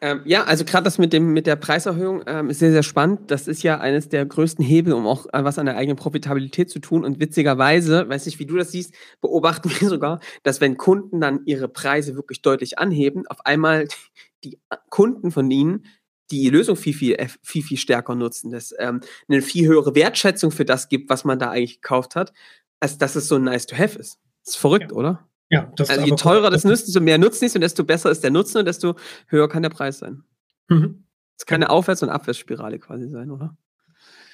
Ähm, 0.00 0.22
ja, 0.24 0.44
also 0.44 0.64
gerade 0.64 0.84
das 0.84 0.98
mit, 0.98 1.12
dem, 1.12 1.32
mit 1.32 1.46
der 1.48 1.56
Preiserhöhung 1.56 2.22
ähm, 2.26 2.50
ist 2.50 2.60
sehr, 2.60 2.70
sehr 2.70 2.84
spannend. 2.84 3.32
Das 3.32 3.48
ist 3.48 3.64
ja 3.64 3.80
eines 3.80 4.08
der 4.08 4.24
größten 4.26 4.64
Hebel, 4.64 4.92
um 4.92 5.06
auch 5.06 5.26
äh, 5.32 5.42
was 5.42 5.58
an 5.58 5.66
der 5.66 5.76
eigenen 5.76 5.96
Profitabilität 5.96 6.70
zu 6.70 6.78
tun. 6.78 7.04
Und 7.04 7.18
witzigerweise, 7.18 8.08
weiß 8.08 8.26
nicht, 8.26 8.38
wie 8.38 8.46
du 8.46 8.56
das 8.56 8.70
siehst, 8.70 8.94
beobachten 9.20 9.70
wir 9.80 9.88
sogar, 9.88 10.20
dass 10.44 10.60
wenn 10.60 10.76
Kunden 10.76 11.20
dann 11.20 11.40
ihre 11.46 11.68
Preise 11.68 12.14
wirklich 12.14 12.42
deutlich 12.42 12.78
anheben, 12.78 13.26
auf 13.26 13.44
einmal 13.44 13.88
die 14.44 14.60
Kunden 14.88 15.32
von 15.32 15.50
ihnen 15.50 15.84
die 16.30 16.50
Lösung 16.50 16.76
viel, 16.76 16.94
viel, 16.94 17.16
viel, 17.42 17.62
viel 17.62 17.78
stärker 17.78 18.14
nutzen, 18.14 18.50
dass 18.50 18.74
ähm, 18.78 19.00
eine 19.28 19.42
viel 19.42 19.66
höhere 19.66 19.94
Wertschätzung 19.94 20.50
für 20.50 20.64
das 20.64 20.88
gibt, 20.88 21.08
was 21.08 21.24
man 21.24 21.38
da 21.38 21.50
eigentlich 21.50 21.80
gekauft 21.80 22.16
hat, 22.16 22.32
als 22.80 22.98
dass 22.98 23.16
es 23.16 23.28
so 23.28 23.38
nice 23.38 23.66
to 23.66 23.76
have 23.76 23.98
ist. 23.98 24.20
Das 24.44 24.54
ist 24.54 24.60
verrückt, 24.60 24.92
ja. 24.92 24.96
oder? 24.96 25.27
Ja, 25.50 25.72
das 25.76 25.88
also 25.90 26.04
je 26.04 26.14
teurer 26.16 26.50
das 26.50 26.64
nutzt, 26.64 26.88
desto 26.88 27.00
mehr 27.00 27.18
nutzt 27.18 27.42
es 27.42 27.54
und 27.54 27.62
desto 27.62 27.84
besser 27.84 28.10
ist 28.10 28.22
der 28.22 28.30
Nutzen 28.30 28.58
und 28.58 28.64
desto 28.66 28.96
höher 29.28 29.48
kann 29.48 29.62
der 29.62 29.70
Preis 29.70 29.98
sein. 29.98 30.22
Mhm. 30.68 31.04
Es 31.38 31.46
kann 31.46 31.62
eine 31.62 31.70
Aufwärts- 31.70 32.02
und 32.02 32.10
Abwärtsspirale 32.10 32.78
quasi 32.78 33.08
sein, 33.08 33.30
oder? 33.30 33.56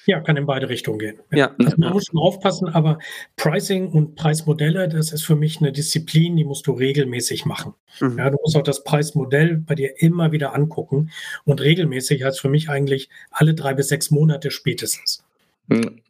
Ja, 0.07 0.19
kann 0.19 0.37
in 0.37 0.45
beide 0.45 0.69
Richtungen 0.69 0.99
gehen. 0.99 1.19
Ja. 1.31 1.55
Also 1.57 1.77
man 1.77 1.93
muss 1.93 2.05
schon 2.05 2.19
aufpassen, 2.19 2.69
aber 2.69 2.99
Pricing 3.37 3.87
und 3.89 4.15
Preismodelle, 4.15 4.87
das 4.87 5.11
ist 5.11 5.23
für 5.23 5.35
mich 5.35 5.59
eine 5.59 5.71
Disziplin, 5.71 6.35
die 6.35 6.43
musst 6.43 6.67
du 6.67 6.73
regelmäßig 6.73 7.45
machen. 7.45 7.73
Mhm. 7.99 8.17
Ja, 8.17 8.29
du 8.29 8.37
musst 8.41 8.55
auch 8.55 8.63
das 8.63 8.83
Preismodell 8.83 9.57
bei 9.57 9.73
dir 9.73 9.99
immer 10.01 10.31
wieder 10.31 10.53
angucken. 10.53 11.09
Und 11.43 11.61
regelmäßig 11.61 12.23
heißt 12.23 12.39
für 12.39 12.49
mich 12.49 12.69
eigentlich 12.69 13.09
alle 13.31 13.55
drei 13.55 13.73
bis 13.73 13.87
sechs 13.87 14.11
Monate 14.11 14.51
spätestens. 14.51 15.23
Mhm. 15.67 16.01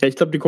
Ja, 0.00 0.08
ich 0.08 0.16
glaube, 0.16 0.32
die 0.32 0.38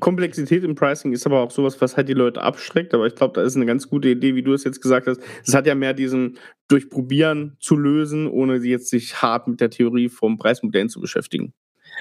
Komplexität 0.00 0.64
im 0.64 0.74
Pricing 0.74 1.12
ist 1.12 1.26
aber 1.26 1.40
auch 1.40 1.50
sowas, 1.50 1.78
was 1.80 1.96
halt 1.96 2.08
die 2.08 2.14
Leute 2.14 2.40
abschreckt. 2.40 2.94
Aber 2.94 3.06
ich 3.06 3.14
glaube, 3.14 3.34
da 3.34 3.42
ist 3.42 3.54
eine 3.54 3.66
ganz 3.66 3.88
gute 3.88 4.08
Idee, 4.08 4.34
wie 4.34 4.42
du 4.42 4.54
es 4.54 4.64
jetzt 4.64 4.80
gesagt 4.80 5.06
hast. 5.06 5.20
Es 5.46 5.54
hat 5.54 5.66
ja 5.66 5.74
mehr 5.74 5.92
diesen 5.92 6.38
Durchprobieren 6.68 7.56
zu 7.60 7.76
lösen, 7.76 8.26
ohne 8.26 8.56
jetzt 8.56 8.88
sich 8.88 9.20
hart 9.20 9.46
mit 9.46 9.60
der 9.60 9.70
Theorie 9.70 10.08
vom 10.08 10.38
Preismodell 10.38 10.88
zu 10.88 11.00
beschäftigen. 11.00 11.52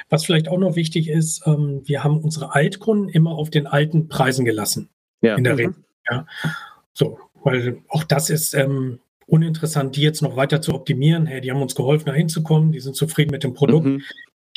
Was 0.10 0.26
vielleicht 0.26 0.48
auch 0.48 0.60
noch 0.60 0.76
wichtig 0.76 1.10
ist, 1.10 1.44
ähm, 1.46 1.82
wir 1.86 2.04
haben 2.04 2.20
unsere 2.20 2.54
Altkunden 2.54 3.10
immer 3.10 3.32
auf 3.32 3.50
den 3.50 3.68
alten 3.68 4.08
Preisen 4.08 4.46
gelassen. 4.46 4.90
Ja. 5.22 5.36
In 5.36 5.44
der 5.44 5.54
mhm. 5.54 5.60
Regel. 5.60 5.76
Ja. 6.10 6.26
So, 6.94 7.20
weil 7.44 7.82
auch 7.90 8.04
das 8.04 8.30
ist 8.30 8.54
ähm, 8.54 9.00
uninteressant, 9.26 9.96
die 9.96 10.02
jetzt 10.02 10.22
noch 10.22 10.36
weiter 10.36 10.62
zu 10.62 10.74
optimieren. 10.74 11.26
Hey, 11.26 11.42
die 11.42 11.52
haben 11.52 11.62
uns 11.62 11.76
geholfen, 11.76 12.06
da 12.06 12.14
hinzukommen, 12.14 12.72
die 12.72 12.80
sind 12.80 12.96
zufrieden 12.96 13.32
mit 13.32 13.44
dem 13.44 13.54
Produkt. 13.54 13.86
Mhm. 13.86 14.02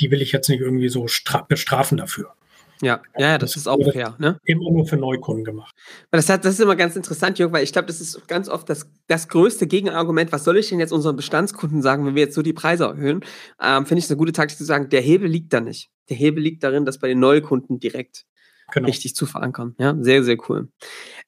Die 0.01 0.11
will 0.11 0.23
ich 0.23 0.33
jetzt 0.33 0.49
nicht 0.49 0.61
irgendwie 0.61 0.89
so 0.89 1.07
bestrafen 1.49 1.99
dafür. 1.99 2.35
Ja, 2.83 3.03
ja, 3.19 3.37
das, 3.37 3.53
das 3.53 3.63
ist 3.63 3.67
auch 3.67 3.79
fair. 3.93 4.17
Ne? 4.19 4.39
Immer 4.45 4.71
nur 4.71 4.87
für 4.87 4.97
Neukunden 4.97 5.45
gemacht. 5.45 5.75
Das, 6.11 6.29
hat, 6.31 6.45
das 6.45 6.55
ist 6.55 6.61
immer 6.61 6.77
ganz 6.77 6.97
interessant, 6.97 7.39
Jörg, 7.39 7.53
weil 7.53 7.63
ich 7.63 7.73
glaube, 7.73 7.87
das 7.87 8.01
ist 8.01 8.27
ganz 8.27 8.49
oft 8.49 8.69
das, 8.71 8.91
das 9.07 9.29
größte 9.29 9.67
Gegenargument. 9.67 10.33
Was 10.33 10.45
soll 10.45 10.57
ich 10.57 10.71
denn 10.71 10.81
jetzt 10.81 10.93
unseren 10.93 11.17
Bestandskunden 11.17 11.83
sagen, 11.83 12.07
wenn 12.07 12.15
wir 12.15 12.23
jetzt 12.23 12.35
so 12.35 12.43
die 12.43 12.55
Preise 12.55 12.85
erhöhen? 12.85 13.23
Ähm, 13.61 13.85
Finde 13.85 14.03
ich 14.03 14.09
eine 14.09 14.17
gute 14.17 14.33
Taktik 14.33 14.57
zu 14.57 14.65
sagen, 14.65 14.89
der 14.89 15.03
Hebel 15.03 15.29
liegt 15.29 15.53
da 15.53 15.61
nicht. 15.61 15.91
Der 16.09 16.17
Hebel 16.17 16.43
liegt 16.43 16.63
darin, 16.63 16.87
dass 16.87 16.99
bei 16.99 17.09
den 17.09 17.21
Neukunden 17.21 17.81
direkt 17.81 18.25
genau. 18.73 18.87
richtig 18.87 19.15
zu 19.15 19.27
verankern. 19.27 19.75
Ja, 19.79 19.95
sehr, 20.01 20.25
sehr 20.25 20.39
cool. 20.49 20.69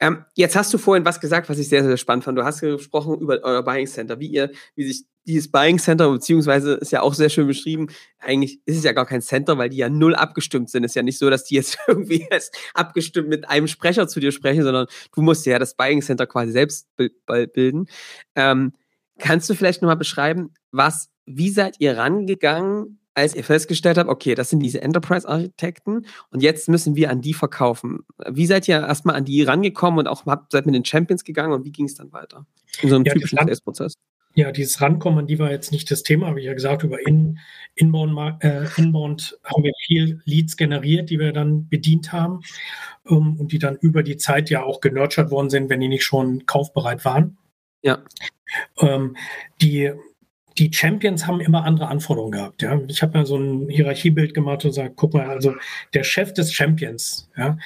Ähm, 0.00 0.24
jetzt 0.34 0.56
hast 0.56 0.72
du 0.72 0.78
vorhin 0.78 1.04
was 1.04 1.20
gesagt, 1.20 1.50
was 1.50 1.58
ich 1.58 1.68
sehr, 1.68 1.84
sehr 1.84 1.98
spannend 1.98 2.24
fand. 2.24 2.38
Du 2.38 2.44
hast 2.44 2.60
gesprochen 2.60 3.20
über 3.20 3.40
euer 3.42 3.62
Buying 3.62 3.86
Center, 3.86 4.18
wie 4.20 4.28
ihr, 4.28 4.50
wie 4.74 4.84
sich 4.84 5.04
dieses 5.26 5.50
Buying 5.50 5.78
Center, 5.78 6.10
beziehungsweise 6.10 6.74
ist 6.74 6.92
ja 6.92 7.02
auch 7.02 7.14
sehr 7.14 7.28
schön 7.28 7.46
beschrieben, 7.46 7.88
eigentlich 8.18 8.60
ist 8.66 8.78
es 8.78 8.84
ja 8.84 8.92
gar 8.92 9.06
kein 9.06 9.22
Center, 9.22 9.58
weil 9.58 9.68
die 9.68 9.76
ja 9.76 9.88
null 9.88 10.14
abgestimmt 10.14 10.70
sind. 10.70 10.84
Es 10.84 10.92
ist 10.92 10.96
ja 10.96 11.02
nicht 11.02 11.18
so, 11.18 11.30
dass 11.30 11.44
die 11.44 11.54
jetzt 11.54 11.78
irgendwie 11.86 12.26
jetzt 12.30 12.56
abgestimmt 12.74 13.28
mit 13.28 13.48
einem 13.48 13.68
Sprecher 13.68 14.08
zu 14.08 14.20
dir 14.20 14.32
sprechen, 14.32 14.62
sondern 14.62 14.86
du 15.14 15.22
musst 15.22 15.46
ja 15.46 15.58
das 15.58 15.74
Buying 15.74 16.02
Center 16.02 16.26
quasi 16.26 16.52
selbst 16.52 16.88
bilden. 16.96 17.86
Ähm, 18.34 18.72
kannst 19.18 19.48
du 19.48 19.54
vielleicht 19.54 19.82
nochmal 19.82 19.96
beschreiben, 19.96 20.52
was, 20.70 21.08
wie 21.26 21.50
seid 21.50 21.76
ihr 21.78 21.96
rangegangen 21.96 22.98
als 23.14 23.34
ihr 23.34 23.44
festgestellt 23.44 23.98
habt, 23.98 24.08
okay, 24.08 24.34
das 24.34 24.50
sind 24.50 24.60
diese 24.60 24.80
Enterprise-Architekten 24.80 26.06
und 26.30 26.42
jetzt 26.42 26.68
müssen 26.68 26.96
wir 26.96 27.10
an 27.10 27.20
die 27.20 27.34
verkaufen. 27.34 28.00
Wie 28.26 28.46
seid 28.46 28.68
ihr 28.68 28.80
erstmal 28.80 29.16
an 29.16 29.24
die 29.24 29.42
rangekommen 29.42 29.98
und 30.00 30.06
auch 30.08 30.24
habt, 30.26 30.52
seid 30.52 30.66
mit 30.66 30.74
den 30.74 30.84
Champions 30.84 31.24
gegangen 31.24 31.52
und 31.52 31.64
wie 31.64 31.72
ging 31.72 31.86
es 31.86 31.94
dann 31.94 32.12
weiter? 32.12 32.46
In 32.80 32.88
so 32.88 32.94
einem 32.94 33.04
ja, 33.04 33.12
typischen 33.12 33.38
Sales-Prozess? 33.38 33.94
Ja, 34.34 34.50
dieses 34.50 34.80
Rankommen 34.80 35.20
an 35.20 35.26
die 35.26 35.38
war 35.38 35.50
jetzt 35.50 35.72
nicht 35.72 35.90
das 35.90 36.02
Thema, 36.02 36.28
habe 36.28 36.40
ich 36.40 36.46
ja 36.46 36.54
gesagt, 36.54 36.82
über 36.84 37.06
In 37.06 37.38
Inbound, 37.74 38.42
äh, 38.42 38.66
Inbound 38.78 39.38
haben 39.44 39.62
wir 39.62 39.72
viel 39.86 40.20
Leads 40.24 40.56
generiert, 40.56 41.10
die 41.10 41.18
wir 41.18 41.32
dann 41.32 41.68
bedient 41.68 42.12
haben 42.12 42.40
ähm, 43.06 43.36
und 43.38 43.52
die 43.52 43.58
dann 43.58 43.76
über 43.76 44.02
die 44.02 44.16
Zeit 44.16 44.48
ja 44.48 44.62
auch 44.62 44.80
genurtured 44.80 45.30
worden 45.30 45.50
sind, 45.50 45.68
wenn 45.68 45.80
die 45.80 45.88
nicht 45.88 46.04
schon 46.04 46.46
kaufbereit 46.46 47.04
waren. 47.04 47.36
Ja. 47.82 48.02
Ähm, 48.80 49.16
die 49.60 49.92
die 50.58 50.72
Champions 50.72 51.26
haben 51.26 51.40
immer 51.40 51.64
andere 51.64 51.88
Anforderungen 51.88 52.32
gehabt. 52.32 52.62
Ja? 52.62 52.78
Ich 52.88 53.02
habe 53.02 53.18
ja 53.18 53.24
so 53.24 53.36
ein 53.36 53.68
Hierarchiebild 53.68 54.34
gemacht 54.34 54.64
und 54.64 54.70
gesagt, 54.70 54.96
guck 54.96 55.14
mal, 55.14 55.28
also 55.28 55.54
der 55.94 56.04
Chef 56.04 56.32
des 56.32 56.52
Champions, 56.52 57.30
ja, 57.36 57.56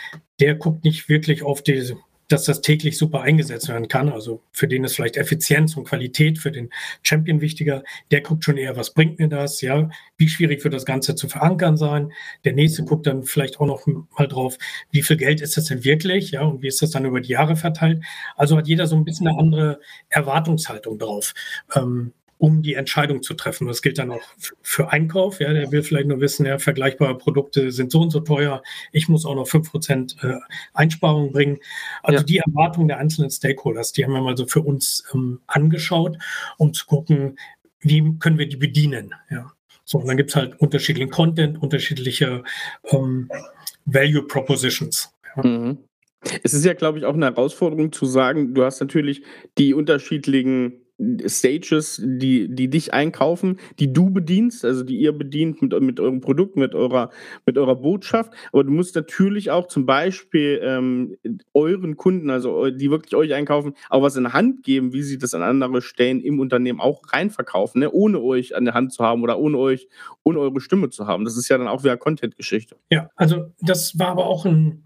der 0.41 0.55
guckt 0.55 0.85
nicht 0.85 1.09
wirklich 1.09 1.43
auf 1.43 1.63
die, 1.63 1.95
dass 2.29 2.45
das 2.45 2.61
täglich 2.61 2.99
super 2.99 3.23
eingesetzt 3.23 3.69
werden 3.69 3.89
kann. 3.89 4.09
Also 4.09 4.43
für 4.53 4.67
den 4.67 4.85
ist 4.85 4.97
vielleicht 4.97 5.17
Effizienz 5.17 5.77
und 5.77 5.85
Qualität 5.85 6.39
für 6.39 6.51
den 6.51 6.71
Champion 7.03 7.41
wichtiger. 7.41 7.85
Der 8.11 8.21
guckt 8.21 8.45
schon 8.45 8.57
eher, 8.57 8.77
was 8.77 8.93
bringt 8.93 9.19
mir 9.19 9.29
das? 9.29 9.61
Ja, 9.61 9.89
wie 10.17 10.29
schwierig 10.29 10.65
wird 10.65 10.75
das 10.75 10.85
Ganze 10.85 11.15
zu 11.15 11.29
verankern 11.29 11.77
sein? 11.77 12.13
Der 12.45 12.53
nächste 12.53 12.85
guckt 12.85 13.07
dann 13.07 13.23
vielleicht 13.23 13.61
auch 13.61 13.67
noch 13.67 13.87
mal 13.87 14.27
drauf, 14.27 14.59
wie 14.91 15.03
viel 15.03 15.17
Geld 15.17 15.41
ist 15.41 15.57
das 15.57 15.65
denn 15.65 15.85
wirklich? 15.85 16.33
Ja, 16.33 16.43
und 16.43 16.63
wie 16.63 16.69
ist 16.69 16.83
das 16.83 16.91
dann 16.91 17.05
über 17.05 17.21
die 17.21 17.33
Jahre 17.33 17.57
verteilt? 17.57 18.03
Also 18.37 18.57
hat 18.57 18.67
jeder 18.67 18.87
so 18.87 18.97
ein 18.97 19.05
bisschen 19.05 19.29
eine 19.29 19.39
andere 19.39 19.81
Erwartungshaltung 20.09 20.99
drauf. 20.99 21.35
Ähm, 21.75 22.13
um 22.39 22.63
die 22.63 22.75
Entscheidung 22.75 23.23
zu 23.23 23.35
treffen. 23.35 23.67
Das 23.67 23.83
gilt 23.83 23.99
dann 23.99 24.11
auch 24.11 24.23
für 24.63 24.91
Einkauf. 24.91 25.41
Ja, 25.41 25.53
der 25.53 25.73
will 25.73 25.83
vielleicht 25.83 26.09
nur 26.09 26.21
wissen, 26.21 26.47
ja, 26.47 26.59
vergleichbare 26.59 27.17
Produkte 27.17 27.71
sind 27.73 27.91
so 27.91 28.03
und 28.03 28.11
so 28.11 28.21
teuer. 28.21 28.63
Ich 28.93 29.09
muss 29.09 29.25
auch 29.25 29.35
noch 29.35 29.49
fünf 29.49 29.71
Prozent 29.71 30.17
äh, 30.23 30.37
Einsparungen 30.75 31.33
bringen. 31.33 31.59
Also 32.03 32.19
ja. 32.19 32.25
die 32.25 32.39
Erwartungen 32.39 32.89
der 32.89 32.99
einzelnen 32.99 33.31
Stakeholders, 33.31 33.93
die 33.93 34.05
haben 34.05 34.13
wir 34.13 34.21
mal 34.21 34.37
so 34.37 34.47
für 34.47 34.61
uns 34.61 35.05
ähm, 35.15 35.41
angeschaut, 35.47 36.19
um 36.59 36.75
zu 36.75 36.87
gucken, 36.87 37.39
wie 37.81 38.03
können 38.19 38.39
wir 38.39 38.49
die 38.49 38.57
bedienen. 38.57 39.15
Ja. 39.31 39.53
So, 39.85 39.99
und 39.99 40.09
dann 40.09 40.17
gibt 40.17 40.31
es 40.31 40.37
halt 40.37 40.61
unterschiedlichen 40.61 41.11
Content, 41.11 41.63
unterschiedliche 41.63 42.43
ähm, 42.91 43.31
Value 43.85 44.23
Propositions. 44.23 45.13
Ja. 45.37 45.47
Mhm. 45.47 45.79
Es 46.43 46.55
ist 46.55 46.65
ja, 46.65 46.75
glaube 46.75 46.99
ich, 46.99 47.05
auch 47.05 47.15
eine 47.15 47.27
Herausforderung 47.27 47.93
zu 47.93 48.05
sagen, 48.05 48.53
du 48.53 48.65
hast 48.65 48.81
natürlich 48.81 49.23
die 49.59 49.75
unterschiedlichen 49.75 50.86
Stages, 51.27 52.01
die, 52.03 52.49
die 52.49 52.71
dich 52.71 52.95
einkaufen, 52.95 53.59
die 53.79 53.93
du 53.93 54.11
bedienst, 54.11 54.65
also 54.65 54.83
die 54.83 54.97
ihr 54.97 55.13
bedient 55.13 55.61
mit, 55.61 55.79
mit 55.81 56.01
eurem 56.01 56.21
Produkt, 56.21 56.57
mit 56.57 56.75
eurer, 56.75 57.11
mit 57.45 57.59
eurer 57.59 57.77
Botschaft. 57.77 58.33
Aber 58.53 58.65
du 58.65 58.71
musst 58.71 58.95
natürlich 58.95 59.51
auch 59.51 59.67
zum 59.67 59.85
Beispiel 59.85 60.61
ähm, 60.63 61.17
euren 61.53 61.97
Kunden, 61.97 62.31
also 62.31 62.71
die 62.71 62.91
wirklich 62.91 63.15
euch 63.15 63.35
einkaufen, 63.35 63.75
auch 63.91 64.03
was 64.03 64.17
in 64.17 64.25
der 64.25 64.33
Hand 64.33 64.63
geben, 64.63 64.95
wie 64.95 65.03
sie 65.03 65.19
das 65.19 65.35
an 65.35 65.43
andere 65.43 65.83
Stellen 65.83 66.21
im 66.21 66.41
Unternehmen 66.41 66.81
auch 66.81 67.03
reinverkaufen, 67.13 67.81
ne? 67.81 67.91
ohne 67.91 68.23
euch 68.23 68.57
an 68.57 68.65
der 68.65 68.75
Hand 68.75 68.93
zu 68.93 69.05
haben 69.05 69.23
oder 69.23 69.39
ohne 69.39 69.59
euch, 69.59 69.89
ohne 70.25 70.39
eure 70.39 70.61
Stimme 70.61 70.89
zu 70.89 71.07
haben. 71.07 71.27
Das 71.27 71.37
ist 71.37 71.49
ja 71.49 71.59
dann 71.59 71.69
auch 71.69 71.85
wieder 71.85 71.99
Content-Geschichte. 71.99 72.77
Ja, 72.91 73.11
also 73.17 73.53
das 73.61 73.99
war 73.99 74.09
aber 74.09 74.27
auch 74.27 74.47
ein 74.47 74.86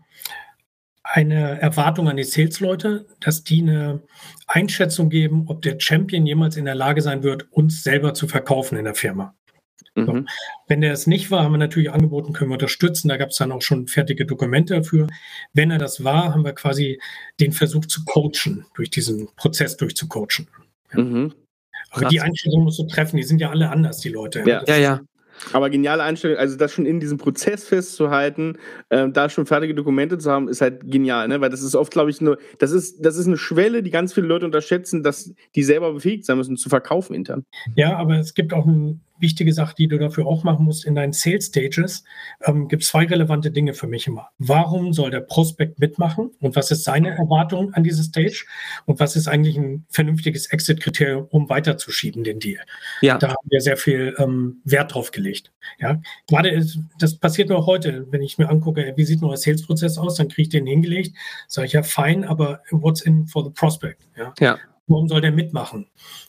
eine 1.02 1.60
Erwartung 1.60 2.08
an 2.08 2.16
die 2.16 2.24
Sales-Leute, 2.24 3.06
dass 3.20 3.42
die 3.42 3.62
eine 3.62 4.02
Einschätzung 4.46 5.08
geben, 5.08 5.44
ob 5.46 5.62
der 5.62 5.80
Champion 5.80 6.26
jemals 6.26 6.56
in 6.56 6.66
der 6.66 6.74
Lage 6.74 7.02
sein 7.02 7.22
wird, 7.22 7.50
uns 7.52 7.82
selber 7.82 8.14
zu 8.14 8.28
verkaufen 8.28 8.76
in 8.76 8.84
der 8.84 8.94
Firma. 8.94 9.34
Mhm. 9.94 10.06
So. 10.06 10.24
Wenn 10.68 10.80
der 10.82 10.92
es 10.92 11.06
nicht 11.06 11.30
war, 11.30 11.42
haben 11.42 11.52
wir 11.52 11.58
natürlich 11.58 11.90
angeboten, 11.90 12.32
können 12.32 12.50
wir 12.50 12.54
unterstützen. 12.54 13.08
Da 13.08 13.16
gab 13.16 13.30
es 13.30 13.36
dann 13.36 13.52
auch 13.52 13.62
schon 13.62 13.88
fertige 13.88 14.26
Dokumente 14.26 14.74
dafür. 14.74 15.08
Wenn 15.52 15.70
er 15.70 15.78
das 15.78 16.04
war, 16.04 16.32
haben 16.32 16.44
wir 16.44 16.52
quasi 16.52 17.00
den 17.40 17.52
Versuch 17.52 17.86
zu 17.86 18.04
coachen, 18.04 18.66
durch 18.74 18.90
diesen 18.90 19.28
Prozess 19.36 19.76
durchzucoachen. 19.76 20.48
Mhm. 20.92 21.34
Aber 21.90 22.08
die 22.08 22.20
Einstellung 22.20 22.64
musst 22.64 22.78
du 22.78 22.86
treffen, 22.86 23.16
die 23.16 23.24
sind 23.24 23.40
ja 23.40 23.50
alle 23.50 23.70
anders, 23.70 23.98
die 23.98 24.10
Leute. 24.10 24.44
Ja, 24.46 24.62
ja, 24.66 24.76
ja. 24.76 25.00
Aber 25.53 25.70
geniale 25.70 26.03
Einstellung, 26.03 26.38
also 26.38 26.57
das 26.57 26.72
schon 26.72 26.87
in 26.87 27.00
diesem 27.00 27.18
Prozess 27.18 27.64
festzuhalten, 27.64 28.59
äh, 28.88 29.09
da 29.09 29.29
schon 29.29 29.46
fertige 29.46 29.74
Dokumente 29.74 30.18
zu 30.18 30.31
haben, 30.31 30.48
ist 30.48 30.61
halt 30.61 30.90
genial, 30.90 31.29
ne? 31.29 31.40
Weil 31.40 31.50
das 31.50 31.62
ist 31.62 31.74
oft, 31.74 31.92
glaube 31.92 32.11
ich, 32.11 32.20
nur, 32.20 32.38
das 32.59 32.72
ist, 32.72 33.05
das 33.05 33.16
ist 33.16 33.26
eine 33.26 33.37
Schwelle, 33.37 33.83
die 33.83 33.90
ganz 33.90 34.12
viele 34.12 34.26
Leute 34.26 34.44
unterschätzen, 34.44 35.03
dass 35.03 35.35
die 35.55 35.62
selber 35.62 35.92
befähigt 35.92 36.24
sein 36.26 36.37
müssen 36.37 36.57
zu 36.57 36.68
verkaufen 36.68 37.14
intern. 37.14 37.44
Ja, 37.74 37.96
aber 37.96 38.18
es 38.18 38.35
gibt 38.35 38.53
auch 38.53 38.66
ein 38.66 39.00
wichtige 39.20 39.52
Sache, 39.52 39.74
die 39.76 39.88
du 39.88 39.98
dafür 39.98 40.26
auch 40.26 40.44
machen 40.44 40.64
musst 40.64 40.85
in 40.85 40.94
deinen 40.94 41.12
Sales 41.12 41.46
Stages, 41.46 42.04
ähm, 42.44 42.68
gibt 42.68 42.85
zwei 42.85 43.04
relevante 43.04 43.50
Dinge 43.50 43.74
für 43.74 43.87
mich 43.87 44.06
immer. 44.06 44.28
Warum 44.38 44.92
soll 44.92 45.11
der 45.11 45.20
Prospekt 45.20 45.78
mitmachen 45.78 46.30
und 46.40 46.56
was 46.56 46.70
ist 46.70 46.85
seine 46.85 47.11
Erwartung 47.11 47.74
an 47.74 47.85
diese 47.85 48.02
Stage 48.02 48.44
und 48.87 49.00
was 49.00 49.16
ist 49.16 49.28
eigentlich 49.28 49.56
ein 49.56 49.85
vernünftiges 49.88 50.46
Exit-Kriterium, 50.46 51.26
um 51.30 51.48
weiterzuschieben 51.48 52.24
den 52.24 52.40
Deal? 52.40 52.61
Ja. 53.00 53.18
Da 53.18 53.28
haben 53.28 53.48
wir 53.48 53.61
sehr 53.61 53.76
viel 53.76 54.14
ähm, 54.18 54.61
Wert 54.64 54.94
drauf 54.94 55.11
gelegt. 55.11 55.52
Ja, 55.78 56.00
gerade 56.28 56.50
ist, 56.50 56.78
das 56.98 57.16
passiert 57.16 57.50
auch 57.50 57.66
heute, 57.66 58.06
wenn 58.11 58.22
ich 58.22 58.38
mir 58.38 58.48
angucke, 58.48 58.92
wie 58.96 59.04
sieht 59.04 59.20
ein 59.20 59.26
neuer 59.26 59.37
Sales-Prozess 59.37 59.98
aus, 59.98 60.16
dann 60.16 60.29
kriege 60.29 60.42
ich 60.42 60.48
den 60.48 60.66
hingelegt, 60.66 61.16
sage 61.48 61.66
ich 61.66 61.73
ja, 61.73 61.83
fein, 61.83 62.25
aber 62.25 62.62
what's 62.71 63.02
in 63.02 63.27
for 63.27 63.44
the 63.44 63.50
prospect? 63.50 64.06
Ja. 64.16 64.35
ja. 64.40 64.58
Warum 64.90 65.08
soll 65.08 65.20
der 65.20 65.30
mitmachen? 65.30 65.86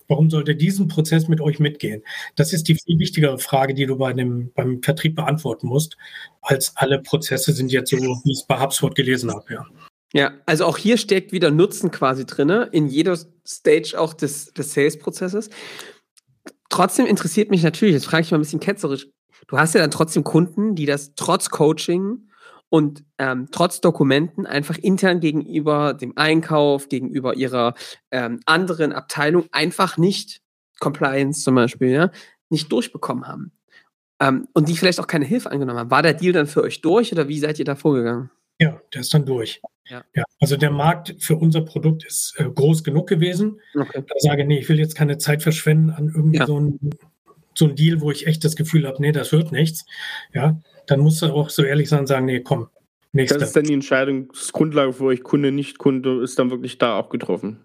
Warum 0.08 0.30
sollte 0.30 0.56
diesen 0.56 0.88
Prozess 0.88 1.28
mit 1.28 1.42
euch 1.42 1.60
mitgehen? 1.60 2.04
Das 2.36 2.54
ist 2.54 2.68
die 2.68 2.76
viel 2.76 3.00
wichtigere 3.00 3.40
Frage, 3.40 3.74
die 3.74 3.88
du 3.88 3.98
bei 3.98 4.14
dem, 4.14 4.52
beim 4.54 4.84
Vertrieb 4.84 5.16
beantworten 5.16 5.68
musst, 5.68 5.98
als 6.42 6.78
alle 6.78 7.02
Prozesse 7.02 7.54
sind 7.54 7.72
jetzt 7.72 7.90
so, 7.90 7.98
wie 7.98 8.32
ich 8.32 8.40
es 8.40 8.46
bei 8.46 8.60
HubSpot 8.60 8.94
gelesen 8.96 9.32
habe, 9.32 9.54
ja. 9.54 9.66
Ja, 10.14 10.34
also 10.46 10.66
auch 10.66 10.78
hier 10.78 10.98
steckt 10.98 11.32
wieder 11.32 11.52
Nutzen 11.52 11.90
quasi 11.90 12.26
drin, 12.26 12.50
in 12.72 12.88
jeder 12.88 13.18
Stage 13.48 13.96
auch 13.98 14.14
des, 14.14 14.54
des 14.54 14.74
Sales-Prozesses. 14.74 15.50
trotzdem 16.70 17.06
interessiert 17.06 17.50
mich 17.50 17.64
natürlich, 17.64 17.94
jetzt 17.94 18.06
frage 18.06 18.24
ich 18.24 18.32
mal 18.32 18.38
ein 18.38 18.42
bisschen 18.42 18.60
ketzerisch, 18.60 19.08
du 19.48 19.58
hast 19.58 19.74
ja 19.74 19.82
dann 19.82 19.92
trotzdem 19.92 20.24
Kunden, 20.24 20.76
die 20.76 20.86
das 20.86 21.14
trotz 21.16 21.50
Coaching 21.50 22.30
und 22.72 23.04
ähm, 23.18 23.50
trotz 23.52 23.82
Dokumenten 23.82 24.46
einfach 24.46 24.78
intern 24.78 25.20
gegenüber 25.20 25.94
dem 25.94 26.14
Einkauf, 26.16 26.88
gegenüber 26.88 27.36
ihrer 27.36 27.74
ähm, 28.12 28.40
anderen 28.46 28.94
Abteilung 28.94 29.46
einfach 29.52 29.98
nicht, 29.98 30.42
Compliance 30.80 31.44
zum 31.44 31.56
Beispiel, 31.56 31.90
ja, 31.90 32.12
nicht 32.50 32.72
durchbekommen 32.72 33.28
haben. 33.28 33.52
Ähm, 34.22 34.48
und 34.54 34.70
die 34.70 34.78
vielleicht 34.78 35.02
auch 35.02 35.08
keine 35.08 35.26
Hilfe 35.26 35.52
angenommen 35.52 35.80
haben. 35.80 35.92
War 35.92 36.02
der 36.02 36.14
Deal 36.14 36.32
dann 36.32 36.48
für 36.48 36.64
euch 36.64 36.80
durch 36.80 37.12
oder 37.12 37.28
wie 37.28 37.40
seid 37.40 37.60
ihr 37.60 37.66
da 37.66 37.76
vorgegangen? 37.76 38.32
Ja, 38.58 38.82
der 38.94 39.02
ist 39.02 39.14
dann 39.14 39.26
durch. 39.26 39.62
Ja. 39.90 40.06
ja. 40.16 40.24
also 40.40 40.56
der 40.56 40.72
Markt 40.72 41.16
für 41.20 41.36
unser 41.36 41.62
Produkt 41.62 42.06
ist 42.06 42.36
äh, 42.38 42.46
groß 42.46 42.86
genug 42.86 43.10
gewesen. 43.10 43.60
Okay. 43.76 44.02
Da 44.08 44.16
sage 44.20 44.46
nee, 44.46 44.60
ich 44.60 44.70
will 44.70 44.80
jetzt 44.80 44.96
keine 44.96 45.18
Zeit 45.18 45.44
verschwenden 45.44 45.90
an 45.90 46.08
irgendwie 46.08 46.38
ja. 46.38 46.48
so 46.48 46.58
ein 46.58 46.80
so 47.54 47.66
ein 47.66 47.76
Deal, 47.76 48.00
wo 48.00 48.12
ich 48.12 48.28
echt 48.28 48.46
das 48.46 48.56
Gefühl 48.56 48.88
habe, 48.88 49.02
nee, 49.02 49.12
das 49.12 49.34
wird 49.34 49.52
nichts. 49.52 49.86
Ja, 50.34 50.62
dann 50.88 51.00
musst 51.00 51.22
du 51.22 51.28
auch 51.28 51.50
so 51.50 51.64
ehrlich 51.64 51.90
sein 51.90 52.02
und 52.02 52.08
sagen, 52.08 52.26
nee, 52.26 52.42
komm, 52.42 52.68
nächster. 53.12 53.40
Das 53.40 53.50
ist 53.50 53.56
dann 53.56 53.64
die 53.66 53.74
Entscheidungsgrundlage 53.74 54.94
für 54.94 55.06
euch, 55.06 55.24
Kunde, 55.24 55.52
nicht 55.52 55.78
Kunde, 55.78 56.22
ist 56.22 56.40
dann 56.40 56.52
wirklich 56.52 56.78
da 56.78 56.98
auch 56.98 57.10
getroffen. 57.10 57.60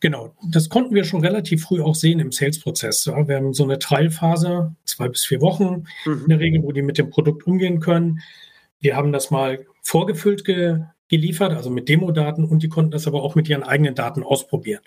Genau, 0.00 0.34
das 0.48 0.68
konnten 0.68 0.94
wir 0.94 1.04
schon 1.04 1.24
relativ 1.24 1.64
früh 1.64 1.82
auch 1.82 1.94
sehen 1.94 2.20
im 2.20 2.32
Sales-Prozess. 2.32 3.04
Ja, 3.06 3.26
wir 3.26 3.36
haben 3.36 3.52
so 3.52 3.64
eine 3.64 3.78
Trial-Phase, 3.78 4.74
zwei 4.84 5.08
bis 5.08 5.24
vier 5.24 5.40
Wochen 5.40 5.84
mhm. 6.04 6.22
in 6.22 6.28
der 6.28 6.38
Regel, 6.38 6.62
wo 6.62 6.72
die 6.72 6.82
mit 6.82 6.98
dem 6.98 7.10
Produkt 7.10 7.46
umgehen 7.46 7.80
können. 7.80 8.20
Wir 8.78 8.96
haben 8.96 9.12
das 9.12 9.30
mal 9.30 9.66
vorgefüllt 9.82 10.44
ge 10.44 10.78
geliefert, 11.12 11.52
also 11.52 11.68
mit 11.68 11.90
Demodaten 11.90 12.46
und 12.46 12.62
die 12.62 12.70
konnten 12.70 12.90
das 12.90 13.06
aber 13.06 13.22
auch 13.22 13.34
mit 13.34 13.46
ihren 13.46 13.62
eigenen 13.62 13.94
Daten 13.94 14.22
ausprobieren. 14.22 14.80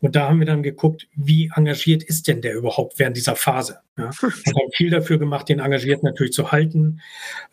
Und 0.00 0.16
da 0.16 0.28
haben 0.28 0.40
wir 0.40 0.46
dann 0.46 0.64
geguckt, 0.64 1.06
wie 1.14 1.52
engagiert 1.54 2.02
ist 2.02 2.26
denn 2.26 2.42
der 2.42 2.56
überhaupt 2.56 2.98
während 2.98 3.16
dieser 3.16 3.36
Phase? 3.36 3.78
Ja, 3.96 4.10
wir 4.20 4.28
haben 4.28 4.72
viel 4.74 4.90
dafür 4.90 5.18
gemacht, 5.18 5.48
den 5.48 5.60
engagiert 5.60 6.02
natürlich 6.02 6.32
zu 6.32 6.50
halten. 6.50 7.00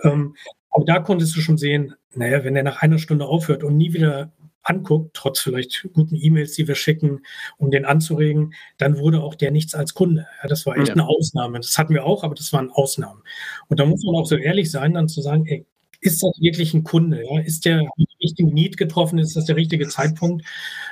Ähm, 0.02 0.36
aber 0.72 0.84
da 0.86 1.00
konntest 1.00 1.36
du 1.36 1.42
schon 1.42 1.60
sehen, 1.60 1.94
naja, 2.16 2.44
wenn 2.44 2.56
er 2.56 2.64
nach 2.64 2.82
einer 2.82 2.98
Stunde 2.98 3.26
aufhört 3.26 3.64
und 3.64 3.78
nie 3.78 3.94
wieder 3.94 4.32
anguckt, 4.64 5.12
trotz 5.14 5.40
vielleicht 5.40 5.88
guten 5.94 6.16
E-Mails, 6.16 6.54
die 6.54 6.68
wir 6.68 6.76
schicken, 6.76 7.22
um 7.58 7.70
den 7.70 7.86
anzuregen, 7.86 8.56
dann 8.80 8.98
wurde 8.98 9.22
auch 9.22 9.36
der 9.36 9.52
nichts 9.52 9.76
als 9.76 9.94
Kunde. 9.94 10.26
Ja, 10.42 10.50
das 10.50 10.66
war 10.66 10.76
echt 10.76 10.88
ja. 10.88 10.96
eine 10.96 11.08
Ausnahme. 11.08 11.60
Das 11.60 11.78
hatten 11.78 11.94
wir 11.94 12.04
auch, 12.04 12.24
aber 12.24 12.34
das 12.34 12.52
waren 12.52 12.72
Ausnahmen. 12.72 13.22
Und 13.68 13.80
da 13.80 13.86
muss 13.86 14.04
man 14.04 14.16
auch 14.16 14.26
so 14.26 14.36
ehrlich 14.36 14.72
sein, 14.72 14.96
dann 14.96 15.08
zu 15.08 15.22
sagen, 15.22 15.46
ey, 15.46 15.68
ist 16.08 16.24
das 16.24 16.32
wirklich 16.40 16.74
ein 16.74 16.84
Kunde? 16.84 17.24
Ja? 17.24 17.42
Ist 17.42 17.66
der 17.66 17.88
richtige 18.22 18.52
Need 18.52 18.78
getroffen? 18.78 19.20
Ist 19.20 19.36
das 19.36 19.46
der 19.46 19.56
richtige 19.56 19.88
Zeitpunkt? 19.88 20.46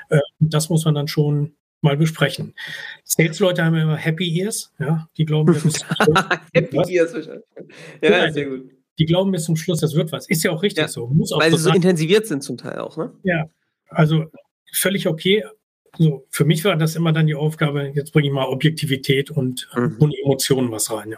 Äh, 0.09 0.19
das 0.39 0.69
muss 0.69 0.85
man 0.85 0.93
dann 0.93 1.07
schon 1.07 1.53
mal 1.81 1.97
besprechen. 1.97 2.53
Sales-Leute 3.03 3.63
haben 3.63 3.75
immer 3.75 3.95
Happy 3.95 4.39
Ears, 4.39 4.73
ja, 4.79 5.07
die 5.17 5.25
glauben, 5.25 5.53
das 5.53 5.65
ist 5.65 5.85
Happy 6.53 6.95
Ears, 6.95 7.13
ja, 8.01 8.09
ja, 8.09 8.31
sehr 8.31 8.45
gut. 8.47 8.71
Die 8.97 9.05
glauben 9.05 9.31
bis 9.31 9.43
zum 9.43 9.55
Schluss, 9.55 9.81
das 9.81 9.93
wird 9.93 10.11
was. 10.11 10.27
Ist 10.27 10.43
ja 10.43 10.51
auch 10.51 10.63
richtig 10.63 10.81
ja, 10.81 10.87
so. 10.87 11.07
Muss 11.07 11.31
auch 11.31 11.39
weil 11.39 11.51
so 11.51 11.57
sie 11.57 11.63
so 11.63 11.69
sein. 11.69 11.77
intensiviert 11.77 12.27
sind 12.27 12.43
zum 12.43 12.57
Teil 12.57 12.79
auch, 12.79 12.97
ne? 12.97 13.11
Ja, 13.23 13.49
also 13.89 14.25
völlig 14.71 15.07
okay. 15.07 15.43
So, 15.97 16.25
für 16.29 16.43
mich 16.43 16.63
war 16.65 16.75
das 16.75 16.95
immer 16.95 17.13
dann 17.13 17.27
die 17.27 17.35
Aufgabe, 17.35 17.91
jetzt 17.93 18.11
bringe 18.11 18.27
ich 18.27 18.33
mal 18.33 18.45
Objektivität 18.47 19.31
und, 19.31 19.69
mhm. 19.75 19.95
und 19.99 20.13
Emotionen 20.23 20.71
was 20.71 20.91
rein. 20.91 21.11
Ja. 21.11 21.17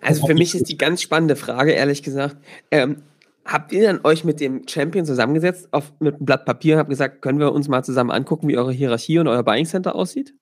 Also 0.00 0.26
für 0.26 0.34
mich 0.34 0.54
ist 0.54 0.68
die 0.68 0.76
ganz 0.76 1.02
spannende 1.02 1.36
Frage, 1.36 1.72
ehrlich 1.72 2.02
gesagt, 2.02 2.36
ähm, 2.70 3.02
Habt 3.44 3.72
ihr 3.72 3.82
dann 3.82 4.00
euch 4.04 4.24
mit 4.24 4.40
dem 4.40 4.66
Champion 4.68 5.04
zusammengesetzt, 5.04 5.68
auf, 5.72 5.92
mit 5.98 6.14
einem 6.14 6.24
Blatt 6.24 6.44
Papier 6.44 6.74
und 6.74 6.80
habt 6.80 6.90
gesagt, 6.90 7.22
können 7.22 7.40
wir 7.40 7.52
uns 7.52 7.68
mal 7.68 7.82
zusammen 7.82 8.10
angucken, 8.10 8.48
wie 8.48 8.56
eure 8.56 8.72
Hierarchie 8.72 9.18
und 9.18 9.26
euer 9.26 9.42
Buying 9.42 9.66
Center 9.66 9.94
aussieht? 9.94 10.34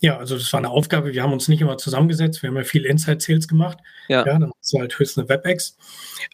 Ja, 0.00 0.18
also 0.18 0.36
das 0.36 0.52
war 0.52 0.58
eine 0.58 0.70
Aufgabe. 0.70 1.12
Wir 1.12 1.22
haben 1.22 1.32
uns 1.32 1.48
nicht 1.48 1.60
immer 1.60 1.78
zusammengesetzt. 1.78 2.42
Wir 2.42 2.48
haben 2.48 2.56
ja 2.56 2.64
viel 2.64 2.84
Inside 2.84 3.20
Sales 3.20 3.48
gemacht. 3.48 3.78
Ja. 4.08 4.26
ja 4.26 4.38
dann 4.38 4.52
hast 4.58 4.72
du 4.72 4.78
halt 4.78 4.98
höchstens 4.98 5.28
eine 5.28 5.28
WebEx. 5.28 5.76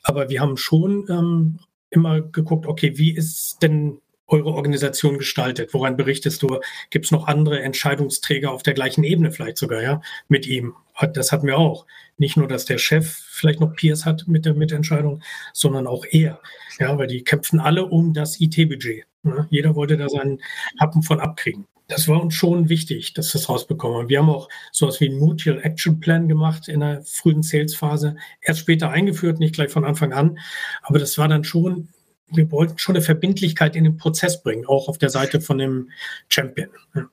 Aber 0.02 0.28
wir 0.28 0.40
haben 0.40 0.56
schon 0.56 1.06
ähm, 1.08 1.58
immer 1.90 2.20
geguckt, 2.20 2.66
okay, 2.66 2.98
wie 2.98 3.14
ist 3.14 3.62
denn 3.62 4.00
eure 4.26 4.50
Organisation 4.50 5.18
gestaltet? 5.18 5.74
Woran 5.74 5.96
berichtest 5.96 6.42
du? 6.42 6.60
Gibt 6.90 7.06
es 7.06 7.10
noch 7.10 7.26
andere 7.26 7.60
Entscheidungsträger 7.60 8.50
auf 8.50 8.62
der 8.62 8.74
gleichen 8.74 9.04
Ebene 9.04 9.32
vielleicht 9.32 9.58
sogar, 9.58 9.82
ja, 9.82 10.00
mit 10.28 10.46
ihm? 10.46 10.74
Das 11.14 11.32
hatten 11.32 11.46
wir 11.46 11.58
auch. 11.58 11.86
Nicht 12.16 12.36
nur, 12.36 12.48
dass 12.48 12.64
der 12.64 12.78
Chef 12.78 13.08
vielleicht 13.08 13.60
noch 13.60 13.74
Peers 13.74 14.04
hat 14.04 14.28
mit 14.28 14.44
der 14.44 14.54
Mitentscheidung, 14.54 15.22
sondern 15.52 15.86
auch 15.86 16.04
er. 16.10 16.40
Ja, 16.78 16.96
weil 16.98 17.06
die 17.06 17.24
kämpfen 17.24 17.60
alle 17.60 17.86
um 17.86 18.12
das 18.14 18.40
IT-Budget. 18.40 19.06
Ne? 19.22 19.46
Jeder 19.50 19.74
wollte 19.74 19.96
da 19.96 20.08
seinen 20.08 20.40
Happen 20.78 21.02
von 21.02 21.20
abkriegen. 21.20 21.66
Das 21.88 22.08
war 22.08 22.22
uns 22.22 22.34
schon 22.34 22.68
wichtig, 22.68 23.12
dass 23.12 23.34
wir 23.34 23.40
es 23.40 23.48
rausbekommen. 23.48 24.08
Wir 24.08 24.20
haben 24.20 24.30
auch 24.30 24.48
sowas 24.70 25.00
wie 25.00 25.08
einen 25.08 25.18
Mutual 25.18 25.60
Action 25.62 26.00
Plan 26.00 26.28
gemacht 26.28 26.68
in 26.68 26.80
der 26.80 27.02
frühen 27.04 27.42
Sales-Phase. 27.42 28.16
Erst 28.40 28.60
später 28.60 28.90
eingeführt, 28.90 29.40
nicht 29.40 29.54
gleich 29.54 29.70
von 29.70 29.84
Anfang 29.84 30.12
an. 30.12 30.38
Aber 30.82 30.98
das 30.98 31.18
war 31.18 31.28
dann 31.28 31.44
schon 31.44 31.88
wir 32.34 32.50
wollten 32.50 32.78
schon 32.78 32.96
eine 32.96 33.04
Verbindlichkeit 33.04 33.76
in 33.76 33.84
den 33.84 33.96
Prozess 33.96 34.42
bringen, 34.42 34.66
auch 34.66 34.88
auf 34.88 34.98
der 34.98 35.10
Seite 35.10 35.40
von 35.40 35.58
dem 35.58 35.90
Champion. 36.28 36.70
Ja. 36.94 37.08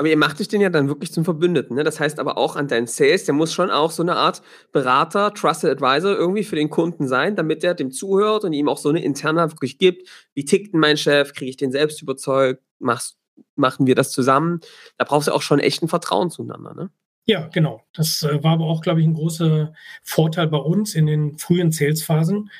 Aber 0.00 0.08
ihr 0.08 0.16
macht 0.16 0.40
euch 0.40 0.48
den 0.48 0.62
ja 0.62 0.70
dann 0.70 0.88
wirklich 0.88 1.12
zum 1.12 1.26
Verbündeten. 1.26 1.76
Ne? 1.76 1.84
Das 1.84 2.00
heißt 2.00 2.20
aber 2.20 2.38
auch 2.38 2.56
an 2.56 2.68
deinen 2.68 2.86
Sales, 2.86 3.26
der 3.26 3.34
muss 3.34 3.52
schon 3.52 3.70
auch 3.70 3.90
so 3.90 4.02
eine 4.02 4.16
Art 4.16 4.40
Berater, 4.72 5.34
Trusted 5.34 5.70
Advisor 5.70 6.16
irgendwie 6.16 6.42
für 6.42 6.56
den 6.56 6.70
Kunden 6.70 7.06
sein, 7.06 7.36
damit 7.36 7.62
er 7.62 7.74
dem 7.74 7.92
zuhört 7.92 8.44
und 8.44 8.54
ihm 8.54 8.70
auch 8.70 8.78
so 8.78 8.88
eine 8.88 9.04
Interna 9.04 9.50
wirklich 9.50 9.76
gibt. 9.76 10.08
Wie 10.32 10.46
tickt 10.46 10.72
denn 10.72 10.80
mein 10.80 10.96
Chef? 10.96 11.34
Kriege 11.34 11.50
ich 11.50 11.58
den 11.58 11.70
selbst 11.70 12.00
überzeugt? 12.00 12.62
Machst, 12.78 13.18
machen 13.56 13.86
wir 13.86 13.94
das 13.94 14.10
zusammen? 14.10 14.60
Da 14.96 15.04
brauchst 15.04 15.28
du 15.28 15.32
auch 15.32 15.42
schon 15.42 15.58
echt 15.58 15.82
ein 15.82 15.88
Vertrauen 15.88 16.30
zueinander. 16.30 16.72
Ne? 16.72 16.88
Ja, 17.26 17.48
genau. 17.48 17.82
Das 17.92 18.22
äh, 18.22 18.42
war 18.42 18.52
aber 18.52 18.64
auch, 18.64 18.80
glaube 18.80 19.02
ich, 19.02 19.06
ein 19.06 19.12
großer 19.12 19.74
Vorteil 20.02 20.48
bei 20.48 20.56
uns 20.56 20.94
in 20.94 21.04
den 21.04 21.38
frühen 21.38 21.72
Sales-Phasen, 21.72 22.50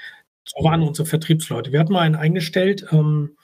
so 0.56 0.64
waren 0.64 0.82
unsere 0.82 1.06
Vertriebsleute. 1.06 1.72
Wir 1.72 1.80
hatten 1.80 1.92
mal 1.92 2.00
einen 2.00 2.16
eingestellt, 2.16 2.86
ähm, 2.90 3.36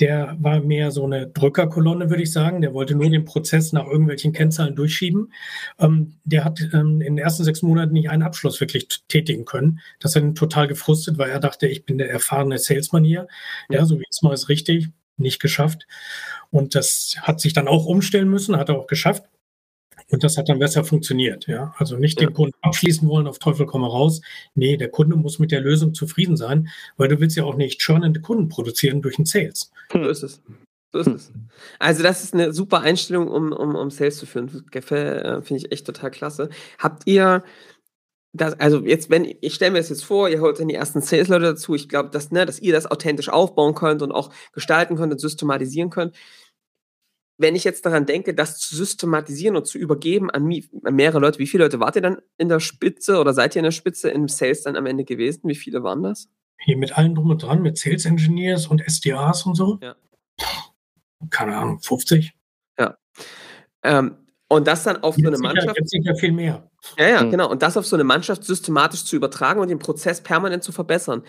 der 0.00 0.36
war 0.40 0.60
mehr 0.60 0.90
so 0.90 1.04
eine 1.04 1.26
Drückerkolonne, 1.26 2.08
würde 2.08 2.22
ich 2.22 2.32
sagen. 2.32 2.62
Der 2.62 2.72
wollte 2.72 2.94
nur 2.94 3.10
den 3.10 3.26
Prozess 3.26 3.72
nach 3.72 3.86
irgendwelchen 3.86 4.32
Kennzahlen 4.32 4.74
durchschieben. 4.74 5.32
Ähm, 5.78 6.14
der 6.24 6.44
hat 6.44 6.60
ähm, 6.72 7.00
in 7.02 7.16
den 7.16 7.18
ersten 7.18 7.44
sechs 7.44 7.60
Monaten 7.62 7.92
nicht 7.92 8.08
einen 8.08 8.22
Abschluss 8.22 8.58
wirklich 8.60 8.88
tätigen 9.08 9.44
können. 9.44 9.80
Das 10.00 10.16
hat 10.16 10.22
ihn 10.22 10.34
total 10.34 10.66
gefrustet, 10.66 11.18
weil 11.18 11.30
er 11.30 11.40
dachte, 11.40 11.66
ich 11.66 11.84
bin 11.84 11.98
der 11.98 12.10
erfahrene 12.10 12.58
Salesman 12.58 13.04
hier. 13.04 13.26
Ja, 13.68 13.84
so 13.84 13.98
wie 13.98 14.04
es 14.08 14.22
mal 14.22 14.32
ist 14.32 14.48
richtig, 14.48 14.88
nicht 15.18 15.40
geschafft. 15.40 15.86
Und 16.50 16.74
das 16.74 17.16
hat 17.20 17.40
sich 17.40 17.52
dann 17.52 17.68
auch 17.68 17.84
umstellen 17.84 18.28
müssen, 18.28 18.56
hat 18.56 18.70
er 18.70 18.78
auch 18.78 18.86
geschafft. 18.86 19.24
Und 20.10 20.22
das 20.22 20.36
hat 20.36 20.48
dann 20.48 20.58
besser 20.58 20.84
funktioniert. 20.84 21.46
Ja? 21.46 21.74
Also 21.78 21.96
nicht 21.96 22.20
ja. 22.20 22.26
den 22.26 22.34
Kunden 22.34 22.56
abschließen 22.62 23.08
wollen, 23.08 23.26
auf 23.26 23.38
Teufel 23.38 23.66
komme 23.66 23.88
raus. 23.88 24.20
Nee, 24.54 24.76
der 24.76 24.88
Kunde 24.88 25.16
muss 25.16 25.38
mit 25.38 25.50
der 25.50 25.60
Lösung 25.60 25.94
zufrieden 25.94 26.36
sein, 26.36 26.68
weil 26.96 27.08
du 27.08 27.20
willst 27.20 27.36
ja 27.36 27.44
auch 27.44 27.56
nicht 27.56 27.80
churnende 27.80 28.20
Kunden 28.20 28.48
produzieren 28.48 29.02
durch 29.02 29.18
einen 29.18 29.26
Sales. 29.26 29.72
So 29.92 30.00
ist 30.02 30.22
es. 30.22 30.42
So 30.92 31.00
ist 31.00 31.06
es. 31.08 31.32
Also, 31.78 32.02
das 32.02 32.22
ist 32.22 32.34
eine 32.34 32.52
super 32.52 32.80
Einstellung, 32.80 33.28
um, 33.28 33.52
um, 33.52 33.74
um 33.74 33.90
Sales 33.90 34.18
zu 34.18 34.26
führen. 34.26 34.64
Äh, 34.72 35.42
Finde 35.42 35.56
ich 35.56 35.72
echt 35.72 35.86
total 35.86 36.10
klasse. 36.10 36.48
Habt 36.78 37.06
ihr. 37.06 37.42
Das, 38.32 38.60
also 38.60 38.84
jetzt, 38.84 39.08
wenn 39.08 39.34
ich 39.40 39.54
stelle 39.54 39.70
mir 39.70 39.78
das 39.78 39.88
jetzt 39.88 40.04
vor, 40.04 40.28
ihr 40.28 40.42
holt 40.42 40.60
dann 40.60 40.68
die 40.68 40.74
ersten 40.74 41.00
Sales-Leute 41.00 41.46
dazu. 41.46 41.74
Ich 41.74 41.88
glaube, 41.88 42.10
dass, 42.10 42.30
ne, 42.32 42.44
dass 42.44 42.60
ihr 42.60 42.74
das 42.74 42.84
authentisch 42.84 43.30
aufbauen 43.30 43.74
könnt 43.74 44.02
und 44.02 44.12
auch 44.12 44.30
gestalten 44.52 44.96
könnt 44.96 45.10
und 45.10 45.18
systematisieren 45.18 45.88
könnt 45.88 46.14
wenn 47.38 47.54
ich 47.54 47.64
jetzt 47.64 47.84
daran 47.84 48.06
denke, 48.06 48.34
das 48.34 48.58
zu 48.58 48.74
systematisieren 48.74 49.56
und 49.56 49.66
zu 49.66 49.78
übergeben 49.78 50.30
an, 50.30 50.44
mehrere 50.82 51.18
Leute, 51.18 51.38
wie 51.38 51.46
viele 51.46 51.64
Leute 51.64 51.80
wart 51.80 51.96
ihr 51.96 52.02
dann 52.02 52.18
in 52.38 52.48
der 52.48 52.60
Spitze 52.60 53.18
oder 53.18 53.34
seid 53.34 53.54
ihr 53.54 53.60
in 53.60 53.64
der 53.64 53.72
Spitze 53.72 54.10
im 54.10 54.28
Sales 54.28 54.62
dann 54.62 54.76
am 54.76 54.86
Ende 54.86 55.04
gewesen? 55.04 55.42
Wie 55.44 55.54
viele 55.54 55.82
waren 55.82 56.02
das? 56.02 56.28
Hier 56.58 56.78
mit 56.78 56.96
allen 56.96 57.14
drum 57.14 57.30
und 57.30 57.42
dran, 57.42 57.60
mit 57.60 57.76
Sales 57.76 58.06
Engineers 58.06 58.66
und 58.66 58.82
SDAs 58.88 59.44
und 59.44 59.54
so? 59.54 59.78
Ja. 59.82 59.96
Keine 61.30 61.56
Ahnung, 61.56 61.80
50? 61.80 62.32
Ja. 62.78 62.96
Ähm, 63.82 64.16
und 64.48 64.66
das 64.66 64.84
dann 64.84 65.02
auf 65.02 65.16
jetzt 65.18 65.26
so 65.26 65.32
eine 65.32 65.38
Mannschaft. 65.38 65.76
Jetzt 65.78 65.90
sicher 65.90 66.14
viel 66.14 66.32
mehr. 66.32 66.70
Ja, 66.96 67.08
ja, 67.08 67.22
mhm. 67.22 67.30
genau. 67.30 67.50
Und 67.50 67.62
das 67.62 67.76
auf 67.76 67.86
so 67.86 67.96
eine 67.96 68.04
Mannschaft 68.04 68.44
systematisch 68.44 69.04
zu 69.04 69.16
übertragen 69.16 69.60
und 69.60 69.68
den 69.68 69.78
Prozess 69.78 70.22
permanent 70.22 70.62
zu 70.62 70.72
verbessern. 70.72 71.22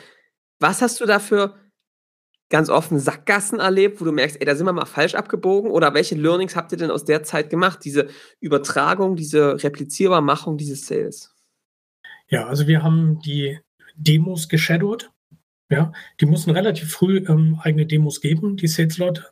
Was 0.60 0.82
hast 0.82 1.02
du 1.02 1.06
dafür 1.06 1.56
ganz 2.50 2.70
offen 2.70 3.00
Sackgassen 3.00 3.60
erlebt, 3.60 4.00
wo 4.00 4.06
du 4.06 4.12
merkst, 4.12 4.40
ey, 4.40 4.46
da 4.46 4.56
sind 4.56 4.66
wir 4.66 4.74
mal 4.74 4.86
falsch 4.86 5.16
abgebogen? 5.16 5.72
Oder 5.72 5.94
welche 5.94 6.16
Learnings 6.16 6.56
habt 6.56 6.72
ihr 6.72 6.78
denn 6.78 6.92
aus 6.92 7.06
der 7.06 7.24
Zeit 7.24 7.50
gemacht? 7.50 7.80
Diese 7.84 8.08
Übertragung, 8.40 9.16
diese 9.16 9.62
Replizierbarmachung 9.64 10.58
dieses 10.58 10.88
Sales? 10.88 11.36
Ja, 12.30 12.48
also 12.48 12.68
wir 12.68 12.84
haben 12.84 13.20
die 13.22 13.60
Demos 13.96 14.48
geshadowed. 14.50 15.12
Ja, 15.70 15.92
die 16.22 16.26
mussten 16.26 16.52
relativ 16.52 16.92
früh 16.92 17.18
ähm, 17.28 17.60
eigene 17.62 17.86
Demos 17.86 18.22
geben, 18.22 18.56
die 18.56 18.68
Sales-Leute. 18.68 19.26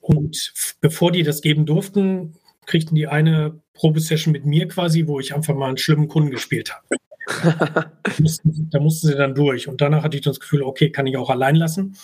Und 0.00 0.54
bevor 0.80 1.12
die 1.12 1.22
das 1.22 1.42
geben 1.42 1.66
durften, 1.66 2.34
kriegten 2.64 2.94
die 2.94 3.06
eine 3.06 3.60
Probesession 3.74 4.32
mit 4.32 4.46
mir 4.46 4.68
quasi, 4.68 5.06
wo 5.06 5.20
ich 5.20 5.34
einfach 5.34 5.54
mal 5.54 5.68
einen 5.68 5.76
schlimmen 5.76 6.08
Kunden 6.08 6.30
gespielt 6.30 6.72
habe 6.74 6.96
da 7.26 8.80
mussten 8.80 9.12
sie 9.12 9.16
dann 9.16 9.34
durch. 9.34 9.68
Und 9.68 9.80
danach 9.80 10.04
hatte 10.04 10.16
ich 10.16 10.22
das 10.22 10.40
Gefühl, 10.40 10.62
okay, 10.62 10.90
kann 10.90 11.06
ich 11.06 11.16
auch 11.16 11.30
allein 11.30 11.56
lassen. 11.56 11.96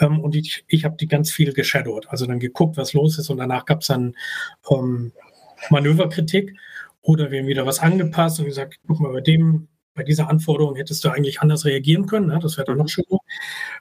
Ähm, 0.00 0.20
und 0.20 0.34
ich, 0.34 0.64
ich 0.68 0.84
habe 0.84 0.96
die 0.96 1.08
ganz 1.08 1.30
viel 1.30 1.52
geshadowed. 1.52 2.08
Also 2.08 2.26
dann 2.26 2.40
geguckt, 2.40 2.76
was 2.76 2.92
los 2.92 3.18
ist. 3.18 3.28
Und 3.30 3.38
danach 3.38 3.66
gab 3.66 3.82
es 3.82 3.88
dann 3.88 4.14
ähm, 4.70 5.12
Manöverkritik. 5.70 6.54
oder 7.02 7.30
wir 7.30 7.40
haben 7.40 7.46
wieder 7.46 7.66
was 7.66 7.80
angepasst 7.80 8.40
und 8.40 8.46
gesagt, 8.46 8.78
guck 8.86 9.00
mal, 9.00 9.12
bei 9.12 9.20
dem, 9.20 9.68
bei 9.94 10.02
dieser 10.02 10.30
Anforderung 10.30 10.76
hättest 10.76 11.04
du 11.04 11.10
eigentlich 11.10 11.40
anders 11.40 11.64
reagieren 11.64 12.06
können, 12.06 12.28
ne? 12.28 12.38
das 12.40 12.56
wäre 12.56 12.66
dann 12.66 12.78
noch 12.78 12.84
mhm. 12.84 12.88
schöner, 12.88 13.18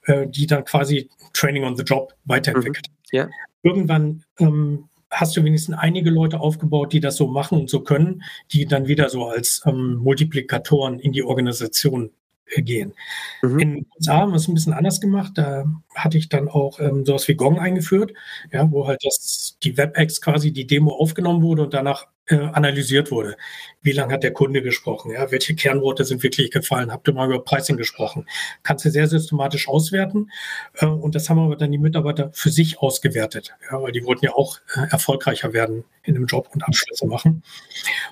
äh, 0.03 0.27
die 0.27 0.47
dann 0.47 0.65
quasi 0.65 1.09
Training 1.33 1.63
on 1.63 1.77
the 1.77 1.83
Job 1.83 2.13
weiterentwickelt. 2.25 2.87
Mhm. 2.89 3.17
Ja. 3.17 3.29
Irgendwann 3.63 4.23
ähm, 4.39 4.89
hast 5.11 5.35
du 5.35 5.43
wenigstens 5.43 5.77
einige 5.77 6.09
Leute 6.09 6.39
aufgebaut, 6.39 6.93
die 6.93 7.01
das 7.01 7.17
so 7.17 7.27
machen 7.27 7.59
und 7.59 7.69
so 7.69 7.81
können, 7.81 8.23
die 8.51 8.65
dann 8.65 8.87
wieder 8.87 9.09
so 9.09 9.25
als 9.25 9.61
ähm, 9.65 9.95
Multiplikatoren 9.95 10.99
in 10.99 11.11
die 11.11 11.23
Organisation 11.23 12.11
gehen. 12.57 12.93
Mhm. 13.41 13.59
In 13.59 13.75
den 13.75 13.87
USA 13.95 14.17
haben 14.17 14.31
wir 14.31 14.37
es 14.37 14.47
ein 14.47 14.53
bisschen 14.53 14.73
anders 14.73 14.99
gemacht. 14.99 15.33
Da 15.35 15.65
hatte 15.95 16.17
ich 16.17 16.29
dann 16.29 16.49
auch 16.49 16.79
ähm, 16.79 17.05
sowas 17.05 17.27
wie 17.27 17.35
Gong 17.35 17.59
eingeführt, 17.59 18.13
ja, 18.51 18.69
wo 18.71 18.87
halt 18.87 18.99
das, 19.03 19.57
die 19.63 19.77
WebEx 19.77 20.21
quasi 20.21 20.51
die 20.51 20.67
Demo 20.67 20.91
aufgenommen 20.91 21.41
wurde 21.41 21.63
und 21.63 21.73
danach 21.73 22.07
äh, 22.31 22.49
analysiert 22.53 23.11
wurde. 23.11 23.35
Wie 23.81 23.91
lange 23.91 24.13
hat 24.13 24.23
der 24.23 24.31
Kunde 24.31 24.61
gesprochen? 24.61 25.11
Ja, 25.11 25.31
welche 25.31 25.53
Kernworte 25.53 26.05
sind 26.05 26.23
wirklich 26.23 26.49
gefallen? 26.49 26.91
Habt 26.91 27.07
ihr 27.07 27.13
mal 27.13 27.27
über 27.27 27.43
Pricing 27.43 27.77
gesprochen? 27.77 28.25
Kannst 28.63 28.85
du 28.85 28.89
sehr 28.89 29.07
systematisch 29.07 29.67
auswerten. 29.67 30.31
Äh, 30.75 30.85
und 30.85 31.13
das 31.15 31.29
haben 31.29 31.39
aber 31.39 31.57
dann 31.57 31.71
die 31.71 31.77
Mitarbeiter 31.77 32.31
für 32.33 32.49
sich 32.49 32.79
ausgewertet, 32.79 33.53
ja, 33.69 33.81
weil 33.81 33.91
die 33.91 34.05
wollten 34.05 34.25
ja 34.25 34.33
auch 34.33 34.59
äh, 34.75 34.89
erfolgreicher 34.89 35.51
werden 35.53 35.83
in 36.03 36.13
dem 36.13 36.25
Job 36.25 36.49
und 36.53 36.63
Abschlüsse 36.63 37.05
machen. 37.05 37.43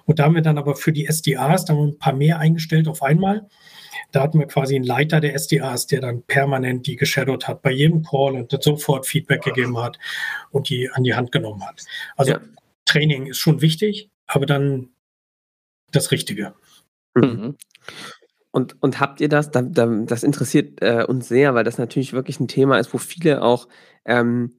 Und 0.06 0.20
da 0.20 0.26
haben 0.26 0.36
wir 0.36 0.42
dann 0.42 0.58
aber 0.58 0.76
für 0.76 0.92
die 0.92 1.08
SDAs, 1.10 1.66
da 1.66 1.74
ein 1.74 1.98
paar 1.98 2.14
mehr 2.14 2.40
eingestellt 2.40 2.88
auf 2.88 3.02
einmal. 3.02 3.48
Da 4.12 4.22
hatten 4.22 4.40
wir 4.40 4.48
quasi 4.48 4.76
einen 4.76 4.86
Leiter 4.86 5.22
der 5.22 5.38
SDAs, 5.38 5.88
der 5.88 6.02
dann 6.02 6.24
permanent 6.24 6.88
die 6.88 6.96
geshadowt 6.96 7.48
hat 7.48 7.62
bei 7.62 7.72
jedem 7.72 8.04
Call 8.04 8.36
und 8.36 8.64
sofort 8.64 9.06
Feedback 9.06 9.44
gegeben 9.44 9.78
hat 9.78 10.00
und 10.52 10.70
die 10.70 10.90
an 10.92 11.04
die 11.04 11.14
Hand 11.14 11.32
genommen 11.32 11.66
hat. 11.66 11.84
Also 12.18 12.34
ja. 12.34 12.40
Training 12.90 13.28
ist 13.28 13.40
schon 13.40 13.62
wichtig, 13.62 14.10
aber 14.26 14.46
dann 14.46 14.90
das 15.92 16.12
Richtige. 16.12 16.56
Mhm. 17.16 17.56
Und, 18.52 18.82
und 18.82 19.00
habt 19.00 19.22
ihr 19.22 19.30
das, 19.30 19.52
da, 19.52 19.62
da, 19.62 19.86
das 19.86 20.24
interessiert 20.24 20.82
äh, 20.82 21.06
uns 21.08 21.28
sehr, 21.28 21.54
weil 21.54 21.64
das 21.64 21.78
natürlich 21.78 22.14
wirklich 22.14 22.40
ein 22.40 22.48
Thema 22.48 22.80
ist, 22.80 22.94
wo 22.94 22.98
viele 22.98 23.44
auch 23.44 23.68
ähm, 24.06 24.59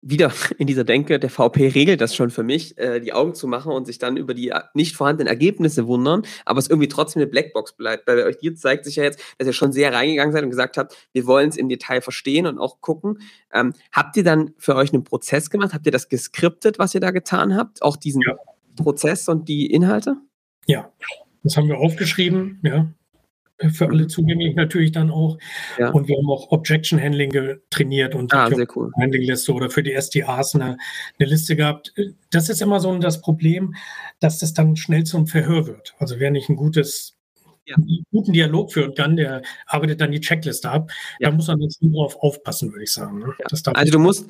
wieder 0.00 0.32
in 0.58 0.66
dieser 0.66 0.84
Denke, 0.84 1.18
der 1.18 1.30
VP 1.30 1.68
regelt 1.68 2.00
das 2.00 2.14
schon 2.14 2.30
für 2.30 2.42
mich, 2.42 2.78
äh, 2.78 3.00
die 3.00 3.12
Augen 3.12 3.34
zu 3.34 3.46
machen 3.46 3.72
und 3.72 3.86
sich 3.86 3.98
dann 3.98 4.16
über 4.16 4.34
die 4.34 4.50
äh, 4.50 4.60
nicht 4.74 4.96
vorhandenen 4.96 5.28
Ergebnisse 5.28 5.86
wundern, 5.86 6.22
aber 6.44 6.58
es 6.58 6.68
irgendwie 6.68 6.88
trotzdem 6.88 7.22
eine 7.22 7.30
Blackbox 7.30 7.74
bleibt. 7.74 8.04
Bei 8.04 8.24
euch 8.24 8.36
hier 8.40 8.54
zeigt 8.54 8.84
sich 8.84 8.96
ja 8.96 9.04
jetzt, 9.04 9.20
dass 9.38 9.46
ihr 9.46 9.52
schon 9.52 9.72
sehr 9.72 9.92
reingegangen 9.92 10.32
seid 10.32 10.42
und 10.44 10.50
gesagt 10.50 10.76
habt, 10.76 10.96
wir 11.12 11.26
wollen 11.26 11.48
es 11.48 11.56
im 11.56 11.68
Detail 11.68 12.00
verstehen 12.00 12.46
und 12.46 12.58
auch 12.58 12.80
gucken. 12.80 13.18
Ähm, 13.52 13.72
habt 13.92 14.16
ihr 14.16 14.24
dann 14.24 14.54
für 14.58 14.76
euch 14.76 14.92
einen 14.92 15.04
Prozess 15.04 15.50
gemacht? 15.50 15.72
Habt 15.74 15.86
ihr 15.86 15.92
das 15.92 16.08
geskriptet, 16.08 16.78
was 16.78 16.94
ihr 16.94 17.00
da 17.00 17.10
getan 17.10 17.56
habt? 17.56 17.82
Auch 17.82 17.96
diesen 17.96 18.22
ja. 18.22 18.36
Prozess 18.76 19.28
und 19.28 19.48
die 19.48 19.66
Inhalte? 19.66 20.16
Ja, 20.66 20.92
das 21.42 21.56
haben 21.56 21.68
wir 21.68 21.78
aufgeschrieben, 21.78 22.60
ja 22.62 22.88
für 23.72 23.88
alle 23.88 24.06
zugänglich 24.06 24.54
natürlich 24.54 24.92
dann 24.92 25.10
auch. 25.10 25.38
Ja. 25.78 25.90
Und 25.90 26.08
wir 26.08 26.16
haben 26.16 26.30
auch 26.30 26.50
Objection 26.50 27.00
Handling 27.00 27.58
trainiert 27.70 28.14
und 28.14 28.32
ah, 28.32 28.48
sehr 28.48 28.66
cool. 28.76 28.90
Handling 29.00 29.22
Liste 29.22 29.52
oder 29.52 29.70
für 29.70 29.82
die 29.82 29.94
SDAs 30.00 30.54
eine, 30.54 30.78
eine, 31.18 31.28
Liste 31.28 31.56
gehabt. 31.56 31.92
Das 32.30 32.48
ist 32.48 32.62
immer 32.62 32.80
so 32.80 32.96
das 32.98 33.20
Problem, 33.20 33.74
dass 34.20 34.38
das 34.38 34.54
dann 34.54 34.76
schnell 34.76 35.04
zum 35.04 35.26
Verhör 35.26 35.66
wird. 35.66 35.94
Also 35.98 36.20
wer 36.20 36.30
nicht 36.30 36.48
ein 36.48 36.56
gutes 36.56 37.16
ja. 37.68 37.76
einen 37.76 38.04
guten 38.10 38.32
Dialog 38.32 38.72
führen 38.72 38.94
kann, 38.94 39.16
der 39.16 39.42
arbeitet 39.66 40.00
dann 40.00 40.12
die 40.12 40.20
Checkliste 40.20 40.70
ab. 40.70 40.90
Ja. 41.18 41.30
Da 41.30 41.36
muss 41.36 41.48
man 41.48 41.60
jetzt 41.60 41.82
nur 41.82 41.92
drauf 41.92 42.16
aufpassen, 42.20 42.72
würde 42.72 42.84
ich 42.84 42.92
sagen. 42.92 43.18
Ne? 43.18 43.34
Also 43.74 43.92
du 43.92 43.98
musst, 43.98 44.28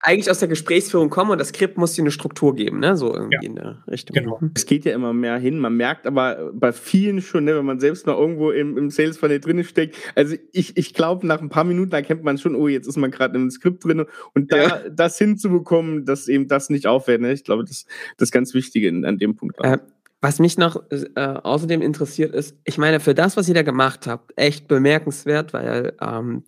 eigentlich 0.00 0.30
aus 0.30 0.38
der 0.38 0.48
Gesprächsführung 0.48 1.10
kommen 1.10 1.32
und 1.32 1.38
das 1.38 1.48
Skript 1.48 1.76
muss 1.76 1.94
dir 1.94 2.02
eine 2.02 2.12
Struktur 2.12 2.54
geben, 2.54 2.78
ne? 2.78 2.96
So 2.96 3.12
irgendwie 3.12 3.34
ja, 3.42 3.42
in 3.42 3.56
der 3.56 3.82
Richtung. 3.90 4.14
Genau. 4.14 4.38
Mhm. 4.40 4.52
Es 4.54 4.64
geht 4.64 4.84
ja 4.84 4.94
immer 4.94 5.12
mehr 5.12 5.38
hin. 5.38 5.58
Man 5.58 5.76
merkt 5.76 6.06
aber 6.06 6.52
bei 6.54 6.72
vielen 6.72 7.20
schon, 7.20 7.44
ne, 7.44 7.56
wenn 7.56 7.64
man 7.64 7.80
selbst 7.80 8.06
mal 8.06 8.16
irgendwo 8.16 8.52
im, 8.52 8.78
im 8.78 8.90
Sales 8.90 9.18
Funnel 9.18 9.40
drin 9.40 9.64
steckt. 9.64 9.96
Also 10.14 10.36
ich, 10.52 10.76
ich 10.76 10.94
glaube, 10.94 11.26
nach 11.26 11.40
ein 11.40 11.48
paar 11.48 11.64
Minuten 11.64 11.92
erkennt 11.92 12.22
man 12.22 12.38
schon, 12.38 12.54
oh, 12.54 12.68
jetzt 12.68 12.86
ist 12.86 12.96
man 12.96 13.10
gerade 13.10 13.36
im 13.36 13.50
Skript 13.50 13.84
drin. 13.84 14.04
Und 14.34 14.52
da 14.52 14.56
ja. 14.56 14.80
das 14.88 15.18
hinzubekommen, 15.18 16.04
dass 16.04 16.28
eben 16.28 16.46
das 16.46 16.70
nicht 16.70 16.86
auffällt, 16.86 17.20
ne? 17.20 17.32
ich 17.32 17.42
glaube, 17.42 17.64
das, 17.64 17.84
das 18.16 18.28
ist 18.28 18.32
ganz 18.32 18.54
wichtig 18.54 18.84
in, 18.84 19.04
an 19.04 19.18
dem 19.18 19.34
Punkt. 19.34 19.56
Äh, 19.64 19.78
was 20.20 20.38
mich 20.38 20.58
noch 20.58 20.82
äh, 20.90 21.06
außerdem 21.16 21.82
interessiert 21.82 22.34
ist, 22.34 22.56
ich 22.64 22.78
meine, 22.78 23.00
für 23.00 23.14
das, 23.14 23.36
was 23.36 23.48
ihr 23.48 23.54
da 23.54 23.62
gemacht 23.62 24.06
habt, 24.06 24.32
echt 24.36 24.68
bemerkenswert, 24.68 25.52
weil 25.52 25.94
ähm, 26.00 26.44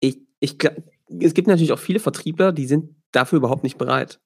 ich, 0.00 0.18
ich 0.40 0.58
es 1.20 1.34
gibt 1.34 1.48
natürlich 1.48 1.72
auch 1.72 1.78
viele 1.78 2.00
Vertriebler, 2.00 2.52
die 2.52 2.66
sind 2.66 2.94
dafür 3.12 3.38
überhaupt 3.38 3.62
nicht 3.62 3.78
bereit. 3.78 4.20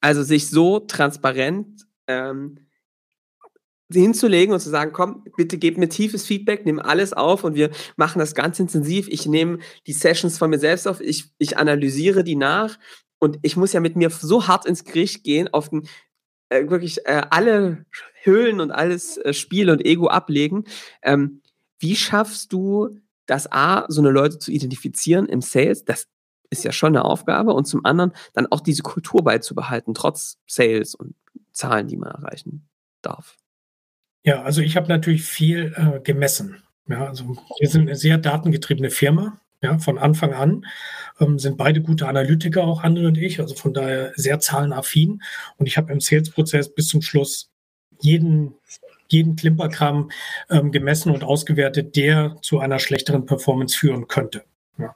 Also 0.00 0.22
sich 0.22 0.48
so 0.48 0.80
transparent 0.80 1.86
ähm, 2.06 2.58
hinzulegen 3.92 4.54
und 4.54 4.60
zu 4.60 4.70
sagen, 4.70 4.92
komm, 4.92 5.24
bitte 5.36 5.58
gebt 5.58 5.78
mir 5.78 5.88
tiefes 5.88 6.24
Feedback, 6.24 6.64
nimm 6.64 6.80
alles 6.80 7.12
auf 7.12 7.44
und 7.44 7.54
wir 7.54 7.70
machen 7.96 8.18
das 8.18 8.34
ganz 8.34 8.58
intensiv. 8.58 9.08
Ich 9.08 9.26
nehme 9.26 9.58
die 9.86 9.92
Sessions 9.92 10.38
von 10.38 10.50
mir 10.50 10.58
selbst 10.58 10.88
auf, 10.88 11.00
ich, 11.00 11.30
ich 11.38 11.58
analysiere 11.58 12.24
die 12.24 12.36
nach 12.36 12.78
und 13.18 13.38
ich 13.42 13.56
muss 13.56 13.72
ja 13.72 13.80
mit 13.80 13.96
mir 13.96 14.10
so 14.10 14.46
hart 14.46 14.66
ins 14.66 14.84
Gericht 14.84 15.24
gehen, 15.24 15.48
auf 15.52 15.68
den, 15.68 15.86
äh, 16.48 16.68
wirklich 16.68 17.06
äh, 17.06 17.22
alle 17.30 17.84
Höhlen 18.22 18.60
und 18.60 18.70
alles 18.70 19.16
äh, 19.18 19.32
Spiel 19.32 19.70
und 19.70 19.84
Ego 19.84 20.08
ablegen. 20.08 20.64
Ähm, 21.02 21.42
wie 21.78 21.96
schaffst 21.96 22.52
du 22.52 23.00
das 23.26 23.50
A, 23.50 23.86
so 23.88 24.00
eine 24.00 24.10
Leute 24.10 24.38
zu 24.38 24.50
identifizieren 24.50 25.26
im 25.26 25.40
Sales? 25.40 25.84
Das 25.84 26.06
ist 26.54 26.64
ja 26.64 26.72
schon 26.72 26.96
eine 26.96 27.04
Aufgabe 27.04 27.52
und 27.52 27.66
zum 27.66 27.84
anderen 27.84 28.12
dann 28.32 28.46
auch 28.46 28.60
diese 28.60 28.82
Kultur 28.82 29.22
beizubehalten, 29.22 29.92
trotz 29.94 30.38
Sales 30.46 30.94
und 30.94 31.14
Zahlen, 31.52 31.88
die 31.88 31.96
man 31.96 32.10
erreichen 32.10 32.68
darf. 33.02 33.36
Ja, 34.24 34.42
also 34.42 34.62
ich 34.62 34.76
habe 34.76 34.88
natürlich 34.88 35.24
viel 35.24 35.74
äh, 35.76 36.00
gemessen. 36.00 36.62
Ja, 36.88 37.06
also 37.06 37.36
wir 37.58 37.68
sind 37.68 37.82
eine 37.82 37.96
sehr 37.96 38.18
datengetriebene 38.18 38.90
Firma. 38.90 39.40
Ja, 39.62 39.78
von 39.78 39.98
Anfang 39.98 40.34
an 40.34 40.66
ähm, 41.20 41.38
sind 41.38 41.56
beide 41.56 41.80
gute 41.80 42.06
Analytiker, 42.06 42.64
auch 42.64 42.82
andere 42.82 43.06
und 43.06 43.16
ich, 43.16 43.40
also 43.40 43.54
von 43.54 43.72
daher 43.72 44.12
sehr 44.14 44.38
zahlenaffin. 44.38 45.22
Und 45.56 45.66
ich 45.66 45.78
habe 45.78 45.90
im 45.90 46.00
Sales-Prozess 46.00 46.74
bis 46.74 46.88
zum 46.88 47.00
Schluss 47.00 47.50
jeden, 48.00 48.54
jeden 49.08 49.36
Klimperkram 49.36 50.10
ähm, 50.50 50.70
gemessen 50.70 51.12
und 51.12 51.24
ausgewertet, 51.24 51.96
der 51.96 52.36
zu 52.42 52.58
einer 52.58 52.78
schlechteren 52.78 53.24
Performance 53.24 53.76
führen 53.76 54.06
könnte. 54.06 54.44
Ja. 54.78 54.94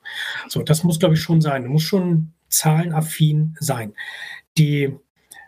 So, 0.48 0.62
das 0.62 0.84
muss, 0.84 0.98
glaube 0.98 1.14
ich, 1.14 1.20
schon 1.20 1.40
sein. 1.40 1.64
Du 1.64 1.70
musst 1.70 1.86
schon 1.86 2.32
zahlenaffin 2.48 3.56
sein. 3.60 3.94
Die 4.56 4.94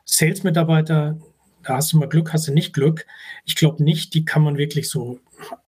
Sales-Mitarbeiter, 0.04 1.18
da 1.62 1.76
hast 1.76 1.92
du 1.92 1.98
mal 1.98 2.08
Glück, 2.08 2.32
hast 2.32 2.48
du 2.48 2.52
nicht 2.52 2.72
Glück. 2.72 3.06
Ich 3.44 3.56
glaube 3.56 3.82
nicht, 3.82 4.14
die 4.14 4.24
kann 4.24 4.42
man 4.42 4.56
wirklich 4.56 4.88
so 4.88 5.20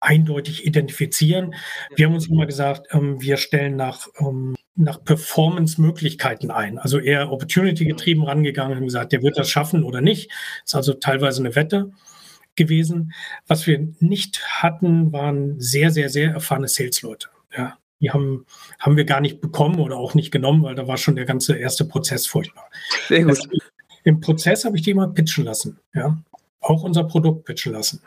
eindeutig 0.01 0.67
identifizieren. 0.67 1.55
Wir 1.97 2.07
haben 2.07 2.15
uns 2.15 2.29
immer 2.29 2.47
gesagt, 2.47 2.89
ähm, 2.91 3.21
wir 3.21 3.37
stellen 3.39 3.77
nach, 3.77 4.07
ähm, 4.19 4.55
nach 4.77 5.03
Performance-Möglichkeiten 5.03 6.51
ein. 6.51 6.79
Also 6.79 6.99
eher 6.99 7.33
Opportunity-getrieben 7.33 8.23
rangegangen 8.23 8.79
und 8.79 8.85
gesagt, 8.85 9.13
der 9.13 9.23
wird 9.23 9.39
das 9.39 9.49
schaffen 9.49 9.83
oder 9.83 10.01
nicht. 10.01 10.31
Das 10.31 10.71
ist 10.71 10.75
also 10.75 10.95
teilweise 10.95 11.41
eine 11.41 11.55
Wette 11.55 11.93
gewesen. 12.57 13.13
Was 13.47 13.67
wir 13.67 13.89
nicht 14.01 14.63
hatten, 14.63 15.13
waren 15.13 15.59
sehr, 15.61 15.91
sehr, 15.91 16.09
sehr 16.09 16.33
erfahrene 16.33 16.69
Sales-Leute. 16.69 17.29
Ja, 17.57 17.79
die 18.05 18.11
haben, 18.11 18.45
haben 18.79 18.97
wir 18.97 19.05
gar 19.05 19.21
nicht 19.21 19.41
bekommen 19.41 19.81
oder 19.81 19.97
auch 19.97 20.15
nicht 20.15 20.31
genommen, 20.31 20.63
weil 20.63 20.75
da 20.75 20.87
war 20.87 20.99
schon 20.99 21.17
der 21.17 21.25
ganze 21.25 21.57
erste 21.57 21.85
Prozess 21.85 22.27
furchtbar. 22.27 22.71
Sehr 23.09 23.25
gut. 23.25 23.31
Das, 23.31 23.49
Im 24.05 24.21
Prozess 24.21 24.65
habe 24.65 24.77
ich 24.77 24.83
die 24.83 24.91
immer 24.91 25.09
pitchen 25.09 25.45
lassen. 25.45 25.79
Ja? 25.95 26.19
Auch 26.61 26.83
unser 26.83 27.05
Produkt 27.05 27.47
pitchen 27.47 27.73
lassen. 27.73 28.03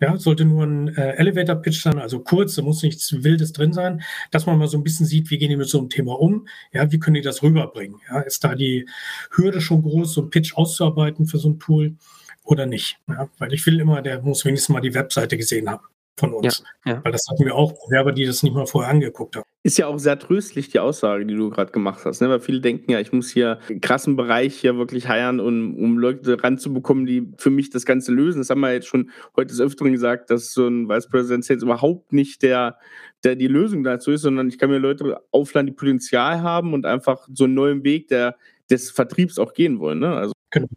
Ja, 0.00 0.16
sollte 0.16 0.44
nur 0.44 0.64
ein 0.64 0.94
äh, 0.96 1.14
Elevator-Pitch 1.16 1.82
sein, 1.82 1.98
also 1.98 2.20
kurz, 2.20 2.54
da 2.54 2.62
muss 2.62 2.84
nichts 2.84 3.24
Wildes 3.24 3.52
drin 3.52 3.72
sein, 3.72 4.02
dass 4.30 4.46
man 4.46 4.56
mal 4.56 4.68
so 4.68 4.78
ein 4.78 4.84
bisschen 4.84 5.06
sieht, 5.06 5.28
wie 5.30 5.38
gehen 5.38 5.48
die 5.48 5.56
mit 5.56 5.68
so 5.68 5.78
einem 5.78 5.88
Thema 5.88 6.20
um, 6.20 6.46
ja, 6.70 6.92
wie 6.92 7.00
können 7.00 7.14
die 7.14 7.20
das 7.20 7.42
rüberbringen? 7.42 7.98
Ja, 8.08 8.20
ist 8.20 8.44
da 8.44 8.54
die 8.54 8.88
Hürde 9.32 9.60
schon 9.60 9.82
groß, 9.82 10.14
so 10.14 10.22
ein 10.22 10.30
Pitch 10.30 10.54
auszuarbeiten 10.54 11.26
für 11.26 11.38
so 11.38 11.48
ein 11.48 11.58
Tool 11.58 11.96
oder 12.44 12.64
nicht? 12.66 13.00
Ja, 13.08 13.28
weil 13.38 13.52
ich 13.52 13.66
will 13.66 13.80
immer, 13.80 14.00
der 14.00 14.22
muss 14.22 14.44
wenigstens 14.44 14.72
mal 14.72 14.80
die 14.80 14.94
Webseite 14.94 15.36
gesehen 15.36 15.68
haben 15.68 15.84
von 16.18 16.34
uns. 16.34 16.62
Ja, 16.84 16.92
ja. 16.92 17.04
Weil 17.04 17.12
das 17.12 17.26
hatten 17.30 17.44
wir 17.44 17.54
auch 17.54 17.72
Bewerber, 17.86 18.12
die 18.12 18.24
das 18.24 18.42
nicht 18.42 18.54
mal 18.54 18.66
vorher 18.66 18.90
angeguckt 18.90 19.36
haben. 19.36 19.44
Ist 19.62 19.78
ja 19.78 19.86
auch 19.86 19.98
sehr 19.98 20.18
tröstlich, 20.18 20.68
die 20.68 20.80
Aussage, 20.80 21.24
die 21.26 21.34
du 21.34 21.50
gerade 21.50 21.72
gemacht 21.72 22.04
hast. 22.04 22.20
Ne? 22.20 22.28
Weil 22.28 22.40
viele 22.40 22.60
denken 22.60 22.90
ja, 22.90 23.00
ich 23.00 23.12
muss 23.12 23.30
hier 23.30 23.58
einen 23.68 23.80
krassen 23.80 24.16
Bereich 24.16 24.56
hier 24.56 24.76
wirklich 24.76 25.08
heiern, 25.08 25.40
um, 25.40 25.76
um 25.76 25.98
Leute 25.98 26.42
ranzubekommen, 26.42 27.06
die 27.06 27.32
für 27.38 27.50
mich 27.50 27.70
das 27.70 27.84
Ganze 27.84 28.12
lösen. 28.12 28.38
Das 28.38 28.50
haben 28.50 28.60
wir 28.60 28.72
jetzt 28.72 28.88
schon 28.88 29.10
heute 29.36 29.48
des 29.48 29.60
Öfteren 29.60 29.92
gesagt, 29.92 30.30
dass 30.30 30.52
so 30.52 30.66
ein 30.66 30.88
Vice 30.88 31.08
President 31.08 31.44
Sales 31.44 31.62
überhaupt 31.62 32.12
nicht 32.12 32.42
der, 32.42 32.78
der 33.24 33.36
die 33.36 33.48
Lösung 33.48 33.84
dazu 33.84 34.10
ist, 34.10 34.22
sondern 34.22 34.48
ich 34.48 34.58
kann 34.58 34.70
mir 34.70 34.78
Leute 34.78 35.20
aufladen, 35.30 35.66
die 35.66 35.72
Potenzial 35.72 36.42
haben 36.42 36.74
und 36.74 36.86
einfach 36.86 37.28
so 37.32 37.44
einen 37.44 37.54
neuen 37.54 37.84
Weg 37.84 38.08
der, 38.08 38.36
des 38.70 38.90
Vertriebs 38.90 39.38
auch 39.38 39.52
gehen 39.52 39.78
wollen. 39.78 40.00
Ne? 40.00 40.14
Also, 40.14 40.32
genau. 40.50 40.68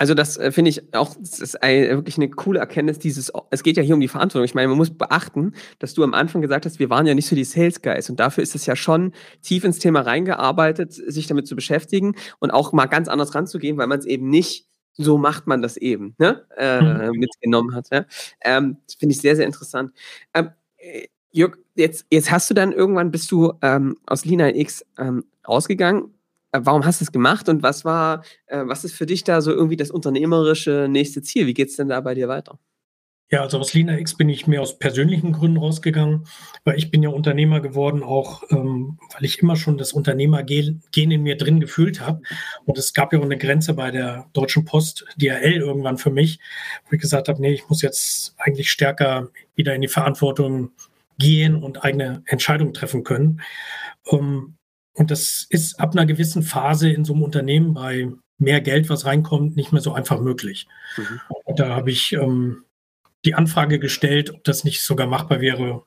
Also 0.00 0.14
das 0.14 0.38
äh, 0.38 0.50
finde 0.50 0.70
ich 0.70 0.94
auch, 0.94 1.14
das 1.20 1.40
ist 1.40 1.62
ein, 1.62 1.90
wirklich 1.90 2.16
eine 2.16 2.30
coole 2.30 2.58
Erkenntnis 2.58 2.98
dieses, 2.98 3.30
es 3.50 3.62
geht 3.62 3.76
ja 3.76 3.82
hier 3.82 3.94
um 3.94 4.00
die 4.00 4.08
Verantwortung. 4.08 4.46
Ich 4.46 4.54
meine, 4.54 4.68
man 4.68 4.78
muss 4.78 4.96
beachten, 4.96 5.52
dass 5.78 5.92
du 5.92 6.02
am 6.02 6.14
Anfang 6.14 6.40
gesagt 6.40 6.64
hast, 6.64 6.78
wir 6.78 6.88
waren 6.88 7.06
ja 7.06 7.14
nicht 7.14 7.26
so 7.26 7.36
die 7.36 7.44
Sales 7.44 7.82
Guys 7.82 8.08
und 8.08 8.18
dafür 8.18 8.42
ist 8.42 8.54
es 8.54 8.64
ja 8.64 8.76
schon 8.76 9.12
tief 9.42 9.62
ins 9.62 9.78
Thema 9.78 10.00
reingearbeitet, 10.00 10.94
sich 10.94 11.26
damit 11.26 11.46
zu 11.46 11.54
beschäftigen 11.54 12.14
und 12.38 12.50
auch 12.50 12.72
mal 12.72 12.86
ganz 12.86 13.08
anders 13.08 13.34
ranzugehen, 13.34 13.76
weil 13.76 13.88
man 13.88 13.98
es 13.98 14.06
eben 14.06 14.30
nicht 14.30 14.66
so 14.94 15.18
macht 15.18 15.46
man 15.46 15.60
das 15.60 15.76
eben, 15.76 16.14
ne? 16.16 16.46
Äh, 16.56 16.80
mhm. 16.80 17.18
mitgenommen 17.18 17.74
hat. 17.74 17.88
Ja? 17.92 18.06
Ähm, 18.40 18.78
das 18.86 18.94
finde 18.94 19.14
ich 19.14 19.20
sehr, 19.20 19.36
sehr 19.36 19.44
interessant. 19.44 19.92
Ähm, 20.32 20.48
äh, 20.78 21.08
Jörg, 21.30 21.58
jetzt, 21.74 22.06
jetzt 22.10 22.30
hast 22.30 22.48
du 22.48 22.54
dann 22.54 22.72
irgendwann, 22.72 23.10
bist 23.10 23.30
du 23.30 23.52
ähm, 23.60 23.98
aus 24.06 24.24
Lina 24.24 24.48
X 24.48 24.82
ähm, 24.96 25.24
rausgegangen. 25.46 26.14
Äh, 26.52 26.60
warum 26.62 26.84
hast 26.84 27.00
du 27.00 27.04
es 27.04 27.12
gemacht 27.12 27.48
und 27.48 27.62
was 27.62 27.84
war, 27.84 28.24
äh, 28.46 28.62
was 28.64 28.84
ist 28.84 28.94
für 28.94 29.06
dich 29.06 29.24
da 29.24 29.40
so 29.40 29.52
irgendwie 29.52 29.76
das 29.76 29.90
unternehmerische 29.90 30.88
nächste 30.88 31.22
Ziel? 31.22 31.46
Wie 31.46 31.54
geht 31.54 31.68
es 31.68 31.76
denn 31.76 31.88
da 31.88 32.00
bei 32.00 32.14
dir 32.14 32.28
weiter? 32.28 32.58
Ja, 33.32 33.42
also 33.42 33.60
aus 33.60 33.74
Lina 33.74 33.96
X 33.96 34.16
bin 34.16 34.28
ich 34.28 34.48
mehr 34.48 34.60
aus 34.60 34.80
persönlichen 34.80 35.30
Gründen 35.30 35.58
rausgegangen, 35.58 36.26
weil 36.64 36.76
ich 36.76 36.90
bin 36.90 37.00
ja 37.00 37.10
Unternehmer 37.10 37.60
geworden, 37.60 38.02
auch 38.02 38.42
ähm, 38.50 38.98
weil 39.14 39.24
ich 39.24 39.38
immer 39.38 39.54
schon 39.54 39.78
das 39.78 39.92
Unternehmergehen 39.92 40.82
in 40.92 41.22
mir 41.22 41.36
drin 41.36 41.60
gefühlt 41.60 42.00
habe. 42.00 42.22
Und 42.64 42.76
es 42.76 42.92
gab 42.92 43.12
ja 43.12 43.20
auch 43.20 43.24
eine 43.24 43.38
Grenze 43.38 43.74
bei 43.74 43.92
der 43.92 44.28
Deutschen 44.32 44.64
Post, 44.64 45.06
DHL 45.16 45.58
irgendwann 45.58 45.96
für 45.96 46.10
mich, 46.10 46.40
wo 46.86 46.94
ich 46.96 47.00
gesagt 47.00 47.28
habe, 47.28 47.40
nee, 47.40 47.52
ich 47.52 47.68
muss 47.68 47.82
jetzt 47.82 48.34
eigentlich 48.36 48.68
stärker 48.68 49.28
wieder 49.54 49.76
in 49.76 49.82
die 49.82 49.86
Verantwortung 49.88 50.72
gehen 51.16 51.62
und 51.62 51.84
eigene 51.84 52.24
Entscheidungen 52.26 52.74
treffen 52.74 53.04
können. 53.04 53.42
Ähm, 54.10 54.56
und 55.00 55.10
das 55.10 55.46
ist 55.48 55.80
ab 55.80 55.92
einer 55.92 56.04
gewissen 56.04 56.42
Phase 56.42 56.90
in 56.90 57.06
so 57.06 57.14
einem 57.14 57.22
Unternehmen 57.22 57.72
bei 57.72 58.10
mehr 58.36 58.60
Geld, 58.60 58.90
was 58.90 59.06
reinkommt, 59.06 59.56
nicht 59.56 59.72
mehr 59.72 59.80
so 59.80 59.94
einfach 59.94 60.20
möglich. 60.20 60.68
Mhm. 60.98 61.20
Und 61.44 61.58
da 61.58 61.70
habe 61.70 61.90
ich 61.90 62.12
ähm, 62.12 62.64
die 63.24 63.32
Anfrage 63.32 63.78
gestellt, 63.78 64.28
ob 64.28 64.44
das 64.44 64.62
nicht 64.62 64.82
sogar 64.82 65.06
machbar 65.06 65.40
wäre, 65.40 65.84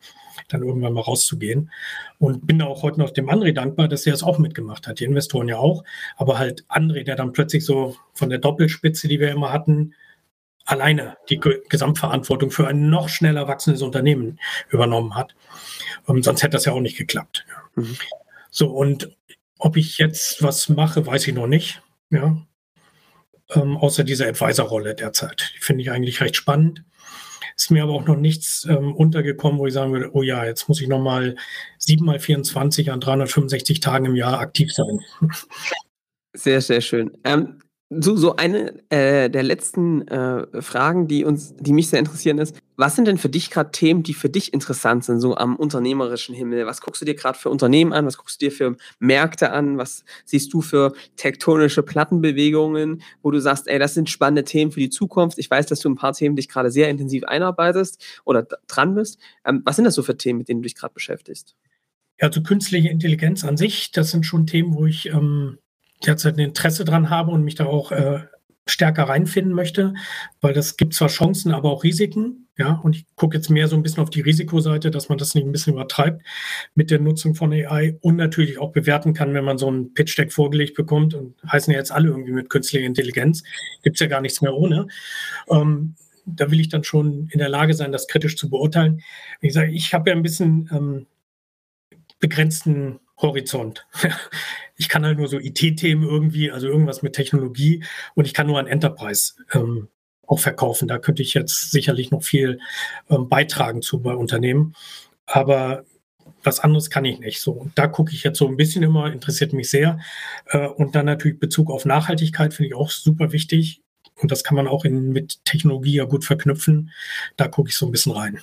dann 0.48 0.64
irgendwann 0.64 0.94
mal 0.94 1.02
rauszugehen. 1.02 1.70
Und 2.18 2.48
bin 2.48 2.58
da 2.58 2.66
auch 2.66 2.82
heute 2.82 3.00
noch 3.00 3.12
dem 3.12 3.30
André 3.30 3.54
dankbar, 3.54 3.88
dass 3.88 4.08
er 4.08 4.16
es 4.16 4.24
auch 4.24 4.40
mitgemacht 4.40 4.88
hat. 4.88 5.00
Die 5.00 5.04
Investoren 5.04 5.48
ja 5.48 5.58
auch. 5.58 5.84
Aber 6.16 6.40
halt 6.40 6.66
André, 6.68 7.04
der 7.04 7.16
dann 7.16 7.34
plötzlich 7.34 7.66
so 7.66 7.96
von 8.16 8.32
der 8.32 8.40
Doppelspitze, 8.40 9.08
die 9.08 9.20
wir 9.20 9.30
immer 9.30 9.54
hatten, 9.54 9.94
alleine 10.66 11.18
die 11.30 11.40
Gesamtverantwortung 11.70 12.50
für 12.50 12.68
ein 12.68 12.90
noch 12.90 13.10
schneller 13.10 13.48
wachsendes 13.48 13.84
Unternehmen 13.84 14.40
übernommen 14.72 15.14
hat. 15.14 15.36
Und 16.08 16.16
ähm, 16.16 16.24
sonst 16.24 16.42
hätte 16.42 16.54
das 16.54 16.66
ja 16.66 16.74
auch 16.74 16.80
nicht 16.80 16.98
geklappt. 16.98 17.46
Mhm. 17.76 17.96
So, 18.56 18.70
und 18.70 19.10
ob 19.58 19.78
ich 19.78 19.98
jetzt 19.98 20.44
was 20.44 20.70
mache, 20.70 21.08
weiß 21.08 21.28
ich 21.28 21.34
noch 21.34 21.48
nicht. 21.48 21.82
Ja. 22.12 22.38
Ähm, 23.50 23.78
außer 23.78 24.04
dieser 24.04 24.28
Advisor-Rolle 24.28 24.94
derzeit. 24.94 25.54
Die 25.56 25.60
finde 25.60 25.82
ich 25.82 25.90
eigentlich 25.90 26.22
recht 26.22 26.36
spannend. 26.36 26.84
Ist 27.58 27.72
mir 27.72 27.82
aber 27.82 27.94
auch 27.94 28.06
noch 28.06 28.16
nichts 28.16 28.66
ähm, 28.70 28.96
untergekommen, 28.96 29.58
wo 29.58 29.66
ich 29.66 29.74
sagen 29.74 29.92
würde, 29.92 30.12
oh 30.14 30.22
ja, 30.22 30.46
jetzt 30.46 30.70
muss 30.70 30.82
ich 30.82 30.88
nochmal 30.88 31.36
7 31.80 32.06
mal 32.06 32.20
24 32.20 32.92
an 32.92 33.00
365 33.00 33.80
Tagen 33.80 34.06
im 34.06 34.16
Jahr 34.16 34.40
aktiv 34.40 34.72
sein. 34.72 35.00
Sehr, 36.36 36.62
sehr 36.62 36.82
schön. 36.82 37.12
Ähm, 37.24 37.60
so, 38.00 38.16
so 38.16 38.36
eine 38.36 38.74
äh, 38.90 39.30
der 39.30 39.44
letzten 39.44 40.08
äh, 40.08 40.62
Fragen, 40.62 41.08
die 41.08 41.26
uns, 41.26 41.56
die 41.58 41.74
mich 41.74 41.90
sehr 41.90 42.00
interessieren, 42.00 42.38
ist: 42.38 42.56
Was 42.76 42.96
sind 42.96 43.08
denn 43.08 43.18
für 43.18 43.30
dich 43.30 43.50
gerade 43.50 43.72
Themen, 43.72 44.04
die 44.04 44.14
für 44.14 44.30
dich 44.30 44.54
interessant 44.54 45.04
sind, 45.06 45.20
so 45.20 45.36
am 45.36 45.56
unternehmerischen 45.56 46.36
Himmel? 46.36 46.66
Was 46.66 46.82
guckst 46.82 47.02
du 47.02 47.06
dir 47.06 47.16
gerade 47.16 47.38
für 47.38 47.50
Unternehmen 47.50 47.94
an? 47.94 48.06
Was 48.06 48.18
guckst 48.18 48.42
du 48.42 48.46
dir 48.46 48.52
für 48.52 48.76
Märkte 49.00 49.52
an? 49.52 49.78
Was 49.78 50.04
siehst 50.26 50.54
du 50.54 50.62
für 50.62 50.94
tektonische 51.16 51.84
Plattenbewegungen, 51.84 53.02
wo 53.22 53.32
du 53.32 53.40
sagst, 53.40 53.68
ey, 53.68 53.80
das 53.80 53.94
sind 53.94 54.10
spannende 54.10 54.44
Themen 54.44 54.72
für 54.72 54.80
die 54.80 54.90
Zukunft? 54.90 55.38
Ich 55.40 55.50
weiß, 55.50 55.66
dass 55.68 55.80
du 55.80 55.90
ein 55.90 55.96
paar 55.96 56.14
Themen 56.14 56.36
dich 56.36 56.50
gerade 56.50 56.72
sehr 56.72 56.90
intensiv 56.90 57.24
einarbeitest 57.26 58.04
oder 58.26 58.48
dran 58.68 58.96
bist. 58.96 59.20
Ähm, 59.46 59.62
was 59.66 59.76
sind 59.76 59.86
das 59.86 59.96
so 59.96 60.04
für 60.04 60.18
Themen, 60.18 60.40
mit 60.40 60.50
denen 60.50 60.62
du 60.62 60.68
dich 60.68 60.76
gerade 60.76 60.94
beschäftigst? 60.94 61.56
Ja, 62.22 62.28
also 62.28 62.44
künstliche 62.44 62.90
Intelligenz 62.90 63.44
an 63.44 63.58
sich, 63.58 63.92
das 63.92 64.12
sind 64.12 64.26
schon 64.26 64.46
Themen, 64.48 64.76
wo 64.76 64.86
ich 64.86 65.08
ähm 65.08 65.58
derzeit 66.06 66.36
ein 66.36 66.40
Interesse 66.40 66.86
dran 66.86 67.10
habe 67.10 67.32
und 67.32 67.44
mich 67.44 67.56
da 67.56 67.66
auch 67.66 67.92
äh, 67.92 68.22
stärker 68.66 69.04
reinfinden 69.04 69.54
möchte, 69.54 69.94
weil 70.40 70.54
das 70.54 70.78
gibt 70.78 70.94
zwar 70.94 71.10
Chancen, 71.10 71.52
aber 71.52 71.72
auch 71.72 71.84
Risiken. 71.84 72.48
Ja, 72.56 72.80
und 72.84 72.96
ich 72.96 73.06
gucke 73.16 73.36
jetzt 73.36 73.50
mehr 73.50 73.68
so 73.68 73.76
ein 73.76 73.82
bisschen 73.82 74.04
auf 74.04 74.12
die 74.12 74.22
Risikoseite, 74.22 74.92
dass 74.92 75.10
man 75.10 75.18
das 75.18 75.34
nicht 75.34 75.44
ein 75.44 75.52
bisschen 75.52 75.74
übertreibt 75.74 76.22
mit 76.76 76.92
der 76.92 77.00
Nutzung 77.00 77.34
von 77.34 77.52
AI 77.52 77.98
und 78.02 78.16
natürlich 78.16 78.60
auch 78.60 78.72
bewerten 78.72 79.16
kann, 79.16 79.34
wenn 79.34 79.44
man 79.44 79.58
so 79.58 79.72
ein 79.72 79.94
Pitch-Deck 79.96 80.32
vorgelegt 80.32 80.76
bekommt 80.76 81.16
und 81.16 81.36
heißen 81.52 81.74
ja 81.74 81.80
jetzt 81.80 81.92
alle 81.92 82.10
irgendwie 82.10 82.32
mit 82.32 82.52
künstlicher 82.52 82.86
Intelligenz, 82.86 83.44
gibt 83.82 83.96
es 83.96 84.02
ja 84.02 84.08
gar 84.08 84.22
nichts 84.22 84.42
mehr 84.42 84.54
ohne. 84.54 84.88
Ähm, 85.50 85.96
da 86.26 86.52
will 86.52 86.60
ich 86.60 86.70
dann 86.70 86.84
schon 86.84 87.28
in 87.32 87.40
der 87.40 87.50
Lage 87.50 87.74
sein, 87.74 87.92
das 87.92 88.08
kritisch 88.08 88.38
zu 88.38 88.50
beurteilen. 88.50 89.02
Wie 89.42 89.48
gesagt, 89.48 89.72
ich 89.74 89.94
habe 89.94 90.12
ja 90.12 90.16
ein 90.16 90.24
bisschen 90.24 90.70
ähm, 90.72 91.08
begrenzten 92.20 93.00
Horizont. 93.24 93.86
ich 94.76 94.90
kann 94.90 95.06
halt 95.06 95.18
nur 95.18 95.28
so 95.28 95.40
IT-Themen 95.40 96.04
irgendwie, 96.04 96.52
also 96.52 96.68
irgendwas 96.68 97.02
mit 97.02 97.14
Technologie 97.14 97.84
und 98.16 98.26
ich 98.26 98.34
kann 98.34 98.48
nur 98.48 98.60
an 98.60 98.68
Enterprise 98.68 99.34
ähm, 99.54 99.88
auch 100.28 100.40
verkaufen. 100.40 100.88
Da 100.88 101.00
könnte 101.00 101.22
ich 101.22 101.34
jetzt 101.34 101.72
sicherlich 101.72 102.12
noch 102.12 102.24
viel 102.24 102.60
ähm, 103.10 103.30
beitragen 103.30 103.82
zu 103.82 104.02
bei 104.02 104.14
Unternehmen. 104.14 104.76
Aber 105.26 105.86
was 106.44 106.60
anderes 106.60 106.90
kann 106.90 107.06
ich 107.06 107.20
nicht. 107.20 107.42
So, 107.42 107.70
da 107.76 107.88
gucke 107.88 108.14
ich 108.14 108.24
jetzt 108.24 108.38
so 108.38 108.48
ein 108.48 108.58
bisschen 108.58 108.84
immer, 108.84 109.12
interessiert 109.12 109.54
mich 109.54 109.70
sehr. 109.70 110.00
Äh, 110.48 110.68
und 110.68 110.96
dann 110.96 111.06
natürlich 111.06 111.40
Bezug 111.40 111.72
auf 111.72 111.86
Nachhaltigkeit 111.86 112.54
finde 112.54 112.70
ich 112.70 112.76
auch 112.76 112.90
super 112.90 113.32
wichtig. 113.32 113.82
Und 114.22 114.32
das 114.32 114.44
kann 114.44 114.56
man 114.56 114.68
auch 114.68 114.86
in, 114.86 115.12
mit 115.12 115.44
Technologie 115.46 115.96
ja 115.96 116.06
gut 116.06 116.26
verknüpfen. 116.26 116.92
Da 117.38 117.48
gucke 117.48 117.70
ich 117.70 117.78
so 117.78 117.86
ein 117.86 117.92
bisschen 117.92 118.12
rein. 118.12 118.40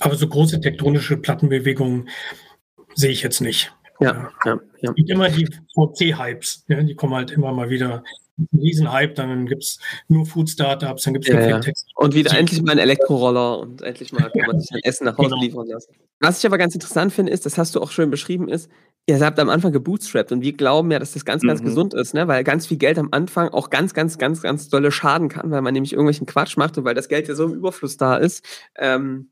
Aber 0.00 0.16
so 0.16 0.28
große 0.28 0.60
tektonische 0.60 1.16
Plattenbewegungen 1.16 2.08
sehe 2.98 3.10
ich 3.10 3.22
jetzt 3.22 3.40
nicht. 3.40 3.72
Ja, 4.00 4.30
ja, 4.44 4.60
ja. 4.80 4.90
Es 4.90 4.94
gibt 4.94 5.10
immer 5.10 5.28
die 5.28 5.48
VC-Hypes, 5.74 6.64
ja, 6.68 6.82
die 6.82 6.94
kommen 6.94 7.14
halt 7.14 7.30
immer 7.30 7.52
mal 7.52 7.70
wieder. 7.70 8.02
Ein 8.40 8.60
Riesenhype, 8.60 9.14
dann 9.14 9.46
gibt 9.46 9.64
es 9.64 9.80
nur 10.06 10.24
Food-Startups, 10.24 11.02
dann 11.02 11.14
gibt 11.14 11.28
es 11.28 11.34
ja, 11.34 11.58
ja. 11.58 11.60
Und 11.96 12.14
wieder 12.14 12.38
endlich 12.38 12.62
mal 12.62 12.70
ein 12.70 12.78
Elektroroller 12.78 13.58
und 13.58 13.82
endlich 13.82 14.12
mal 14.12 14.30
kann 14.30 14.46
man 14.46 14.60
sich 14.60 14.70
ein 14.70 14.80
Essen 14.84 15.06
nach 15.06 15.18
Hause 15.18 15.30
genau. 15.30 15.42
liefern 15.42 15.66
lassen. 15.66 15.92
Was 16.20 16.38
ich 16.38 16.46
aber 16.46 16.56
ganz 16.56 16.72
interessant 16.72 17.12
finde, 17.12 17.32
ist, 17.32 17.46
das 17.46 17.58
hast 17.58 17.74
du 17.74 17.80
auch 17.80 17.90
schön 17.90 18.10
beschrieben, 18.10 18.48
ist, 18.48 18.70
ihr 19.08 19.18
habt 19.18 19.40
am 19.40 19.48
Anfang 19.48 19.72
gebootstrapped 19.72 20.30
und 20.30 20.42
wir 20.42 20.52
glauben 20.52 20.88
ja, 20.92 21.00
dass 21.00 21.14
das 21.14 21.24
ganz, 21.24 21.42
ganz 21.42 21.60
mhm. 21.60 21.64
gesund 21.64 21.94
ist, 21.94 22.14
ne? 22.14 22.28
weil 22.28 22.44
ganz 22.44 22.68
viel 22.68 22.76
Geld 22.76 22.96
am 22.96 23.08
Anfang 23.10 23.48
auch 23.48 23.70
ganz, 23.70 23.92
ganz, 23.92 24.18
ganz, 24.18 24.40
ganz 24.40 24.68
dolle 24.68 24.92
schaden 24.92 25.28
kann, 25.28 25.50
weil 25.50 25.62
man 25.62 25.74
nämlich 25.74 25.92
irgendwelchen 25.92 26.26
Quatsch 26.26 26.56
macht 26.56 26.78
und 26.78 26.84
weil 26.84 26.94
das 26.94 27.08
Geld 27.08 27.26
ja 27.26 27.34
so 27.34 27.46
im 27.46 27.54
Überfluss 27.54 27.96
da 27.96 28.16
ist. 28.16 28.44
Ähm, 28.76 29.30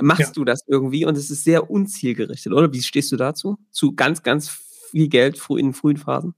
machst 0.00 0.20
ja. 0.20 0.32
du 0.34 0.44
das 0.44 0.64
irgendwie 0.66 1.04
und 1.04 1.16
es 1.16 1.30
ist 1.30 1.44
sehr 1.44 1.70
unzielgerichtet, 1.70 2.52
oder? 2.52 2.72
Wie 2.72 2.82
stehst 2.82 3.12
du 3.12 3.16
dazu? 3.16 3.58
Zu 3.70 3.94
ganz, 3.94 4.22
ganz 4.22 4.48
viel 4.90 5.08
Geld 5.08 5.40
in 5.50 5.72
frühen 5.72 5.96
Phasen? 5.96 6.34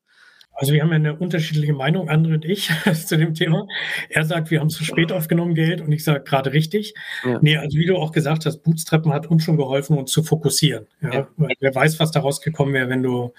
Also 0.56 0.72
wir 0.72 0.82
haben 0.82 0.88
ja 0.88 0.96
eine 0.96 1.16
unterschiedliche 1.16 1.74
Meinung, 1.74 2.08
André 2.08 2.34
und 2.34 2.44
ich, 2.46 2.70
zu 3.06 3.18
dem 3.18 3.34
Thema. 3.34 3.68
Er 4.08 4.24
sagt, 4.24 4.50
wir 4.50 4.60
haben 4.60 4.70
zu 4.70 4.84
spät 4.84 5.12
aufgenommen 5.12 5.54
Geld 5.54 5.82
und 5.82 5.92
ich 5.92 6.02
sage 6.02 6.24
gerade 6.24 6.52
richtig. 6.52 6.94
Ja. 7.24 7.38
Nee, 7.42 7.58
also 7.58 7.76
wie 7.76 7.84
du 7.84 7.96
auch 7.96 8.10
gesagt 8.10 8.46
hast, 8.46 8.62
Bootstrappen 8.62 9.12
hat 9.12 9.26
uns 9.26 9.44
schon 9.44 9.58
geholfen, 9.58 9.98
uns 9.98 10.10
zu 10.10 10.22
fokussieren. 10.22 10.86
Ja? 11.02 11.12
ja. 11.12 11.28
Wer 11.60 11.74
weiß, 11.74 12.00
was 12.00 12.10
daraus 12.10 12.40
gekommen 12.40 12.72
wäre, 12.72 12.88
wenn 12.88 13.02
du 13.02 13.34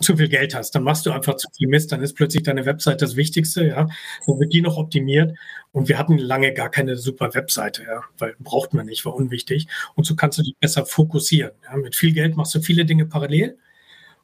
zu 0.00 0.16
viel 0.16 0.28
Geld 0.28 0.54
hast. 0.54 0.74
Dann 0.74 0.82
machst 0.82 1.06
du 1.06 1.10
einfach 1.10 1.36
zu 1.36 1.48
viel 1.56 1.68
Mist, 1.68 1.92
dann 1.92 2.02
ist 2.02 2.14
plötzlich 2.14 2.42
deine 2.42 2.66
Website 2.66 3.02
das 3.02 3.16
Wichtigste, 3.16 3.66
ja. 3.66 3.86
Dann 4.26 4.40
wird 4.40 4.52
die 4.52 4.62
noch 4.62 4.76
optimiert. 4.76 5.36
Und 5.72 5.88
wir 5.88 5.98
hatten 5.98 6.18
lange 6.18 6.52
gar 6.52 6.70
keine 6.70 6.96
super 6.96 7.34
Webseite, 7.34 7.84
ja, 7.84 8.02
weil 8.18 8.34
braucht 8.38 8.74
man 8.74 8.86
nicht, 8.86 9.04
war 9.04 9.14
unwichtig. 9.14 9.68
Und 9.94 10.04
so 10.04 10.16
kannst 10.16 10.38
du 10.38 10.42
dich 10.42 10.56
besser 10.58 10.86
fokussieren. 10.86 11.52
Ja. 11.64 11.76
Mit 11.76 11.94
viel 11.94 12.12
Geld 12.12 12.36
machst 12.36 12.54
du 12.54 12.60
viele 12.60 12.84
Dinge 12.84 13.06
parallel 13.06 13.58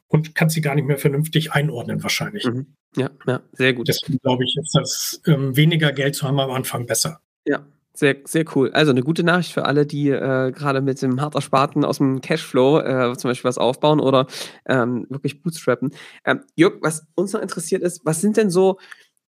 und 0.07 0.35
kannst 0.35 0.55
sie 0.55 0.61
gar 0.61 0.75
nicht 0.75 0.87
mehr 0.87 0.97
vernünftig 0.97 1.53
einordnen, 1.53 2.03
wahrscheinlich. 2.03 2.45
Mhm. 2.45 2.67
Ja, 2.95 3.09
ja, 3.25 3.41
sehr 3.53 3.73
gut. 3.73 3.87
Deswegen 3.87 4.19
glaube 4.19 4.43
ich, 4.43 4.57
ist 4.57 4.73
das 4.73 5.21
ähm, 5.25 5.55
weniger 5.55 5.91
Geld 5.91 6.15
zu 6.15 6.27
haben 6.27 6.39
am 6.39 6.51
Anfang 6.51 6.85
besser. 6.85 7.21
Ja, 7.45 7.65
sehr, 7.97 8.17
sehr 8.25 8.45
cool. 8.55 8.71
Also 8.73 8.91
eine 8.91 9.01
gute 9.01 9.23
Nachricht 9.23 9.53
für 9.53 9.65
alle, 9.65 9.87
die 9.87 10.09
äh, 10.09 10.51
gerade 10.51 10.81
mit 10.81 11.01
dem 11.01 11.19
hart 11.19 11.33
ersparten 11.33 11.83
aus 11.83 11.97
dem 11.97 12.21
Cashflow 12.21 12.79
äh, 12.79 13.17
zum 13.17 13.29
Beispiel 13.29 13.49
was 13.49 13.57
aufbauen 13.57 13.99
oder 13.99 14.27
ähm, 14.67 15.07
wirklich 15.09 15.41
bootstrappen. 15.41 15.91
Ähm, 16.23 16.41
Jörg, 16.55 16.75
was 16.81 17.07
uns 17.15 17.33
noch 17.33 17.41
interessiert 17.41 17.81
ist, 17.81 18.05
was 18.05 18.21
sind 18.21 18.37
denn 18.37 18.51
so 18.51 18.77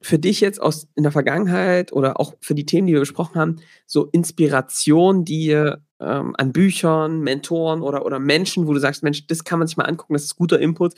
für 0.02 0.20
dich 0.20 0.40
jetzt 0.40 0.62
aus 0.62 0.88
in 0.96 1.04
der 1.04 1.12
Vergangenheit 1.12 1.92
oder 1.92 2.20
auch 2.20 2.36
für 2.42 2.56
die 2.56 2.66
Themen, 2.66 2.88
die 2.88 2.94
wir 2.94 3.02
besprochen 3.02 3.40
haben, 3.40 3.56
so 3.86 4.06
Inspiration, 4.12 5.26
die 5.26 5.50
ähm, 5.50 6.36
an 6.38 6.54
Büchern, 6.54 7.20
Mentoren 7.22 7.82
oder, 7.82 8.06
oder 8.06 8.20
Menschen, 8.20 8.68
wo 8.68 8.74
du 8.74 8.80
sagst, 8.80 9.04
Mensch, 9.04 9.28
das 9.28 9.44
kann 9.44 9.60
man 9.60 9.68
sich 9.68 9.78
mal 9.78 9.86
angucken, 9.86 10.14
das 10.14 10.24
ist 10.24 10.36
guter 10.36 10.60
Input, 10.60 10.94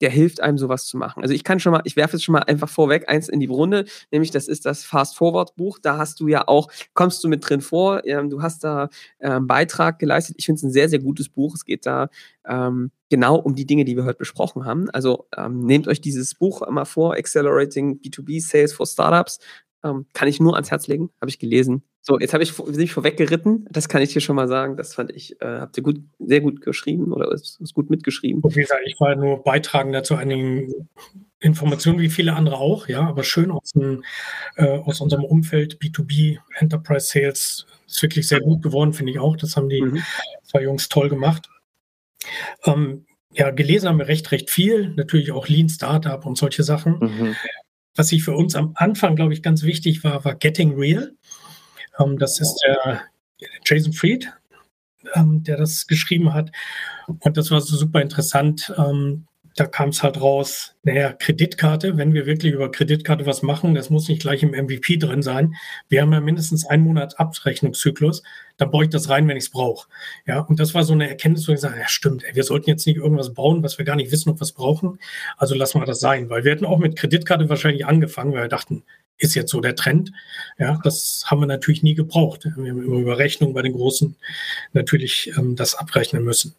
der 0.00 0.10
hilft 0.10 0.40
einem 0.40 0.58
sowas 0.58 0.86
zu 0.86 0.96
machen. 0.96 1.22
Also 1.22 1.34
ich 1.34 1.44
kann 1.44 1.60
schon 1.60 1.72
mal, 1.72 1.82
ich 1.84 1.96
werfe 1.96 2.16
jetzt 2.16 2.24
schon 2.24 2.32
mal 2.32 2.42
einfach 2.42 2.68
vorweg 2.68 3.08
eins 3.08 3.28
in 3.28 3.40
die 3.40 3.46
Runde, 3.46 3.84
nämlich 4.10 4.30
das 4.30 4.48
ist 4.48 4.66
das 4.66 4.84
Fast 4.84 5.16
Forward 5.16 5.54
Buch. 5.56 5.78
Da 5.80 5.98
hast 5.98 6.20
du 6.20 6.28
ja 6.28 6.46
auch, 6.48 6.68
kommst 6.94 7.22
du 7.24 7.28
mit 7.28 7.48
drin 7.48 7.60
vor, 7.60 8.04
ähm, 8.06 8.30
du 8.30 8.42
hast 8.42 8.64
da 8.64 8.88
ähm, 9.20 9.46
Beitrag 9.46 9.98
geleistet. 9.98 10.36
Ich 10.38 10.46
finde 10.46 10.58
es 10.58 10.62
ein 10.64 10.72
sehr, 10.72 10.88
sehr 10.88 10.98
gutes 10.98 11.28
Buch. 11.28 11.54
Es 11.54 11.64
geht 11.64 11.86
da 11.86 12.08
ähm, 12.46 12.90
genau 13.10 13.36
um 13.36 13.54
die 13.54 13.66
Dinge, 13.66 13.84
die 13.84 13.96
wir 13.96 14.04
heute 14.04 14.18
besprochen 14.18 14.64
haben. 14.64 14.90
Also 14.90 15.26
ähm, 15.36 15.60
nehmt 15.60 15.88
euch 15.88 16.00
dieses 16.00 16.34
Buch 16.34 16.68
mal 16.68 16.84
vor, 16.84 17.14
Accelerating 17.14 18.00
B2B 18.00 18.40
Sales 18.40 18.72
for 18.72 18.86
Startups. 18.86 19.38
Ähm, 19.84 20.06
kann 20.12 20.28
ich 20.28 20.40
nur 20.40 20.54
ans 20.54 20.70
Herz 20.70 20.86
legen, 20.86 21.10
habe 21.20 21.30
ich 21.30 21.38
gelesen. 21.38 21.84
So, 22.06 22.18
jetzt 22.18 22.34
habe 22.34 22.42
ich 22.44 22.58
mich 22.58 22.92
vorweggeritten. 22.92 23.66
Das 23.70 23.88
kann 23.88 24.02
ich 24.02 24.12
dir 24.12 24.20
schon 24.20 24.36
mal 24.36 24.46
sagen. 24.46 24.76
Das 24.76 24.94
fand 24.94 25.10
ich, 25.10 25.40
äh, 25.40 25.46
habt 25.46 25.74
ihr 25.78 25.82
gut, 25.82 26.00
sehr 26.18 26.42
gut 26.42 26.60
geschrieben 26.60 27.14
oder 27.14 27.32
ist, 27.32 27.58
ist 27.62 27.72
gut 27.72 27.88
mitgeschrieben. 27.88 28.42
Wie 28.44 28.60
gesagt, 28.60 28.82
ich 28.84 29.00
war 29.00 29.16
nur 29.16 29.42
beitragender 29.42 30.02
zu 30.02 30.14
einigen 30.14 30.70
Informationen 31.40 32.00
wie 32.00 32.10
viele 32.10 32.34
andere 32.34 32.58
auch, 32.58 32.88
ja, 32.88 33.00
aber 33.00 33.22
schön 33.24 33.50
aus, 33.50 33.72
dem, 33.72 34.04
äh, 34.56 34.66
aus 34.66 35.00
unserem 35.00 35.24
Umfeld, 35.24 35.78
B2B, 35.78 36.38
Enterprise 36.58 37.06
Sales, 37.06 37.66
ist 37.86 38.02
wirklich 38.02 38.28
sehr 38.28 38.40
gut 38.40 38.62
geworden, 38.62 38.92
finde 38.92 39.12
ich 39.12 39.18
auch. 39.18 39.36
Das 39.36 39.56
haben 39.56 39.70
die 39.70 39.80
mhm. 39.80 40.02
zwei 40.42 40.62
Jungs 40.62 40.90
toll 40.90 41.08
gemacht. 41.08 41.48
Ähm, 42.66 43.06
ja, 43.32 43.50
gelesen 43.50 43.88
haben 43.88 43.98
wir 43.98 44.08
recht, 44.08 44.30
recht 44.30 44.50
viel. 44.50 44.90
Natürlich 44.90 45.32
auch 45.32 45.48
Lean 45.48 45.70
Startup 45.70 46.24
und 46.26 46.36
solche 46.36 46.62
Sachen. 46.62 46.98
Mhm. 46.98 47.36
Was 47.94 48.12
ich 48.12 48.24
für 48.24 48.34
uns 48.34 48.56
am 48.56 48.72
Anfang, 48.74 49.16
glaube 49.16 49.32
ich, 49.32 49.42
ganz 49.42 49.62
wichtig 49.62 50.04
war, 50.04 50.22
war 50.26 50.34
Getting 50.34 50.74
Real. 50.74 51.14
Ähm, 51.98 52.18
das 52.18 52.40
ist 52.40 52.62
der 52.66 53.02
Jason 53.64 53.92
Fried, 53.92 54.32
ähm, 55.14 55.42
der 55.42 55.56
das 55.56 55.86
geschrieben 55.86 56.32
hat. 56.32 56.50
Und 57.06 57.36
das 57.36 57.50
war 57.50 57.60
so 57.60 57.76
super 57.76 58.00
interessant. 58.00 58.72
Ähm, 58.78 59.26
da 59.56 59.66
kam 59.66 59.90
es 59.90 60.02
halt 60.02 60.20
raus, 60.20 60.74
naja, 60.82 61.12
Kreditkarte, 61.12 61.96
wenn 61.96 62.12
wir 62.12 62.26
wirklich 62.26 62.52
über 62.52 62.70
Kreditkarte 62.72 63.24
was 63.24 63.42
machen, 63.42 63.74
das 63.74 63.88
muss 63.88 64.08
nicht 64.08 64.20
gleich 64.20 64.42
im 64.42 64.50
MVP 64.50 64.96
drin 64.96 65.22
sein. 65.22 65.54
Wir 65.88 66.02
haben 66.02 66.12
ja 66.12 66.20
mindestens 66.20 66.66
einen 66.66 66.82
Monat 66.82 67.20
Abrechnungszyklus, 67.20 68.24
dann 68.56 68.72
baue 68.72 68.84
ich 68.84 68.90
das 68.90 69.08
rein, 69.08 69.28
wenn 69.28 69.36
ich 69.36 69.44
es 69.44 69.50
brauche. 69.50 69.88
Ja, 70.26 70.40
und 70.40 70.58
das 70.58 70.74
war 70.74 70.82
so 70.82 70.92
eine 70.92 71.08
Erkenntnis, 71.08 71.46
wo 71.46 71.52
ich 71.52 71.60
sage, 71.60 71.78
ja 71.78 71.86
stimmt, 71.86 72.24
ey, 72.24 72.34
wir 72.34 72.42
sollten 72.42 72.68
jetzt 72.68 72.86
nicht 72.86 72.96
irgendwas 72.96 73.32
bauen, 73.32 73.62
was 73.62 73.78
wir 73.78 73.84
gar 73.84 73.96
nicht 73.96 74.10
wissen, 74.10 74.30
ob 74.30 74.40
wir 74.40 74.42
es 74.42 74.52
brauchen. 74.52 74.98
Also 75.36 75.54
lassen 75.54 75.80
wir 75.80 75.86
das 75.86 76.00
sein, 76.00 76.30
weil 76.30 76.42
wir 76.42 76.50
hätten 76.50 76.66
auch 76.66 76.78
mit 76.78 76.96
Kreditkarte 76.96 77.48
wahrscheinlich 77.48 77.86
angefangen, 77.86 78.32
weil 78.32 78.42
wir 78.42 78.48
dachten, 78.48 78.82
ist 79.18 79.34
jetzt 79.34 79.50
so 79.50 79.60
der 79.60 79.76
Trend. 79.76 80.12
Ja, 80.58 80.80
das 80.82 81.24
haben 81.26 81.40
wir 81.40 81.46
natürlich 81.46 81.82
nie 81.82 81.94
gebraucht. 81.94 82.44
Wir 82.44 82.52
haben 82.52 82.66
immer 82.66 82.98
über 82.98 83.18
Rechnung 83.18 83.54
bei 83.54 83.62
den 83.62 83.72
Großen 83.72 84.16
natürlich 84.72 85.32
ähm, 85.36 85.56
das 85.56 85.74
abrechnen 85.74 86.24
müssen. 86.24 86.54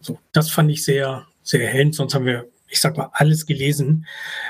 So, 0.00 0.18
das 0.32 0.50
fand 0.50 0.70
ich 0.70 0.84
sehr, 0.84 1.26
sehr 1.42 1.62
erhellend. 1.62 1.94
Sonst 1.94 2.14
haben 2.14 2.26
wir, 2.26 2.48
ich 2.68 2.80
sag 2.80 2.96
mal, 2.96 3.10
alles 3.12 3.46
gelesen. 3.46 4.06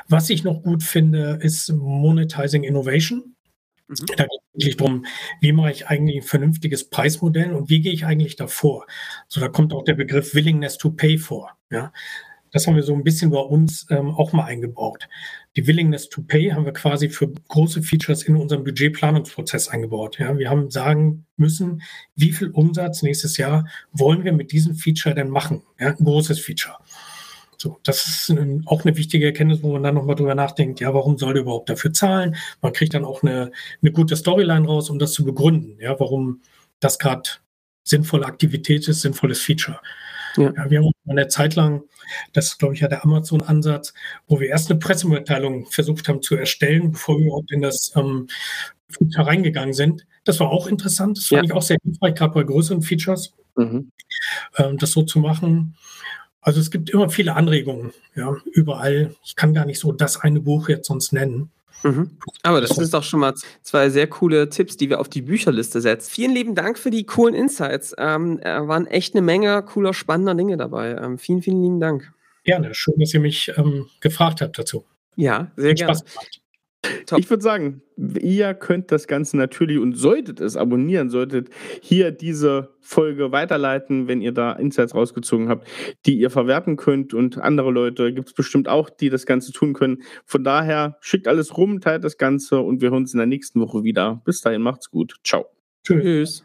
Was 0.08 0.30
ich 0.30 0.44
noch 0.44 0.62
gut 0.62 0.82
finde, 0.82 1.38
ist 1.40 1.72
Monetizing 1.72 2.64
Innovation. 2.64 3.34
Mhm. 3.88 3.94
Da 4.16 4.24
geht 4.24 4.40
es 4.42 4.54
wirklich 4.54 4.76
darum, 4.76 5.06
wie 5.40 5.52
mache 5.52 5.70
ich 5.70 5.86
eigentlich 5.86 6.16
ein 6.16 6.28
vernünftiges 6.28 6.90
Preismodell 6.90 7.54
und 7.54 7.70
wie 7.70 7.80
gehe 7.80 7.92
ich 7.92 8.04
eigentlich 8.04 8.36
davor? 8.36 8.86
So, 9.28 9.40
da 9.40 9.48
kommt 9.48 9.72
auch 9.72 9.84
der 9.84 9.94
Begriff 9.94 10.34
Willingness 10.34 10.76
to 10.76 10.90
Pay 10.90 11.18
vor. 11.18 11.56
Ja, 11.70 11.92
das 12.52 12.66
haben 12.66 12.76
wir 12.76 12.82
so 12.82 12.94
ein 12.94 13.04
bisschen 13.04 13.30
bei 13.30 13.38
uns 13.38 13.86
ähm, 13.90 14.10
auch 14.10 14.32
mal 14.32 14.44
eingebaut. 14.44 15.08
Die 15.56 15.66
Willingness 15.66 16.08
to 16.08 16.22
Pay 16.22 16.50
haben 16.50 16.64
wir 16.64 16.72
quasi 16.72 17.08
für 17.08 17.32
große 17.48 17.82
Features 17.82 18.22
in 18.22 18.36
unserem 18.36 18.64
Budgetplanungsprozess 18.64 19.68
eingebaut. 19.68 20.18
Ja, 20.18 20.36
wir 20.38 20.50
haben 20.50 20.70
sagen 20.70 21.26
müssen, 21.36 21.82
wie 22.14 22.32
viel 22.32 22.50
Umsatz 22.50 23.02
nächstes 23.02 23.36
Jahr 23.36 23.66
wollen 23.92 24.24
wir 24.24 24.32
mit 24.32 24.52
diesem 24.52 24.74
Feature 24.74 25.14
denn 25.14 25.30
machen? 25.30 25.62
Ja, 25.78 25.88
ein 25.88 26.04
großes 26.04 26.40
Feature. 26.40 26.76
So, 27.60 27.80
das 27.82 28.06
ist 28.06 28.30
ein, 28.30 28.62
auch 28.66 28.84
eine 28.84 28.96
wichtige 28.96 29.26
Erkenntnis, 29.26 29.62
wo 29.62 29.72
man 29.72 29.82
dann 29.82 29.96
nochmal 29.96 30.14
drüber 30.14 30.36
nachdenkt, 30.36 30.78
ja, 30.78 30.94
warum 30.94 31.18
soll 31.18 31.34
der 31.34 31.42
überhaupt 31.42 31.68
dafür 31.68 31.92
zahlen? 31.92 32.36
Man 32.62 32.72
kriegt 32.72 32.94
dann 32.94 33.04
auch 33.04 33.24
eine, 33.24 33.50
eine 33.82 33.90
gute 33.90 34.14
Storyline 34.14 34.66
raus, 34.66 34.90
um 34.90 35.00
das 35.00 35.12
zu 35.12 35.24
begründen, 35.24 35.76
ja, 35.80 35.98
warum 35.98 36.40
das 36.78 37.00
gerade 37.00 37.28
sinnvolle 37.82 38.26
Aktivität 38.26 38.86
ist, 38.86 39.00
sinnvolles 39.00 39.42
Feature. 39.42 39.80
Ja. 40.36 40.52
ja. 40.56 40.70
wir 40.70 40.78
haben 40.80 40.92
eine 41.06 41.28
Zeit 41.28 41.54
lang, 41.54 41.82
das 42.32 42.46
ist, 42.46 42.58
glaube 42.58 42.74
ich, 42.74 42.80
ja 42.80 42.88
der 42.88 43.04
Amazon-Ansatz, 43.04 43.94
wo 44.26 44.40
wir 44.40 44.48
erst 44.48 44.70
eine 44.70 44.78
Pressemitteilung 44.78 45.66
versucht 45.66 46.08
haben 46.08 46.22
zu 46.22 46.36
erstellen, 46.36 46.92
bevor 46.92 47.18
wir 47.18 47.26
überhaupt 47.26 47.52
in 47.52 47.62
das 47.62 47.92
ähm, 47.96 48.28
Feature 48.88 49.26
reingegangen 49.26 49.74
sind. 49.74 50.06
Das 50.24 50.40
war 50.40 50.50
auch 50.50 50.66
interessant. 50.66 51.18
Das 51.18 51.26
fand 51.26 51.42
ja. 51.42 51.44
ich 51.44 51.52
auch 51.52 51.62
sehr 51.62 51.78
hilfreich, 51.82 52.14
gerade 52.14 52.34
bei 52.34 52.42
größeren 52.42 52.82
Features, 52.82 53.34
mhm. 53.56 53.90
ähm, 54.56 54.78
das 54.78 54.92
so 54.92 55.02
zu 55.02 55.18
machen. 55.18 55.76
Also 56.40 56.60
es 56.60 56.70
gibt 56.70 56.90
immer 56.90 57.10
viele 57.10 57.34
Anregungen, 57.34 57.92
ja, 58.14 58.34
überall. 58.52 59.14
Ich 59.24 59.36
kann 59.36 59.54
gar 59.54 59.66
nicht 59.66 59.80
so 59.80 59.92
das 59.92 60.18
eine 60.18 60.40
Buch 60.40 60.68
jetzt 60.68 60.86
sonst 60.86 61.12
nennen. 61.12 61.50
Mhm. 61.82 62.10
Aber 62.42 62.60
das 62.60 62.70
sind 62.70 62.92
doch 62.92 63.02
schon 63.02 63.20
mal 63.20 63.34
zwei 63.62 63.90
sehr 63.90 64.06
coole 64.08 64.48
Tipps, 64.48 64.76
die 64.76 64.90
wir 64.90 65.00
auf 65.00 65.08
die 65.08 65.22
Bücherliste 65.22 65.80
setzen. 65.80 66.10
Vielen 66.10 66.34
lieben 66.34 66.54
Dank 66.54 66.78
für 66.78 66.90
die 66.90 67.04
coolen 67.04 67.34
Insights. 67.34 67.94
Ähm, 67.98 68.40
äh, 68.40 68.66
waren 68.66 68.86
echt 68.86 69.14
eine 69.14 69.22
Menge 69.22 69.62
cooler, 69.62 69.94
spannender 69.94 70.34
Dinge 70.34 70.56
dabei. 70.56 70.92
Ähm, 70.92 71.18
vielen, 71.18 71.42
vielen 71.42 71.62
lieben 71.62 71.80
Dank. 71.80 72.12
Gerne. 72.44 72.74
Schön, 72.74 72.94
dass 72.98 73.14
ihr 73.14 73.20
mich 73.20 73.52
ähm, 73.56 73.86
gefragt 74.00 74.40
habt 74.40 74.58
dazu. 74.58 74.84
Ja, 75.16 75.50
sehr 75.56 75.74
gerne. 75.74 75.94
Spaß 75.94 76.04
gemacht. 76.04 76.40
Top. 77.06 77.18
Ich 77.18 77.28
würde 77.28 77.42
sagen, 77.42 77.82
ihr 77.96 78.54
könnt 78.54 78.92
das 78.92 79.08
Ganze 79.08 79.36
natürlich 79.36 79.78
und 79.78 79.94
solltet 79.94 80.40
es 80.40 80.56
abonnieren, 80.56 81.10
solltet 81.10 81.50
hier 81.82 82.12
diese 82.12 82.76
Folge 82.80 83.32
weiterleiten, 83.32 84.06
wenn 84.06 84.20
ihr 84.20 84.30
da 84.30 84.52
Insights 84.52 84.94
rausgezogen 84.94 85.48
habt, 85.48 85.68
die 86.06 86.18
ihr 86.18 86.30
verwerten 86.30 86.76
könnt 86.76 87.14
und 87.14 87.38
andere 87.38 87.72
Leute 87.72 88.12
gibt 88.14 88.28
es 88.28 88.34
bestimmt 88.34 88.68
auch, 88.68 88.90
die 88.90 89.10
das 89.10 89.26
Ganze 89.26 89.52
tun 89.52 89.72
können. 89.72 90.02
Von 90.24 90.44
daher 90.44 90.98
schickt 91.00 91.26
alles 91.26 91.56
rum, 91.56 91.80
teilt 91.80 92.04
das 92.04 92.16
Ganze 92.16 92.60
und 92.60 92.80
wir 92.80 92.90
hören 92.90 93.02
uns 93.02 93.12
in 93.12 93.18
der 93.18 93.26
nächsten 93.26 93.60
Woche 93.60 93.82
wieder. 93.82 94.22
Bis 94.24 94.40
dahin, 94.40 94.62
macht's 94.62 94.90
gut. 94.90 95.16
Ciao. 95.24 95.46
Tschüss. 95.84 96.44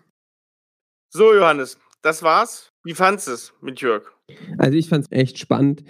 So, 1.09 1.33
Johannes, 1.33 1.77
das 2.01 2.23
war's. 2.23 2.71
Wie 2.83 2.95
fandest 2.95 3.27
du 3.27 3.31
es 3.33 3.53
mit 3.61 3.81
Jörg? 3.81 4.03
Also 4.57 4.77
ich 4.77 4.89
fand 4.89 5.05
es 5.05 5.11
echt 5.11 5.37
spannend. 5.37 5.83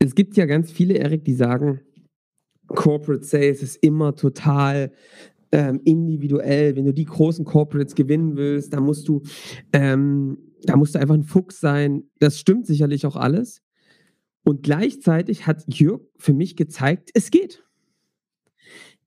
Es 0.00 0.14
gibt 0.16 0.36
ja 0.36 0.46
ganz 0.46 0.72
viele, 0.72 0.94
Erik, 0.94 1.24
die 1.24 1.34
sagen, 1.34 1.80
Corporate 2.68 3.24
Sales 3.24 3.62
ist 3.62 3.76
immer 3.76 4.14
total 4.14 4.92
ähm, 5.52 5.80
individuell. 5.84 6.76
Wenn 6.76 6.84
du 6.84 6.92
die 6.92 7.04
großen 7.04 7.44
Corporates 7.44 7.94
gewinnen 7.94 8.36
willst, 8.36 8.72
dann 8.72 8.84
musst 8.84 9.08
du, 9.08 9.22
ähm, 9.72 10.38
da 10.62 10.76
musst 10.76 10.94
du 10.94 10.98
einfach 10.98 11.14
ein 11.14 11.24
Fuchs 11.24 11.60
sein. 11.60 12.04
Das 12.18 12.38
stimmt 12.38 12.66
sicherlich 12.66 13.06
auch 13.06 13.16
alles. 13.16 13.62
Und 14.44 14.62
gleichzeitig 14.62 15.46
hat 15.46 15.64
Jörg 15.66 16.02
für 16.16 16.32
mich 16.32 16.56
gezeigt, 16.56 17.10
es 17.14 17.30
geht. 17.30 17.64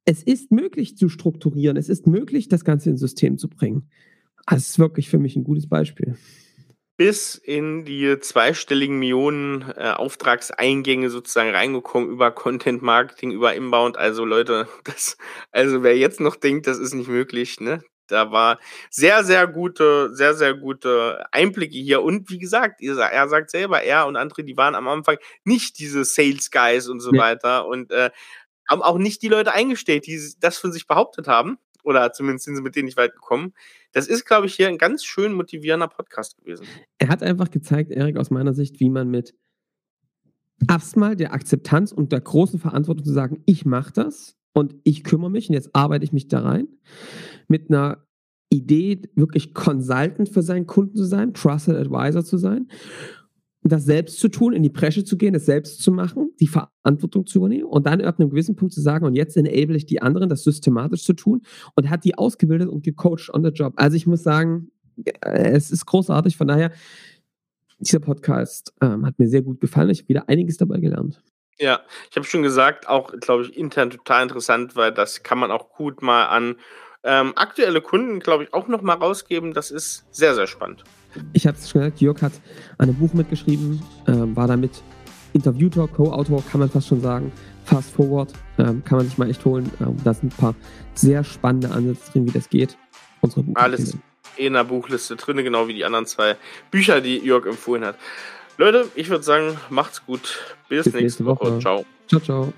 Es 0.05 0.23
ist 0.23 0.51
möglich 0.51 0.97
zu 0.97 1.07
strukturieren. 1.07 1.77
Es 1.77 1.87
ist 1.87 2.07
möglich, 2.07 2.47
das 2.47 2.65
Ganze 2.65 2.89
ins 2.89 2.99
System 2.99 3.37
zu 3.37 3.47
bringen. 3.47 3.89
Das 4.47 4.67
ist 4.67 4.79
wirklich 4.79 5.09
für 5.09 5.19
mich 5.19 5.35
ein 5.35 5.43
gutes 5.43 5.67
Beispiel 5.67 6.15
bis 6.99 7.35
in 7.35 7.85
die 7.85 8.19
zweistelligen 8.19 8.99
Millionen 8.99 9.61
äh, 9.77 9.91
Auftragseingänge 9.91 11.09
sozusagen 11.09 11.51
reingekommen 11.51 12.09
über 12.09 12.29
Content 12.31 12.81
Marketing, 12.81 13.31
über 13.31 13.53
Inbound. 13.53 13.95
Also 13.95 14.25
Leute, 14.25 14.67
das, 14.83 15.17
also 15.53 15.81
wer 15.81 15.97
jetzt 15.97 16.19
noch 16.19 16.35
denkt, 16.35 16.67
das 16.67 16.77
ist 16.77 16.93
nicht 16.93 17.07
möglich, 17.07 17.61
ne? 17.61 17.81
Da 18.07 18.33
war 18.33 18.59
sehr, 18.89 19.23
sehr 19.23 19.47
gute, 19.47 20.13
sehr, 20.13 20.33
sehr 20.33 20.53
gute 20.55 21.25
Einblicke 21.31 21.77
hier. 21.77 22.01
Und 22.01 22.29
wie 22.29 22.39
gesagt, 22.39 22.81
er 22.81 23.29
sagt 23.29 23.49
selber, 23.49 23.81
er 23.81 24.05
und 24.05 24.17
andere, 24.17 24.43
die 24.43 24.57
waren 24.57 24.75
am 24.75 24.89
Anfang 24.89 25.19
nicht 25.45 25.79
diese 25.79 26.03
Sales 26.03 26.51
Guys 26.51 26.89
und 26.89 26.99
so 26.99 27.11
nee. 27.11 27.19
weiter 27.19 27.65
und 27.65 27.93
äh, 27.93 28.09
haben 28.67 28.81
auch 28.81 28.97
nicht 28.97 29.21
die 29.21 29.29
Leute 29.29 29.53
eingestellt, 29.53 30.05
die 30.05 30.19
das 30.41 30.57
von 30.57 30.73
sich 30.73 30.85
behauptet 30.85 31.29
haben. 31.29 31.59
Oder 31.89 32.13
zumindest 32.13 32.45
sind 32.45 32.55
sie 32.55 32.61
mit 32.61 32.75
denen 32.75 32.85
nicht 32.85 32.97
weit 32.97 33.13
gekommen. 33.13 33.53
Das 33.93 34.07
ist, 34.07 34.23
glaube 34.23 34.45
ich, 34.45 34.53
hier 34.53 34.67
ein 34.67 34.77
ganz 34.77 35.03
schön 35.03 35.33
motivierender 35.33 35.87
Podcast 35.87 36.37
gewesen. 36.37 36.67
Er 36.99 37.07
hat 37.07 37.23
einfach 37.23 37.49
gezeigt, 37.49 37.89
Erik, 37.89 38.17
aus 38.17 38.29
meiner 38.29 38.53
Sicht, 38.53 38.79
wie 38.79 38.91
man 38.91 39.09
mit 39.09 39.33
erstmal 40.69 41.15
der 41.15 41.33
Akzeptanz 41.33 41.91
und 41.91 42.11
der 42.11 42.21
großen 42.21 42.59
Verantwortung 42.59 43.05
zu 43.05 43.11
sagen, 43.11 43.41
ich 43.47 43.65
mache 43.65 43.91
das 43.91 44.37
und 44.53 44.75
ich 44.83 45.03
kümmere 45.03 45.31
mich 45.31 45.49
und 45.49 45.55
jetzt 45.55 45.71
arbeite 45.73 46.05
ich 46.05 46.13
mich 46.13 46.27
da 46.27 46.41
rein, 46.41 46.67
mit 47.47 47.71
einer 47.71 48.05
Idee, 48.49 49.01
wirklich 49.15 49.55
Consultant 49.55 50.29
für 50.29 50.43
seinen 50.43 50.67
Kunden 50.67 50.95
zu 50.95 51.05
sein, 51.05 51.33
Trusted 51.33 51.75
Advisor 51.75 52.23
zu 52.23 52.37
sein 52.37 52.67
das 53.61 53.83
selbst 53.83 54.19
zu 54.19 54.29
tun, 54.29 54.53
in 54.53 54.63
die 54.63 54.69
Bresche 54.69 55.03
zu 55.03 55.17
gehen, 55.17 55.35
es 55.35 55.45
selbst 55.45 55.81
zu 55.81 55.91
machen, 55.91 56.31
die 56.39 56.47
Verantwortung 56.47 57.25
zu 57.25 57.39
übernehmen 57.39 57.65
und 57.65 57.85
dann 57.85 58.01
ab 58.01 58.19
einem 58.19 58.29
gewissen 58.29 58.55
Punkt 58.55 58.73
zu 58.73 58.81
sagen, 58.81 59.05
und 59.05 59.15
jetzt 59.15 59.35
enable 59.35 59.75
ich 59.75 59.85
die 59.85 60.01
anderen, 60.01 60.29
das 60.29 60.43
systematisch 60.43 61.03
zu 61.03 61.13
tun 61.13 61.41
und 61.75 61.89
hat 61.89 62.05
die 62.05 62.17
ausgebildet 62.17 62.69
und 62.69 62.83
gecoacht 62.83 63.29
on 63.33 63.43
the 63.43 63.51
job. 63.51 63.73
Also 63.75 63.97
ich 63.97 64.07
muss 64.07 64.23
sagen, 64.23 64.71
äh, 65.21 65.51
es 65.51 65.71
ist 65.71 65.85
großartig, 65.85 66.37
von 66.37 66.47
daher, 66.47 66.71
dieser 67.79 67.99
Podcast 67.99 68.73
ähm, 68.81 69.05
hat 69.05 69.19
mir 69.19 69.29
sehr 69.29 69.41
gut 69.41 69.61
gefallen. 69.61 69.89
Ich 69.89 69.99
habe 69.99 70.09
wieder 70.09 70.27
einiges 70.27 70.57
dabei 70.57 70.79
gelernt. 70.79 71.21
Ja, 71.57 71.81
ich 72.09 72.15
habe 72.15 72.25
schon 72.25 72.43
gesagt, 72.43 72.87
auch, 72.87 73.11
glaube 73.19 73.43
ich, 73.43 73.57
intern 73.57 73.89
total 73.89 74.23
interessant, 74.23 74.75
weil 74.75 74.93
das 74.93 75.23
kann 75.23 75.37
man 75.39 75.51
auch 75.51 75.69
gut 75.69 76.01
mal 76.01 76.25
an 76.25 76.55
ähm, 77.03 77.33
aktuelle 77.35 77.81
Kunden, 77.81 78.19
glaube 78.19 78.43
ich, 78.43 78.53
auch 78.53 78.67
noch 78.67 78.81
mal 78.81 78.95
rausgeben. 78.95 79.53
Das 79.53 79.71
ist 79.71 80.05
sehr, 80.11 80.35
sehr 80.35 80.47
spannend. 80.47 80.83
Ich 81.33 81.47
habe 81.47 81.57
es 81.57 81.69
schon 81.69 81.81
gesagt, 81.81 82.01
Jörg 82.01 82.21
hat 82.21 82.33
an 82.77 82.89
einem 82.89 82.95
Buch 82.97 83.13
mitgeschrieben, 83.13 83.81
ähm, 84.07 84.35
war 84.35 84.47
damit 84.47 84.71
Interviewtor, 85.33 85.87
Co-Autor, 85.89 86.43
kann 86.49 86.59
man 86.59 86.69
fast 86.69 86.87
schon 86.87 87.01
sagen. 87.01 87.31
Fast 87.65 87.91
Forward 87.91 88.33
ähm, 88.57 88.83
kann 88.83 88.97
man 88.97 89.07
sich 89.07 89.17
mal 89.17 89.29
echt 89.29 89.45
holen. 89.45 89.69
Ähm, 89.79 89.95
da 90.03 90.13
sind 90.13 90.33
ein 90.33 90.37
paar 90.37 90.55
sehr 90.95 91.23
spannende 91.23 91.71
Ansätze 91.71 92.11
drin, 92.11 92.27
wie 92.27 92.31
das 92.31 92.49
geht. 92.49 92.77
Unsere 93.21 93.45
Alles 93.55 93.97
in 94.37 94.53
der 94.53 94.63
Buchliste 94.63 95.15
drin, 95.17 95.37
genau 95.37 95.67
wie 95.67 95.73
die 95.73 95.85
anderen 95.85 96.05
zwei 96.05 96.37
Bücher, 96.71 97.01
die 97.01 97.17
Jörg 97.17 97.45
empfohlen 97.45 97.83
hat. 97.83 97.97
Leute, 98.57 98.87
ich 98.95 99.09
würde 99.09 99.23
sagen, 99.23 99.57
macht's 99.69 100.05
gut. 100.05 100.39
Bis, 100.67 100.85
Bis 100.85 100.93
nächste, 100.93 101.01
nächste 101.01 101.25
Woche. 101.25 101.51
Woche. 101.51 101.59
Ciao. 101.59 101.85
Ciao, 102.07 102.21
ciao. 102.21 102.53